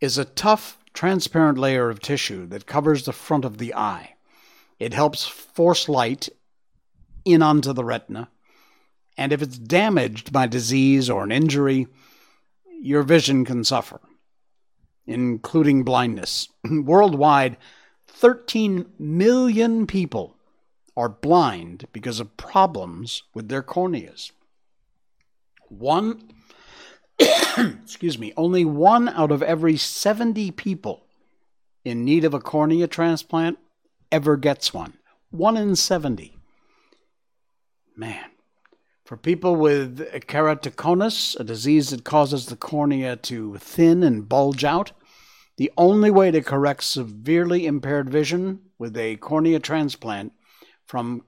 is 0.00 0.16
a 0.16 0.24
tough, 0.24 0.78
transparent 0.92 1.58
layer 1.58 1.90
of 1.90 2.00
tissue 2.00 2.46
that 2.46 2.66
covers 2.66 3.04
the 3.04 3.12
front 3.12 3.44
of 3.44 3.58
the 3.58 3.74
eye. 3.74 4.14
It 4.78 4.94
helps 4.94 5.26
force 5.26 5.88
light 5.88 6.28
in 7.24 7.42
onto 7.42 7.72
the 7.72 7.84
retina, 7.84 8.30
and 9.16 9.32
if 9.32 9.42
it's 9.42 9.58
damaged 9.58 10.32
by 10.32 10.46
disease 10.46 11.10
or 11.10 11.24
an 11.24 11.32
injury, 11.32 11.88
your 12.80 13.02
vision 13.02 13.44
can 13.44 13.64
suffer, 13.64 14.00
including 15.04 15.82
blindness. 15.82 16.48
Worldwide, 16.70 17.56
13 18.06 18.86
million 18.98 19.86
people 19.88 20.36
are 20.96 21.08
blind 21.08 21.86
because 21.92 22.20
of 22.20 22.36
problems 22.36 23.24
with 23.34 23.48
their 23.48 23.62
corneas. 23.62 24.30
One 25.68 26.37
excuse 27.82 28.18
me, 28.18 28.32
only 28.36 28.64
one 28.64 29.08
out 29.08 29.32
of 29.32 29.42
every 29.42 29.76
70 29.76 30.50
people 30.52 31.04
in 31.84 32.04
need 32.04 32.24
of 32.24 32.34
a 32.34 32.40
cornea 32.40 32.86
transplant 32.86 33.58
ever 34.12 34.36
gets 34.36 34.72
one. 34.72 34.94
One 35.30 35.56
in 35.56 35.76
70. 35.76 36.36
Man. 37.96 38.30
For 39.04 39.16
people 39.16 39.56
with 39.56 40.00
keratoconus, 40.26 41.38
a 41.40 41.44
disease 41.44 41.90
that 41.90 42.04
causes 42.04 42.46
the 42.46 42.56
cornea 42.56 43.16
to 43.16 43.56
thin 43.56 44.02
and 44.02 44.28
bulge 44.28 44.64
out, 44.64 44.92
the 45.56 45.72
only 45.76 46.10
way 46.10 46.30
to 46.30 46.42
correct 46.42 46.84
severely 46.84 47.66
impaired 47.66 48.10
vision 48.10 48.60
with 48.78 48.96
a 48.96 49.16
cornea 49.16 49.58
transplant 49.58 50.32
from 50.86 51.24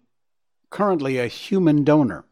currently 0.68 1.18
a 1.18 1.26
human 1.26 1.82
donor 1.82 2.24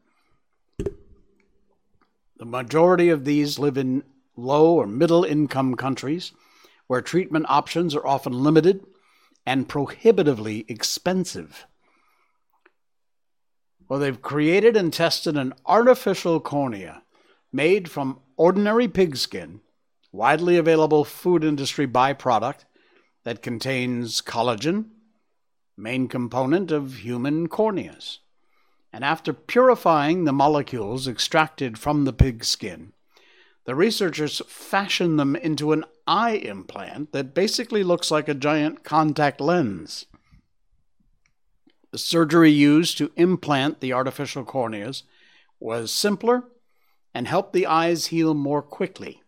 the 2.38 2.46
majority 2.46 3.08
of 3.08 3.24
these 3.24 3.58
live 3.58 3.76
in 3.76 4.04
low 4.36 4.74
or 4.74 4.86
middle 4.86 5.24
income 5.24 5.74
countries 5.74 6.32
where 6.86 7.02
treatment 7.02 7.46
options 7.48 7.94
are 7.94 8.06
often 8.06 8.32
limited 8.32 8.86
and 9.44 9.68
prohibitively 9.68 10.64
expensive. 10.68 11.66
Well, 13.88 13.98
they've 13.98 14.20
created 14.20 14.76
and 14.76 14.92
tested 14.92 15.36
an 15.36 15.54
artificial 15.66 16.40
cornea 16.40 17.02
made 17.52 17.90
from 17.90 18.20
ordinary 18.36 18.86
pigskin, 18.86 19.60
widely 20.12 20.56
available 20.56 21.04
food 21.04 21.42
industry 21.42 21.86
byproduct 21.86 22.64
that 23.24 23.42
contains 23.42 24.20
collagen, 24.20 24.90
main 25.76 26.08
component 26.08 26.70
of 26.70 26.98
human 26.98 27.48
corneas 27.48 28.18
and 28.92 29.04
after 29.04 29.32
purifying 29.32 30.24
the 30.24 30.32
molecules 30.32 31.06
extracted 31.06 31.78
from 31.78 32.04
the 32.04 32.12
pig 32.12 32.44
skin, 32.44 32.92
The 33.68 33.74
researchers 33.74 34.40
fashioned 34.48 35.20
them 35.20 35.36
into 35.36 35.72
an 35.72 35.84
eye 36.06 36.36
implant 36.36 37.12
that 37.12 37.34
basically 37.34 37.84
looks 37.84 38.10
like 38.10 38.26
a 38.26 38.32
giant 38.32 38.82
contact 38.82 39.42
lens. 39.42 40.06
The 41.90 41.98
surgery 41.98 42.50
used 42.50 42.96
to 42.96 43.12
implant 43.14 43.80
the 43.80 43.92
artificial 43.92 44.42
corneas 44.42 45.02
was 45.60 45.92
simpler 45.92 46.44
and 47.12 47.28
helped 47.28 47.52
the 47.52 47.66
eyes 47.66 48.06
heal 48.06 48.32
more 48.32 48.62
quickly. 48.62 49.22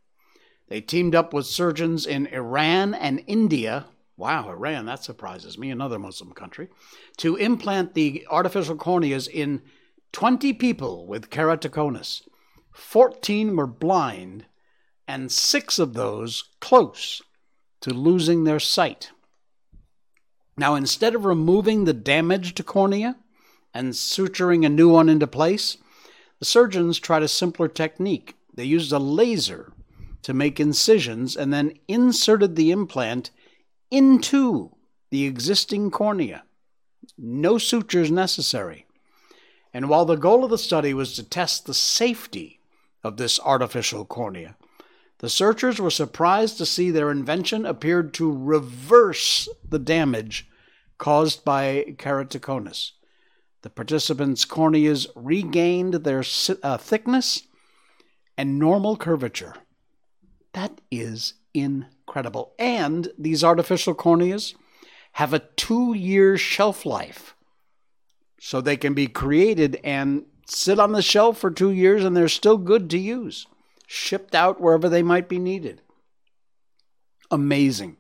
They 0.69 0.81
teamed 0.81 1.15
up 1.15 1.35
with 1.35 1.45
surgeons 1.45 2.07
in 2.07 2.27
Iran 2.29 2.95
and 2.95 3.23
India. 3.27 3.89
Wow, 4.21 4.51
Iran, 4.51 4.85
that 4.85 5.03
surprises 5.03 5.57
me, 5.57 5.71
another 5.71 5.99
Muslim 5.99 6.33
country, 6.33 6.69
to 7.17 7.37
implant 7.37 7.95
the 7.95 8.27
artificial 8.31 8.77
corneas 8.77 9.27
in 9.27 9.63
20 10.13 10.53
people 10.53 11.07
with 11.07 11.31
keratoconus. 11.31 12.29
14 12.71 13.57
were 13.57 13.67
blind, 13.67 14.45
and 15.09 15.33
six 15.33 15.79
of 15.79 15.95
those 15.95 16.45
close 16.61 17.23
to 17.81 17.95
losing 17.95 18.45
their 18.45 18.61
sight. 18.61 19.11
Now, 20.55 20.75
instead 20.75 21.15
of 21.15 21.25
removing 21.25 21.87
the 21.87 21.95
damaged 21.95 22.63
cornea 22.67 23.17
and 23.73 23.95
suturing 23.95 24.67
a 24.67 24.69
new 24.69 24.91
one 24.91 25.09
into 25.09 25.27
place, 25.27 25.79
the 26.41 26.45
surgeons 26.45 26.99
tried 26.99 27.23
a 27.23 27.29
simpler 27.29 27.69
technique. 27.69 28.35
They 28.53 28.65
used 28.65 28.93
a 28.93 28.99
laser 28.99 29.73
to 30.21 30.35
make 30.35 30.61
incisions 30.61 31.39
and 31.39 31.55
then 31.55 31.73
inserted 31.89 32.55
the 32.55 32.71
implant 32.71 33.31
into 33.91 34.75
the 35.11 35.25
existing 35.25 35.91
cornea. 35.91 36.45
No 37.19 37.59
sutures 37.59 38.11
necessary. 38.11 38.87
And 39.73 39.89
while 39.89 40.05
the 40.05 40.17
goal 40.17 40.45
of 40.45 40.51
the 40.51 40.59
study 40.59 40.95
was 40.95 41.15
to 41.15 41.23
test 41.23 41.67
the 41.67 41.75
safety 41.75 42.61
of 43.03 43.17
this 43.17 43.41
artificial 43.41 44.05
cornea, 44.05 44.57
the 45.19 45.29
searchers 45.29 45.79
were 45.79 45.91
surprised 45.91 46.59
to 46.59 46.67
see 46.67 46.91
their 46.91 47.11
invention 47.11 47.67
appeared 47.67 48.15
to 48.15 48.33
reverse 48.33 49.49
the 49.69 49.79
damage 49.79 50.49
caused 50.99 51.45
by 51.45 51.95
keratoconus. 51.99 52.93
The 53.63 53.71
participants' 53.71 54.47
corneas 54.47 55.07
regained 55.15 55.95
their 55.95 56.25
uh, 56.63 56.79
thickness 56.79 57.43
and 58.37 58.59
normal 58.59 58.97
curvature. 58.97 59.55
That 60.55 60.81
is 60.91 61.35
incredible. 62.11 62.53
And 62.59 63.09
these 63.17 63.45
artificial 63.45 63.95
corneas 63.95 64.55
have 65.13 65.33
a 65.33 65.39
two 65.39 65.95
year 65.95 66.37
shelf 66.37 66.85
life. 66.85 67.37
So 68.41 68.61
they 68.61 68.77
can 68.77 68.95
be 68.95 69.07
created 69.07 69.79
and 69.85 70.25
sit 70.45 70.81
on 70.81 70.91
the 70.91 71.03
shelf 71.03 71.39
for 71.39 71.53
two 71.53 71.71
years 71.71 72.05
and 72.05 72.17
they're 72.17 72.29
still 72.29 72.59
good 72.59 72.91
to 72.91 72.99
use 72.99 73.47
shipped 73.87 74.35
out 74.35 74.61
wherever 74.61 74.89
they 74.89 75.03
might 75.03 75.29
be 75.29 75.39
needed. 75.39 75.83
Amazing. 77.31 77.97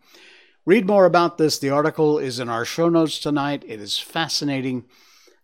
Read 0.65 0.87
more 0.87 1.05
about 1.05 1.37
this. 1.37 1.59
The 1.59 1.71
article 1.71 2.19
is 2.19 2.39
in 2.39 2.49
our 2.49 2.65
show 2.65 2.89
notes 2.89 3.19
tonight. 3.19 3.65
It 3.67 3.81
is 3.81 3.99
fascinating. 3.99 4.85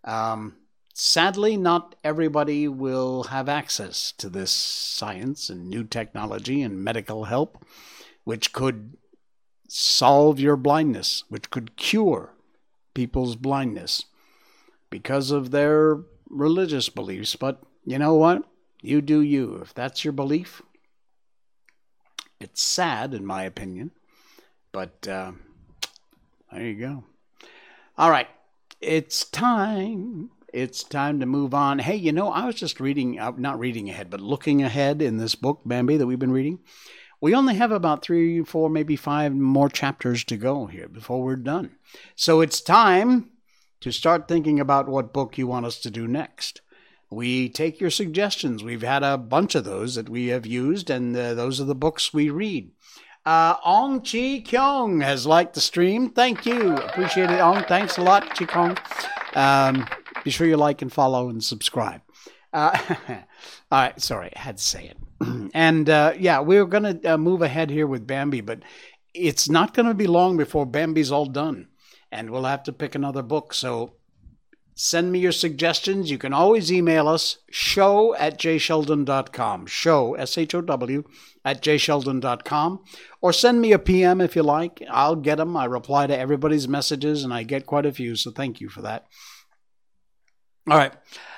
Um, 0.05 0.57
sadly, 0.95 1.57
not 1.57 1.97
everybody 2.05 2.69
will 2.69 3.25
have 3.25 3.49
access 3.49 4.13
to 4.19 4.29
this 4.29 4.53
science 4.53 5.51
and 5.51 5.69
new 5.69 5.83
technology 5.83 6.63
and 6.63 6.83
medical 6.83 7.25
help, 7.25 7.65
which 8.27 8.53
could 8.53 8.97
solve 9.69 10.41
your 10.41 10.57
blindness, 10.57 11.23
which 11.29 11.49
could 11.49 11.77
cure 11.77 12.35
people's 12.93 13.37
blindness 13.37 14.07
because 14.91 15.31
of 15.31 15.53
their 15.53 16.01
religious 16.29 16.89
beliefs. 16.89 17.37
But 17.37 17.63
you 17.85 18.01
know 18.01 18.15
what? 18.15 18.43
You 18.83 19.01
do 19.01 19.21
you. 19.21 19.61
If 19.63 19.73
that's 19.73 20.05
your 20.05 20.13
belief, 20.13 20.61
it's 22.41 22.61
sad, 22.61 23.15
in 23.15 23.25
my 23.25 23.45
opinion, 23.45 23.93
but 24.73 25.07
uh, 25.07 25.31
there 26.51 26.67
you 26.67 26.75
go. 26.75 27.05
All 27.97 28.11
right, 28.11 28.29
it's 28.81 29.25
time. 29.25 30.31
It's 30.53 30.83
time 30.83 31.21
to 31.21 31.27
move 31.27 31.55
on. 31.55 31.79
Hey, 31.79 31.95
you 31.95 32.11
know, 32.11 32.33
I 32.33 32.45
was 32.45 32.57
just 32.57 32.81
reading, 32.81 33.21
uh, 33.21 33.35
not 33.37 33.61
reading 33.61 33.89
ahead, 33.89 34.11
but 34.11 34.21
looking 34.21 34.65
ahead 34.65 35.01
in 35.01 35.17
this 35.17 35.37
book, 35.37 35.61
Bambi, 35.65 35.97
that 35.97 36.09
we've 36.09 36.19
been 36.19 36.33
reading. 36.33 36.59
We 37.27 37.35
only 37.35 37.57
have 37.57 37.73
about 37.73 38.05
three, 38.05 38.45
four, 38.45 38.71
maybe 38.71 38.95
five 38.95 39.35
more 39.35 39.69
chapters 39.69 40.23
to 40.27 40.37
go 40.37 40.67
here 40.67 40.87
before 40.87 41.25
we're 41.25 41.35
done. 41.35 41.73
So 42.15 42.41
it's 42.41 42.61
time 42.61 43.31
to 43.81 43.91
start 43.91 44.29
thinking 44.29 44.61
about 44.61 44.89
what 44.89 45.13
book 45.13 45.37
you 45.37 45.49
want 45.49 45.67
us 45.67 45.81
to 45.81 45.91
do 45.91 46.07
next 46.07 46.61
we 47.11 47.49
take 47.49 47.81
your 47.81 47.91
suggestions. 47.91 48.63
We've 48.63 48.83
had 48.83 49.03
a 49.03 49.19
bunch 49.19 49.57
of 49.57 49.65
those 49.65 49.97
that 49.97 50.09
we 50.09 50.29
have 50.29 50.47
used, 50.47 50.89
and 50.89 51.17
uh, 51.17 51.35
those 51.35 51.61
are 51.61 51.65
the 51.65 51.75
books 51.75 52.15
we 52.15 52.31
read. 52.31 52.71
Uh, 53.25 53.57
Ong 53.65 54.03
Chi 54.03 54.45
Kyung 54.47 55.01
has 55.01 55.27
liked 55.27 55.55
the 55.55 55.61
stream. 55.61 56.11
Thank 56.11 56.47
you. 56.47 56.77
Appreciate 56.77 57.31
it, 57.31 57.41
Ong. 57.41 57.65
Thanks 57.65 57.99
a 57.99 58.03
lot, 58.03 58.37
Chi 58.37 58.45
Kong. 58.45 58.79
Um, 59.35 59.89
be 60.23 60.31
sure 60.31 60.47
you 60.47 60.57
like 60.57 60.81
and 60.81 60.93
follow 60.93 61.29
and 61.29 61.43
subscribe. 61.43 62.03
Uh, 62.57 62.79
all 63.71 63.81
right, 63.83 64.01
sorry, 64.01 64.33
I 64.35 64.39
had 64.39 64.57
to 64.57 64.63
say 64.63 64.87
it. 64.87 65.51
and 65.55 65.91
uh, 65.91 66.15
yeah, 66.19 66.41
we're 66.41 66.65
going 66.65 67.01
to 67.01 67.15
uh, 67.15 67.19
move 67.19 67.43
ahead 67.43 67.71
here 67.71 67.87
with 67.87 68.07
Bambi, 68.07 68.41
but 68.41 68.61
it's 69.15 69.49
not 69.49 69.75
going 69.75 69.87
to 69.87 69.95
be 69.95 70.07
long 70.07 70.37
before 70.37 70.67
Bambi's 70.67 71.13
all 71.13 71.27
done. 71.27 71.69
And 72.11 72.31
we'll 72.31 72.45
have 72.45 72.63
to 72.65 72.73
pick 72.73 72.95
another 72.95 73.23
book. 73.23 73.53
So 73.53 73.97
Send 74.79 75.11
me 75.11 75.21
your 75.21 75.33
suggestions. 75.33 76.11
You 76.11 76.19
can 76.19 76.35
always 76.35 76.71
email 76.71 77.09
us, 77.09 77.39
show 77.51 78.15
at 78.17 78.39
jsheldon.com. 78.39 79.65
Show, 79.65 80.15
S 80.17 80.37
H 80.37 80.55
O 80.55 80.61
W, 80.61 81.03
at 81.47 81.63
jsheldon.com. 81.63 82.85
Or 83.23 83.33
send 83.33 83.63
me 83.63 83.73
a 83.73 83.79
PM 83.79 84.21
if 84.21 84.37
you 84.37 84.43
like. 84.43 84.83
I'll 84.91 85.17
get 85.17 85.37
them. 85.37 85.57
I 85.57 85.65
reply 85.65 86.07
to 86.07 86.19
everybody's 86.19 86.69
messages, 86.69 87.25
and 87.25 87.33
I 87.33 87.43
get 87.43 87.65
quite 87.65 87.87
a 87.87 87.93
few, 87.93 88.17
so 88.17 88.31
thank 88.31 88.61
you 88.61 88.69
for 88.69 88.83
that. 88.83 89.07
All 90.69 90.77
right, 90.77 90.93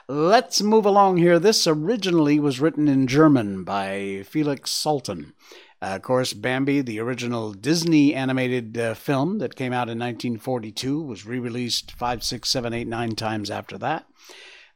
let's 0.08 0.62
move 0.62 0.86
along 0.86 1.18
here. 1.18 1.38
This 1.38 1.66
originally 1.66 2.40
was 2.40 2.60
written 2.60 2.88
in 2.88 3.06
German 3.06 3.62
by 3.62 4.24
Felix 4.26 4.70
Salten. 4.70 5.32
Uh, 5.80 5.96
of 5.96 6.02
course, 6.02 6.32
Bambi, 6.32 6.80
the 6.80 6.98
original 6.98 7.52
Disney 7.52 8.14
animated 8.14 8.76
uh, 8.78 8.94
film 8.94 9.38
that 9.38 9.54
came 9.54 9.72
out 9.72 9.88
in 9.88 9.98
1942, 9.98 11.02
was 11.02 11.26
re 11.26 11.38
released 11.38 11.92
five, 11.92 12.24
six, 12.24 12.48
seven, 12.48 12.72
eight, 12.72 12.88
nine 12.88 13.14
times 13.14 13.50
after 13.50 13.76
that. 13.78 14.06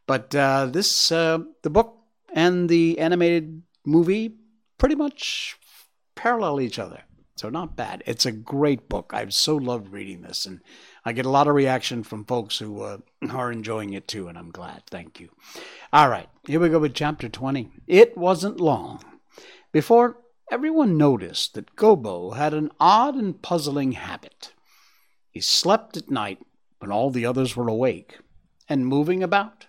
But 0.06 0.34
uh, 0.34 0.66
this, 0.66 1.10
uh, 1.10 1.38
the 1.62 1.70
book 1.70 1.96
and 2.32 2.68
the 2.68 2.98
animated 2.98 3.62
movie 3.84 4.36
pretty 4.78 4.94
much 4.94 5.56
parallel 6.14 6.60
each 6.60 6.78
other. 6.78 7.02
So, 7.36 7.48
not 7.48 7.74
bad. 7.74 8.04
It's 8.06 8.26
a 8.26 8.32
great 8.32 8.88
book. 8.88 9.10
I've 9.12 9.34
so 9.34 9.56
loved 9.56 9.92
reading 9.92 10.22
this, 10.22 10.46
and 10.46 10.60
I 11.04 11.12
get 11.12 11.26
a 11.26 11.30
lot 11.30 11.48
of 11.48 11.54
reaction 11.54 12.04
from 12.04 12.24
folks 12.24 12.58
who 12.58 12.82
uh, 12.82 12.98
are 13.30 13.50
enjoying 13.50 13.92
it 13.92 14.06
too, 14.06 14.28
and 14.28 14.38
I'm 14.38 14.50
glad. 14.50 14.82
Thank 14.88 15.18
you. 15.18 15.30
All 15.92 16.08
right, 16.08 16.28
here 16.46 16.60
we 16.60 16.68
go 16.68 16.78
with 16.78 16.94
chapter 16.94 17.28
20. 17.28 17.70
It 17.86 18.16
wasn't 18.16 18.60
long 18.60 19.02
before 19.72 20.18
everyone 20.50 20.96
noticed 20.96 21.54
that 21.54 21.76
Gobo 21.76 22.36
had 22.36 22.54
an 22.54 22.70
odd 22.78 23.16
and 23.16 23.40
puzzling 23.40 23.92
habit. 23.92 24.52
He 25.30 25.40
slept 25.40 25.96
at 25.96 26.10
night 26.10 26.38
when 26.78 26.92
all 26.92 27.10
the 27.10 27.26
others 27.26 27.56
were 27.56 27.68
awake 27.68 28.18
and 28.68 28.86
moving 28.86 29.22
about. 29.22 29.66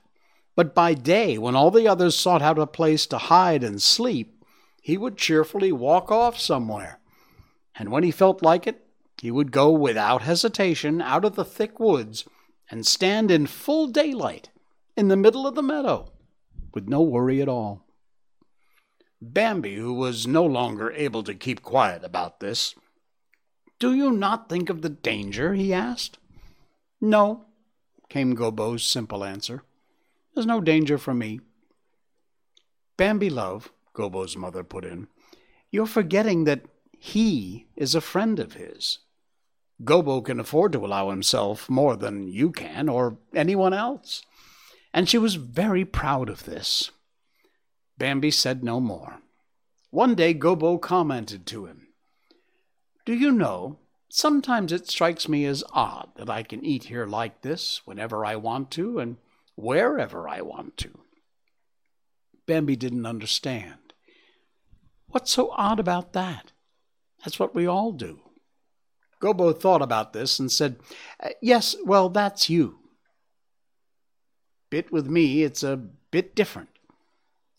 But 0.56 0.76
by 0.76 0.94
day, 0.94 1.38
when 1.38 1.56
all 1.56 1.72
the 1.72 1.88
others 1.88 2.16
sought 2.16 2.42
out 2.42 2.60
a 2.60 2.68
place 2.68 3.08
to 3.08 3.18
hide 3.18 3.64
and 3.64 3.82
sleep, 3.82 4.44
he 4.82 4.98
would 4.98 5.18
cheerfully 5.18 5.72
walk 5.72 6.12
off 6.12 6.38
somewhere. 6.38 7.00
And 7.76 7.90
when 7.90 8.04
he 8.04 8.12
felt 8.12 8.44
like 8.44 8.68
it, 8.68 8.83
he 9.24 9.32
would 9.32 9.54
go 9.54 9.72
without 9.72 10.24
hesitation 10.24 11.02
out 11.02 11.24
of 11.24 11.36
the 11.36 11.46
thick 11.46 11.80
woods 11.80 12.26
and 12.70 12.86
stand 12.86 13.32
in 13.32 13.48
full 13.48 13.88
daylight 13.88 14.50
in 14.98 15.08
the 15.08 15.16
middle 15.16 15.48
of 15.48 15.56
the 15.56 15.64
meadow 15.64 16.12
with 16.74 16.90
no 16.90 17.00
worry 17.00 17.42
at 17.42 17.48
all. 17.48 17.86
Bambi, 19.22 19.76
who 19.76 19.94
was 19.94 20.28
no 20.28 20.44
longer 20.44 20.92
able 20.92 21.24
to 21.24 21.34
keep 21.34 21.62
quiet 21.62 22.04
about 22.04 22.42
this, 22.42 22.76
Do 23.80 23.94
you 23.96 24.12
not 24.12 24.50
think 24.50 24.70
of 24.70 24.82
the 24.82 24.90
danger? 24.90 25.54
he 25.54 25.74
asked. 25.74 26.18
No, 27.00 27.46
came 28.10 28.36
Gobo's 28.36 28.84
simple 28.84 29.24
answer. 29.24 29.64
There's 30.36 30.46
no 30.46 30.60
danger 30.60 30.98
for 30.98 31.14
me. 31.14 31.40
Bambi, 32.98 33.30
love, 33.30 33.72
Gobo's 33.94 34.36
mother 34.36 34.66
put 34.66 34.84
in, 34.84 35.08
you're 35.72 35.86
forgetting 35.86 36.44
that 36.44 36.66
he 37.00 37.68
is 37.78 37.96
a 37.96 38.02
friend 38.02 38.38
of 38.38 38.56
his. 38.56 39.00
Gobo 39.84 40.24
can 40.24 40.40
afford 40.40 40.72
to 40.74 40.86
allow 40.86 41.10
himself 41.10 41.70
more 41.70 41.96
than 41.96 42.28
you 42.28 42.52
can 42.52 42.90
or 42.90 43.18
anyone 43.34 43.74
else. 43.74 44.24
And 44.94 45.10
she 45.10 45.18
was 45.18 45.36
very 45.36 45.86
proud 45.86 46.30
of 46.30 46.46
this. 46.46 46.92
Bambi 47.98 48.32
said 48.32 48.64
no 48.64 48.80
more. 48.80 49.22
One 49.90 50.16
day 50.16 50.34
Gobo 50.34 50.80
commented 50.80 51.46
to 51.48 51.66
him, 51.66 51.88
Do 53.06 53.14
you 53.14 53.32
know, 53.32 53.78
sometimes 54.10 54.72
it 54.72 54.90
strikes 54.90 55.28
me 55.28 55.46
as 55.46 55.64
odd 55.72 56.10
that 56.16 56.30
I 56.30 56.44
can 56.44 56.64
eat 56.64 56.86
here 56.86 57.06
like 57.06 57.42
this 57.42 57.82
whenever 57.86 58.26
I 58.26 58.36
want 58.36 58.72
to 58.72 59.00
and 59.00 59.18
wherever 59.56 60.28
I 60.28 60.42
want 60.42 60.78
to. 60.78 61.00
Bambi 62.46 62.76
didn't 62.76 63.06
understand. 63.06 63.94
What's 65.08 65.32
so 65.32 65.52
odd 65.52 65.80
about 65.80 66.14
that? 66.14 66.52
That's 67.24 67.40
what 67.40 67.56
we 67.56 67.68
all 67.68 67.92
do. 67.92 68.20
Gobo 69.24 69.58
thought 69.58 69.82
about 69.82 70.12
this 70.12 70.38
and 70.38 70.52
said, 70.52 70.76
uh, 71.22 71.30
Yes, 71.42 71.78
well, 71.86 72.10
that's 72.10 72.50
you. 72.50 72.80
Bit 74.70 74.92
with 74.92 75.08
me, 75.08 75.44
it's 75.44 75.64
a 75.64 75.78
bit 75.78 76.36
different. 76.36 76.70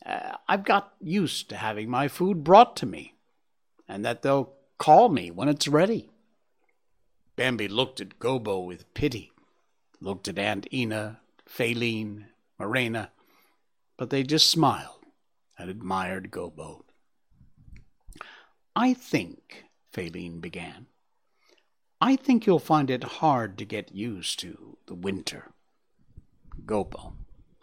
Uh, 0.04 0.36
I've 0.46 0.64
got 0.64 0.92
used 1.00 1.48
to 1.48 1.56
having 1.56 1.88
my 1.88 2.08
food 2.08 2.44
brought 2.44 2.76
to 2.76 2.86
me, 2.86 3.14
and 3.88 4.04
that 4.04 4.20
they'll 4.20 4.52
call 4.78 5.08
me 5.08 5.30
when 5.30 5.48
it's 5.48 5.66
ready. 5.66 6.10
Bambi 7.36 7.66
looked 7.66 8.00
at 8.00 8.18
Gobo 8.18 8.64
with 8.66 8.92
pity, 8.92 9.32
looked 10.00 10.28
at 10.28 10.38
Aunt 10.38 10.68
Ena, 10.70 11.20
Faline, 11.48 12.26
Marena, 12.60 13.08
but 13.96 14.10
they 14.10 14.22
just 14.22 14.50
smiled 14.50 15.06
and 15.58 15.70
admired 15.70 16.30
Gobo. 16.30 16.82
I 18.76 18.92
think, 18.92 19.64
Faline 19.92 20.40
began, 20.40 20.86
I 22.06 22.16
think 22.16 22.44
you'll 22.44 22.58
find 22.58 22.90
it 22.90 23.02
hard 23.02 23.56
to 23.56 23.64
get 23.64 23.94
used 23.94 24.38
to 24.40 24.76
the 24.84 24.94
winter. 24.94 25.52
Gobo, 26.66 27.14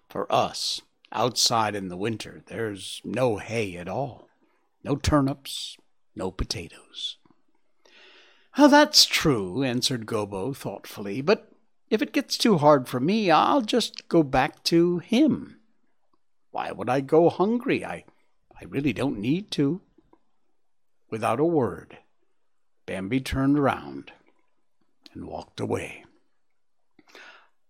for 0.09 0.25
us, 0.33 0.81
outside 1.11 1.75
in 1.75 1.89
the 1.89 1.95
winter, 1.95 2.41
there's 2.47 3.03
no 3.05 3.37
hay 3.37 3.77
at 3.77 3.87
all, 3.87 4.27
no 4.83 4.95
turnips, 4.95 5.77
no 6.15 6.31
potatoes. 6.31 7.17
Oh, 8.57 8.67
that's 8.67 9.05
true, 9.05 9.61
answered 9.61 10.07
Gobo 10.07 10.55
thoughtfully, 10.55 11.21
but 11.21 11.51
if 11.91 12.01
it 12.01 12.11
gets 12.11 12.35
too 12.35 12.57
hard 12.57 12.87
for 12.87 12.99
me, 12.99 13.29
I'll 13.29 13.61
just 13.61 14.09
go 14.09 14.23
back 14.23 14.63
to 14.63 14.97
him. 14.97 15.59
Why 16.49 16.71
would 16.71 16.89
I 16.89 17.01
go 17.01 17.29
hungry? 17.29 17.85
I, 17.85 18.05
I 18.59 18.65
really 18.67 18.91
don't 18.91 19.19
need 19.19 19.51
to. 19.51 19.81
Without 21.11 21.39
a 21.39 21.45
word, 21.45 21.99
Bambi 22.87 23.21
turned 23.21 23.59
round 23.59 24.13
and 25.13 25.25
walked 25.25 25.59
away. 25.59 26.05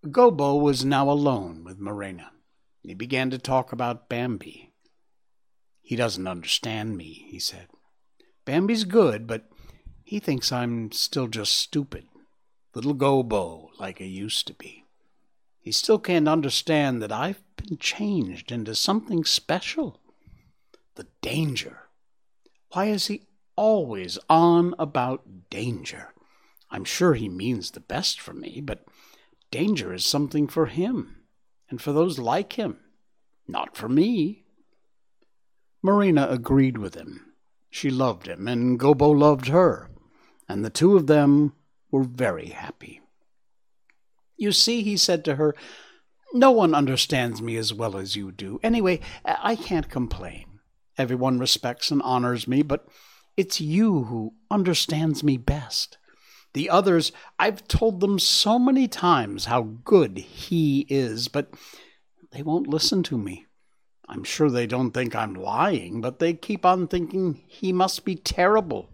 Gobo 0.04 0.60
was 0.60 0.84
now 0.84 1.08
alone 1.08 1.62
with 1.64 1.80
Marena. 1.80 2.30
He 2.82 2.94
began 2.94 3.30
to 3.30 3.38
talk 3.38 3.72
about 3.72 4.08
Bambi. 4.08 4.72
He 5.80 5.94
doesn't 5.94 6.26
understand 6.26 6.96
me, 6.96 7.26
he 7.28 7.38
said. 7.38 7.68
Bambi's 8.44 8.84
good, 8.84 9.26
but 9.26 9.48
he 10.02 10.18
thinks 10.18 10.50
I'm 10.50 10.90
still 10.92 11.28
just 11.28 11.54
stupid. 11.54 12.06
Little 12.74 12.94
Gobo, 12.94 13.68
like 13.78 14.00
I 14.00 14.04
used 14.04 14.46
to 14.48 14.54
be. 14.54 14.84
He 15.60 15.70
still 15.70 15.98
can't 15.98 16.28
understand 16.28 17.00
that 17.02 17.12
I've 17.12 17.42
been 17.56 17.78
changed 17.78 18.50
into 18.50 18.74
something 18.74 19.24
special. 19.24 20.00
The 20.96 21.06
danger. 21.20 21.88
Why 22.72 22.86
is 22.86 23.06
he 23.06 23.26
always 23.54 24.18
on 24.28 24.74
about 24.78 25.48
danger? 25.50 26.11
I'm 26.72 26.84
sure 26.84 27.14
he 27.14 27.28
means 27.28 27.70
the 27.70 27.80
best 27.80 28.18
for 28.18 28.32
me, 28.32 28.60
but 28.60 28.84
danger 29.50 29.92
is 29.92 30.06
something 30.06 30.48
for 30.48 30.66
him 30.66 31.24
and 31.68 31.80
for 31.80 31.92
those 31.92 32.18
like 32.18 32.54
him, 32.54 32.78
not 33.46 33.76
for 33.76 33.88
me. 33.88 34.46
Marena 35.84 36.30
agreed 36.30 36.78
with 36.78 36.94
him. 36.94 37.34
She 37.68 37.90
loved 37.90 38.26
him, 38.26 38.48
and 38.48 38.80
Gobo 38.80 39.16
loved 39.16 39.48
her, 39.48 39.90
and 40.48 40.64
the 40.64 40.70
two 40.70 40.96
of 40.96 41.06
them 41.06 41.52
were 41.90 42.04
very 42.04 42.48
happy. 42.48 43.00
You 44.36 44.52
see, 44.52 44.82
he 44.82 44.96
said 44.96 45.24
to 45.26 45.36
her, 45.36 45.54
no 46.34 46.50
one 46.50 46.74
understands 46.74 47.42
me 47.42 47.56
as 47.56 47.74
well 47.74 47.96
as 47.96 48.16
you 48.16 48.32
do. 48.32 48.58
Anyway, 48.62 49.00
I 49.24 49.54
can't 49.56 49.90
complain. 49.90 50.60
Everyone 50.96 51.38
respects 51.38 51.90
and 51.90 52.00
honors 52.02 52.48
me, 52.48 52.62
but 52.62 52.86
it's 53.36 53.60
you 53.60 54.04
who 54.04 54.34
understands 54.50 55.22
me 55.22 55.36
best. 55.36 55.98
The 56.54 56.68
others, 56.68 57.12
I've 57.38 57.66
told 57.66 58.00
them 58.00 58.18
so 58.18 58.58
many 58.58 58.86
times 58.86 59.46
how 59.46 59.62
good 59.84 60.18
he 60.18 60.86
is, 60.88 61.28
but 61.28 61.52
they 62.30 62.42
won't 62.42 62.66
listen 62.66 63.02
to 63.04 63.16
me. 63.16 63.46
I'm 64.08 64.24
sure 64.24 64.50
they 64.50 64.66
don't 64.66 64.90
think 64.90 65.14
I'm 65.14 65.34
lying, 65.34 66.00
but 66.00 66.18
they 66.18 66.34
keep 66.34 66.66
on 66.66 66.88
thinking 66.88 67.42
he 67.46 67.72
must 67.72 68.04
be 68.04 68.14
terrible. 68.14 68.90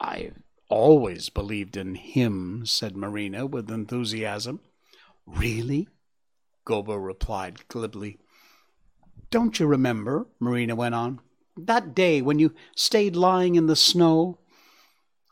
I've 0.00 0.42
always 0.68 1.28
believed 1.28 1.76
in 1.76 1.94
him, 1.94 2.66
said 2.66 2.94
Marena 2.94 3.48
with 3.48 3.70
enthusiasm. 3.70 4.60
Really? 5.26 5.88
Gobo 6.66 6.96
replied 6.96 7.68
glibly. 7.68 8.18
Don't 9.30 9.60
you 9.60 9.66
remember, 9.66 10.26
Marena 10.40 10.74
went 10.74 10.94
on, 10.94 11.20
that 11.56 11.94
day 11.94 12.20
when 12.20 12.38
you 12.38 12.54
stayed 12.74 13.14
lying 13.14 13.54
in 13.54 13.66
the 13.66 13.76
snow 13.76 14.38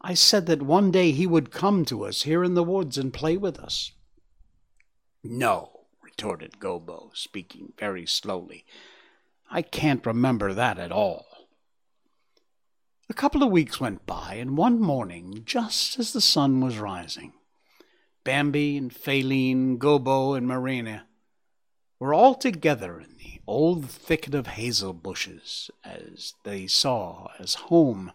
I 0.02 0.14
said 0.14 0.46
that 0.46 0.62
one 0.62 0.90
day 0.90 1.12
he 1.12 1.26
would 1.26 1.52
come 1.52 1.84
to 1.84 2.04
us 2.04 2.22
here 2.22 2.42
in 2.42 2.54
the 2.54 2.64
woods 2.64 2.98
and 2.98 3.12
play 3.12 3.36
with 3.36 3.58
us. 3.58 3.92
No, 5.22 5.82
retorted 6.02 6.58
Gobo, 6.58 7.10
speaking 7.14 7.72
very 7.78 8.04
slowly. 8.04 8.64
I 9.48 9.62
can't 9.62 10.04
remember 10.04 10.52
that 10.52 10.78
at 10.78 10.90
all. 10.90 11.26
A 13.08 13.14
couple 13.14 13.42
of 13.42 13.52
weeks 13.52 13.80
went 13.80 14.04
by, 14.06 14.34
and 14.34 14.56
one 14.56 14.80
morning, 14.80 15.42
just 15.44 15.98
as 15.98 16.12
the 16.12 16.20
sun 16.20 16.60
was 16.60 16.78
rising, 16.78 17.34
Bambi 18.24 18.76
and 18.76 18.92
Faline, 18.92 19.78
Gobo 19.78 20.36
and 20.36 20.48
Marena 20.48 21.02
were 22.00 22.14
all 22.14 22.34
together 22.34 22.98
in 22.98 23.16
the 23.18 23.40
old 23.46 23.88
thicket 23.88 24.34
of 24.34 24.48
hazel 24.48 24.92
bushes, 24.92 25.70
as 25.84 26.34
they 26.42 26.66
saw 26.66 27.28
as 27.38 27.54
home 27.54 28.10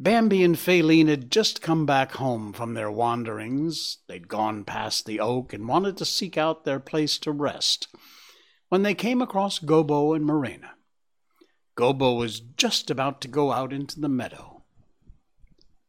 Bambi 0.00 0.44
and 0.44 0.54
Faline 0.54 1.08
had 1.08 1.28
just 1.28 1.60
come 1.60 1.84
back 1.84 2.12
home 2.12 2.52
from 2.52 2.74
their 2.74 2.90
wanderings. 2.90 3.98
They'd 4.06 4.28
gone 4.28 4.62
past 4.62 5.06
the 5.06 5.18
oak 5.18 5.52
and 5.52 5.66
wanted 5.66 5.96
to 5.96 6.04
seek 6.04 6.38
out 6.38 6.64
their 6.64 6.78
place 6.78 7.18
to 7.18 7.32
rest 7.32 7.88
when 8.68 8.82
they 8.82 8.94
came 8.94 9.20
across 9.20 9.58
Gobo 9.58 10.14
and 10.14 10.24
Marena. 10.24 10.70
Gobo 11.76 12.16
was 12.16 12.38
just 12.38 12.90
about 12.90 13.20
to 13.22 13.28
go 13.28 13.50
out 13.50 13.72
into 13.72 13.98
the 13.98 14.08
meadow. 14.08 14.62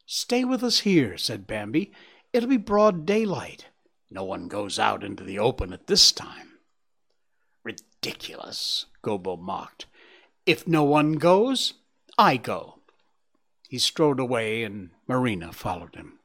Stay 0.07 0.43
with 0.43 0.63
us 0.63 0.79
here, 0.79 1.15
said 1.15 1.45
Bambi. 1.45 1.91
It'll 2.33 2.49
be 2.49 2.57
broad 2.57 3.05
daylight. 3.05 3.67
No 4.09 4.23
one 4.23 4.47
goes 4.47 4.79
out 4.79 5.03
into 5.03 5.23
the 5.23 5.37
open 5.37 5.71
at 5.71 5.85
this 5.85 6.11
time. 6.11 6.57
Ridiculous, 7.63 8.87
Gobo 9.03 9.39
mocked. 9.39 9.85
If 10.47 10.67
no 10.67 10.83
one 10.83 11.13
goes, 11.13 11.75
I 12.17 12.37
go. 12.37 12.78
He 13.69 13.77
strode 13.77 14.19
away, 14.19 14.63
and 14.63 14.89
Marena 15.07 15.53
followed 15.53 15.93
him. 15.93 16.17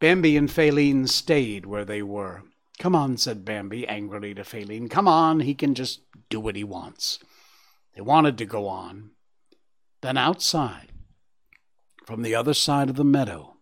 Bambi 0.00 0.36
and 0.36 0.50
Faline 0.50 1.08
stayed 1.08 1.64
where 1.64 1.84
they 1.84 2.02
were. 2.02 2.42
Come 2.80 2.96
on, 2.96 3.16
said 3.16 3.44
Bambi 3.44 3.86
angrily 3.86 4.34
to 4.34 4.42
Faline. 4.42 4.90
Come 4.90 5.06
on, 5.06 5.40
he 5.40 5.54
can 5.54 5.74
just 5.74 6.00
do 6.28 6.40
what 6.40 6.56
he 6.56 6.64
wants. 6.64 7.20
They 7.94 8.02
wanted 8.02 8.36
to 8.38 8.44
go 8.44 8.66
on. 8.66 9.12
Then 10.00 10.18
outside, 10.18 10.90
from 12.04 12.22
the 12.22 12.34
other 12.34 12.52
side 12.52 12.90
of 12.90 12.96
the 12.96 13.04
meadow, 13.04 13.54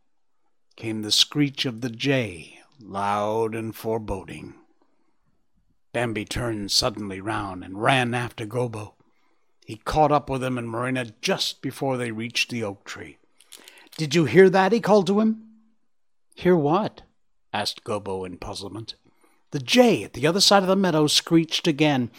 came 0.77 1.03
the 1.03 1.13
screech 1.13 1.67
of 1.67 1.83
the 1.83 1.91
jay, 1.91 2.59
loud 2.81 3.55
and 3.55 3.77
foreboding. 3.77 4.55
Bambi 5.93 6.25
turned 6.25 6.73
suddenly 6.73 7.21
round 7.21 7.63
and 7.63 7.83
ran 7.83 8.15
after 8.15 8.47
Gobo. 8.47 8.94
He 9.65 9.77
caught 9.77 10.13
up 10.13 10.29
with 10.29 10.45
him 10.45 10.59
and 10.59 10.69
Marena 10.69 11.13
just 11.23 11.63
before 11.63 11.97
they 11.97 12.11
reached 12.11 12.51
the 12.51 12.63
oak 12.63 12.85
tree. 12.85 13.17
Did 13.97 14.15
you 14.15 14.27
hear 14.27 14.51
that? 14.51 14.73
he 14.73 14.81
called 14.81 15.07
to 15.07 15.21
him. 15.21 15.43
Hear 16.35 16.55
what? 16.55 17.03
asked 17.53 17.83
Gobo 17.83 18.27
in 18.27 18.37
puzzlement. 18.37 18.95
The 19.53 19.61
jay 19.61 20.05
at 20.05 20.13
the 20.13 20.27
other 20.27 20.41
side 20.41 20.63
of 20.63 20.69
the 20.69 20.77
meadow 20.77 21.07
screeched 21.07 21.67
again. 21.67 22.11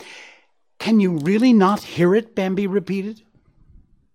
Can 0.80 1.00
you 1.00 1.18
really 1.20 1.54
not 1.54 1.84
hear 1.84 2.16
it? 2.16 2.34
Bambi 2.34 2.66
repeated. 2.66 3.22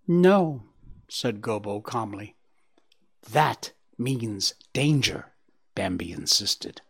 No, 0.08 0.62
said 1.08 1.40
Gobo 1.40 1.82
calmly. 1.82 2.34
That 3.30 3.72
means 3.96 4.54
danger, 4.72 5.26
Bambi 5.74 6.10
insisted. 6.10 6.80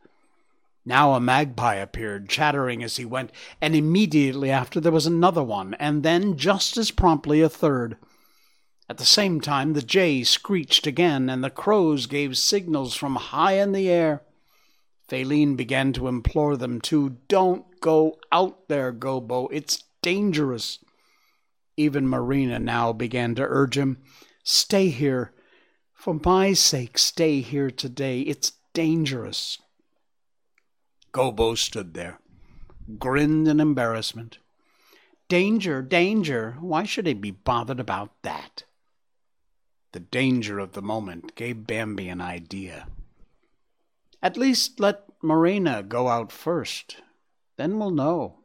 Now 0.85 1.14
a 1.14 1.20
magpie 1.20 1.74
appeared, 1.74 2.28
chattering 2.28 2.83
as 2.83 2.97
he 2.97 3.05
went, 3.05 3.31
and 3.61 3.76
immediately 3.76 4.51
after 4.51 4.81
there 4.81 4.93
was 4.93 5.07
another 5.07 5.43
one, 5.43 5.74
and 5.74 6.03
then 6.03 6.37
just 6.37 6.76
as 6.76 6.91
promptly 6.91 7.43
a 7.43 7.49
third. 7.49 7.97
At 8.89 8.97
the 8.97 9.05
same 9.05 9.41
time 9.41 9.74
the 9.74 9.83
jay 9.83 10.24
screeched 10.24 10.87
again, 10.87 11.28
and 11.28 11.45
the 11.45 11.51
crows 11.51 12.07
gave 12.07 12.39
signals 12.39 12.95
from 12.95 13.16
high 13.16 13.53
in 13.53 13.72
the 13.72 13.89
air. 13.91 14.22
Faline 15.09 15.57
began 15.57 15.93
to 15.93 16.09
implore 16.09 16.57
them 16.57 16.81
to 16.83 17.16
don't 17.28 17.81
go 17.81 18.18
out 18.33 18.68
there, 18.68 18.93
Gobo. 18.93 19.49
It's 19.53 19.85
dangerous. 20.03 20.78
Even 21.76 22.07
Marena 22.07 22.61
now 22.61 22.93
began 22.93 23.35
to 23.35 23.43
urge 23.43 23.76
him, 23.76 23.99
Stay 24.43 24.89
here. 24.89 25.33
For 25.93 26.18
my 26.24 26.55
sake, 26.55 26.97
stay 26.97 27.41
here 27.41 27.70
today. 27.70 28.20
It's 28.22 28.53
dangerous. 28.72 29.59
Gobo 31.13 31.57
stood 31.57 31.95
there, 31.95 32.21
grinned 32.99 33.49
in 33.49 33.61
embarrassment. 33.61 34.39
Danger, 35.29 35.83
danger. 35.83 36.57
Why 36.61 36.85
should 36.85 37.07
he 37.07 37.15
be 37.15 37.31
bothered 37.31 37.81
about 37.81 38.11
that? 38.23 38.65
The 39.93 40.01
danger 40.01 40.59
of 40.59 40.73
the 40.73 40.83
moment 40.83 41.35
gave 41.35 41.67
Bambi 41.67 42.09
an 42.09 42.21
idea. 42.21 42.87
At 44.23 44.37
least 44.37 44.79
let 44.79 45.07
Marena 45.21 45.87
go 45.87 46.09
out 46.09 46.31
first. 46.31 46.97
Then 47.57 47.79
we'll 47.79 47.91
know. 47.91 48.41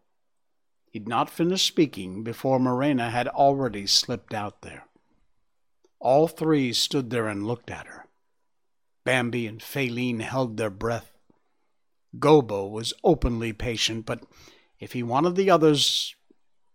He'd 0.89 1.07
not 1.07 1.29
finished 1.29 1.67
speaking 1.67 2.23
before 2.23 2.59
Marena 2.59 3.11
had 3.11 3.27
already 3.27 3.85
slipped 3.85 4.33
out 4.33 4.61
there. 4.61 4.87
All 5.99 6.27
three 6.27 6.71
stood 6.71 7.09
there 7.09 7.27
and 7.27 7.45
looked 7.45 7.69
at 7.69 7.87
her. 7.87 8.05
Bambi 9.03 9.45
and 9.45 9.59
Faline 9.61 10.21
held 10.21 10.57
their 10.57 10.69
breath. 10.69 11.14
Gobo 12.19 12.69
was 12.69 12.93
openly 13.03 13.53
patient, 13.53 14.05
but 14.05 14.23
if 14.79 14.93
he 14.93 15.03
wanted 15.03 15.35
the 15.35 15.49
others 15.49 16.15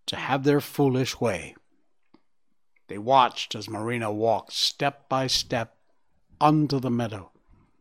to 0.07 0.17
have 0.17 0.45
their 0.45 0.61
foolish 0.61 1.21
way. 1.21 1.55
They 2.89 2.99
watched 2.99 3.55
as 3.55 3.69
Marena 3.69 4.13
walked 4.13 4.53
step 4.53 5.09
by 5.09 5.29
step 5.29 5.77
unto 6.41 6.81
the 6.81 6.91
meadow, 6.91 7.31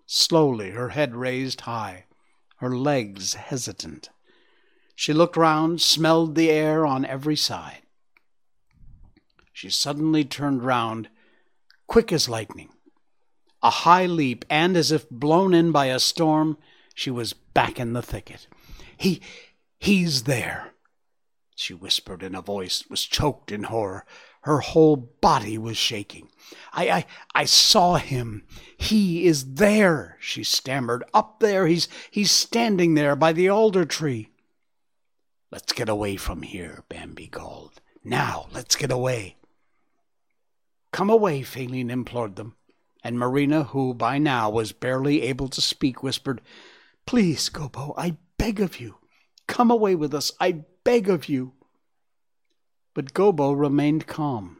slowly, 0.05 0.71
her 0.71 0.89
head 0.89 1.15
raised 1.15 1.61
high, 1.61 2.05
her 2.57 2.75
legs 2.75 3.33
hesitant. 3.33 4.09
She 4.95 5.13
looked 5.13 5.37
round, 5.37 5.81
smelled 5.81 6.35
the 6.35 6.49
air 6.51 6.85
on 6.85 7.05
every 7.05 7.35
side. 7.35 7.81
She 9.53 9.69
suddenly 9.69 10.23
turned 10.23 10.63
round, 10.63 11.09
quick 11.87 12.13
as 12.13 12.29
lightning. 12.29 12.69
A 13.63 13.69
high 13.69 14.05
leap, 14.05 14.45
and 14.49 14.77
as 14.77 14.91
if 14.91 15.09
blown 15.09 15.53
in 15.53 15.71
by 15.71 15.87
a 15.87 15.99
storm, 15.99 16.57
she 16.99 17.09
was 17.09 17.31
back 17.31 17.79
in 17.79 17.93
the 17.93 18.01
thicket. 18.01 18.47
He, 18.97 19.21
he's 19.79 20.23
there, 20.23 20.73
she 21.55 21.73
whispered 21.73 22.21
in 22.21 22.35
a 22.35 22.41
voice 22.41 22.79
that 22.79 22.91
was 22.91 23.05
choked 23.05 23.53
in 23.53 23.63
horror. 23.63 24.05
Her 24.41 24.59
whole 24.59 24.97
body 24.97 25.57
was 25.57 25.77
shaking. 25.77 26.29
I, 26.73 26.89
I, 26.89 27.05
I 27.33 27.45
saw 27.45 27.95
him. 27.95 28.43
He 28.77 29.25
is 29.25 29.53
there, 29.53 30.17
she 30.19 30.43
stammered. 30.43 31.05
Up 31.13 31.39
there. 31.39 31.67
He's, 31.67 31.87
he's 32.11 32.31
standing 32.31 32.95
there 32.95 33.15
by 33.15 33.31
the 33.31 33.47
alder 33.49 33.85
tree. 33.85 34.29
Let's 35.51 35.71
get 35.71 35.87
away 35.87 36.17
from 36.17 36.41
here, 36.41 36.83
Bambi 36.89 37.27
called. 37.27 37.79
Now, 38.03 38.47
let's 38.53 38.75
get 38.75 38.91
away. 38.91 39.37
Come 40.91 41.09
away, 41.09 41.41
Faline 41.43 41.91
implored 41.91 42.35
them, 42.35 42.55
and 43.03 43.17
Marena, 43.17 43.67
who 43.67 43.93
by 43.93 44.17
now 44.17 44.49
was 44.49 44.71
barely 44.71 45.21
able 45.21 45.47
to 45.49 45.61
speak, 45.61 46.03
whispered, 46.03 46.41
Please, 47.09 47.49
Gobo, 47.49 47.95
I 47.97 48.17
beg 48.37 48.59
of 48.59 48.79
you, 48.79 48.97
come 49.47 49.71
away 49.71 49.95
with 49.95 50.13
us. 50.13 50.31
I 50.39 50.65
beg 50.83 51.09
of 51.09 51.27
you. 51.27 51.53
But 52.93 53.15
Gobo 53.15 53.59
remained 53.59 54.05
calm. 54.05 54.57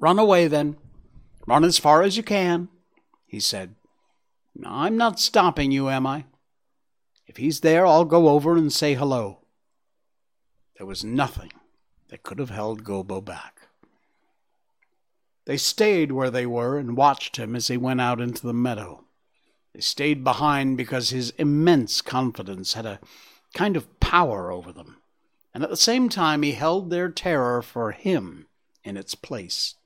Run 0.00 0.18
away, 0.18 0.48
then. 0.48 0.78
Run 1.46 1.64
as 1.64 1.76
far 1.76 2.00
as 2.02 2.16
you 2.16 2.22
can, 2.22 2.70
he 3.26 3.40
said. 3.40 3.74
I'm 4.64 4.96
not 4.96 5.20
stopping 5.20 5.70
you, 5.70 5.90
am 5.90 6.06
I? 6.06 6.24
If 7.26 7.36
he's 7.36 7.60
there, 7.60 7.86
I'll 7.86 8.06
go 8.06 8.30
over 8.30 8.56
and 8.56 8.72
say 8.72 8.94
hello. 8.94 9.40
There 10.78 10.86
was 10.86 11.04
nothing 11.04 11.52
that 12.08 12.22
could 12.22 12.38
have 12.38 12.48
held 12.48 12.84
Gobo 12.84 13.22
back. 13.22 13.60
They 15.44 15.58
stayed 15.58 16.10
where 16.10 16.30
they 16.30 16.46
were 16.46 16.78
and 16.78 16.96
watched 16.96 17.36
him 17.36 17.54
as 17.54 17.68
he 17.68 17.76
went 17.76 18.00
out 18.00 18.18
into 18.18 18.46
the 18.46 18.54
meadow. 18.54 19.04
They 19.74 19.80
stayed 19.80 20.22
behind 20.22 20.76
because 20.76 21.10
his 21.10 21.30
immense 21.38 22.02
confidence 22.02 22.74
had 22.74 22.84
a 22.84 23.00
kind 23.54 23.76
of 23.76 24.00
power 24.00 24.50
over 24.50 24.72
them, 24.72 24.98
and 25.54 25.64
at 25.64 25.70
the 25.70 25.76
same 25.76 26.08
time 26.08 26.42
he 26.42 26.52
held 26.52 26.90
their 26.90 27.10
terror 27.10 27.62
for 27.62 27.92
him 27.92 28.48
in 28.84 28.96
its 28.96 29.14
place. 29.14 29.76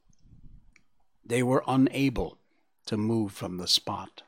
They 1.24 1.42
were 1.42 1.64
unable 1.66 2.38
to 2.86 2.96
move 2.96 3.32
from 3.32 3.58
the 3.58 3.68
spot. 3.68 4.22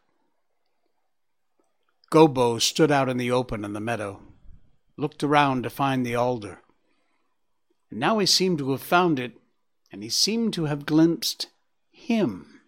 Gobo 2.11 2.59
stood 2.61 2.91
out 2.91 3.09
in 3.09 3.17
the 3.17 3.31
open 3.31 3.65
in 3.65 3.73
the 3.73 3.81
meadow, 3.81 4.21
looked 4.97 5.23
around 5.23 5.63
to 5.63 5.71
find 5.71 6.05
the 6.05 6.15
alder. 6.15 6.63
And 7.91 8.01
now 8.01 8.19
he 8.19 8.27
seemed 8.27 8.59
to 8.59 8.71
have 8.71 8.83
found 8.83 9.19
it, 9.19 9.33
and 9.93 10.03
he 10.03 10.09
seemed 10.09 10.55
to 10.55 10.65
have 10.65 10.87
glimpsed 10.87 11.49
him. 11.91 12.61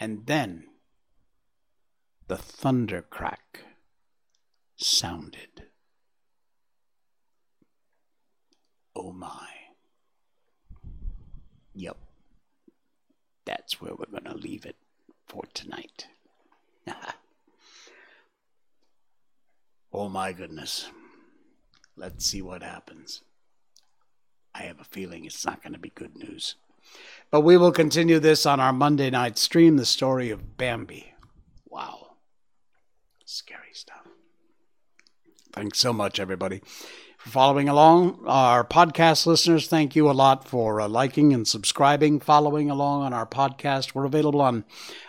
And 0.00 0.26
then 0.26 0.64
the 2.28 2.36
thunder 2.36 3.02
crack 3.02 3.60
sounded. 4.76 5.64
Oh 8.94 9.12
my. 9.12 9.48
Yep. 11.74 11.96
That's 13.44 13.80
where 13.80 13.94
we're 13.94 14.06
going 14.06 14.24
to 14.24 14.36
leave 14.36 14.66
it 14.66 14.76
for 15.26 15.44
tonight. 15.54 16.06
oh 19.92 20.08
my 20.08 20.32
goodness. 20.32 20.88
Let's 21.96 22.24
see 22.26 22.42
what 22.42 22.62
happens. 22.62 23.22
I 24.54 24.62
have 24.62 24.80
a 24.80 24.84
feeling 24.84 25.24
it's 25.24 25.46
not 25.46 25.62
going 25.62 25.72
to 25.72 25.78
be 25.78 25.90
good 25.90 26.16
news. 26.16 26.56
But 27.30 27.40
we 27.40 27.56
will 27.56 27.72
continue 27.72 28.18
this 28.18 28.44
on 28.44 28.60
our 28.60 28.72
Monday 28.72 29.10
night 29.10 29.38
stream 29.38 29.76
the 29.76 29.86
story 29.86 30.30
of 30.30 30.56
Bambi. 30.56 31.14
Wow. 31.68 32.01
Scary 33.32 33.72
stuff. 33.72 34.06
Thanks 35.54 35.78
so 35.78 35.90
much, 35.90 36.20
everybody, 36.20 36.60
for 37.16 37.30
following 37.30 37.66
along. 37.66 38.22
Our 38.26 38.62
podcast 38.62 39.24
listeners, 39.24 39.68
thank 39.68 39.96
you 39.96 40.10
a 40.10 40.12
lot 40.12 40.46
for 40.46 40.82
uh, 40.82 40.88
liking 40.88 41.32
and 41.32 41.48
subscribing, 41.48 42.20
following 42.20 42.68
along 42.68 43.04
on 43.04 43.14
our 43.14 43.24
podcast. 43.24 43.94
We're 43.94 44.04
available 44.04 44.42
on 44.42 44.66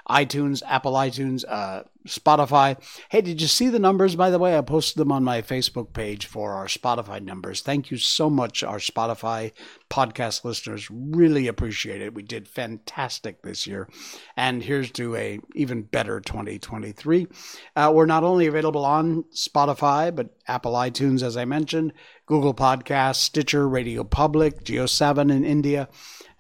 iTunes, 0.10 0.64
Apple 0.66 0.94
iTunes, 0.94 1.44
uh, 1.46 1.84
Spotify. 2.08 2.78
Hey, 3.10 3.22
did 3.22 3.42
you 3.42 3.48
see 3.48 3.70
the 3.70 3.80
numbers, 3.80 4.16
by 4.16 4.30
the 4.30 4.40
way? 4.40 4.58
I 4.58 4.62
posted 4.62 5.00
them 5.00 5.12
on 5.12 5.24
my 5.24 5.42
Facebook 5.42 5.94
page 5.94 6.26
for 6.26 6.54
our 6.54 6.68
Spotify 6.68 7.22
numbers. 7.22 7.62
Thank 7.62 7.92
you 7.92 7.98
so 7.98 8.30
much, 8.30 8.64
our 8.64 8.78
Spotify 8.78 9.52
podcast 9.90 10.44
listeners. 10.44 10.90
Really 10.92 11.48
appreciate 11.48 12.02
it. 12.02 12.14
We 12.14 12.24
did 12.24 12.48
fantastic 12.48 13.42
this 13.42 13.66
year. 13.66 13.88
And 14.36 14.64
here's 14.64 14.92
to 14.94 15.16
a 15.16 15.40
even 15.56 15.84
better 15.84 16.20
2023. 16.20 17.28
Uh, 17.76 17.92
we're 17.94 18.06
not 18.06 18.24
only 18.24 18.48
available 18.48 18.86
on 18.86 19.24
Spotify, 19.34 20.14
but 20.14 20.36
Apple 20.48 20.74
iTunes, 20.74 21.24
as 21.24 21.38
I 21.38 21.46
mentioned, 21.46 21.94
Google 22.26 22.54
Podcasts, 22.54 23.18
Stitcher, 23.18 23.68
Radio 23.68 24.04
Public, 24.04 24.64
JioSaavn 24.64 25.32
in 25.32 25.44
India. 25.46 25.90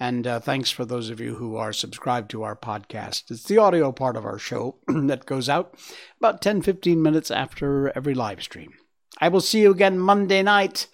And 0.04 0.28
uh, 0.28 0.42
thanks 0.42 0.70
for 0.70 0.84
those 0.84 1.10
of 1.10 1.22
you 1.22 1.36
who 1.36 1.56
are 1.56 1.72
subscribed 1.72 2.30
to 2.32 2.44
our 2.44 2.58
podcast. 2.58 3.32
It's 3.32 3.46
the 3.46 3.58
audio 3.58 3.94
part 3.94 4.18
of 4.18 4.26
our 4.26 4.38
show 4.38 4.76
that 4.88 5.26
goes 5.26 5.48
out 5.48 5.76
about 6.20 6.42
10 6.42 6.62
15 6.62 7.02
minutes 7.02 7.32
after 7.32 7.90
every 7.96 8.14
live 8.14 8.44
stream. 8.44 8.74
I 9.22 9.30
will 9.30 9.40
see 9.40 9.62
you 9.62 9.72
again 9.72 9.98
Monday 9.98 10.44
night. 10.44 10.88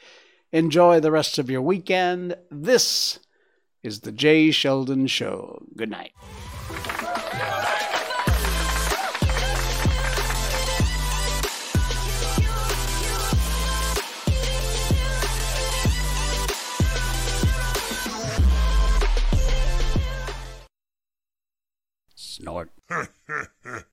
Enjoy 0.52 1.00
the 1.00 1.10
rest 1.10 1.40
of 1.40 1.50
your 1.50 1.64
weekend. 1.64 2.36
This 2.52 3.18
is 3.82 4.02
the 4.02 4.12
Jay 4.12 4.52
Sheldon 4.52 5.08
Show. 5.08 5.64
Good 5.76 5.90
night. 5.90 6.12
Snort. 22.40 22.70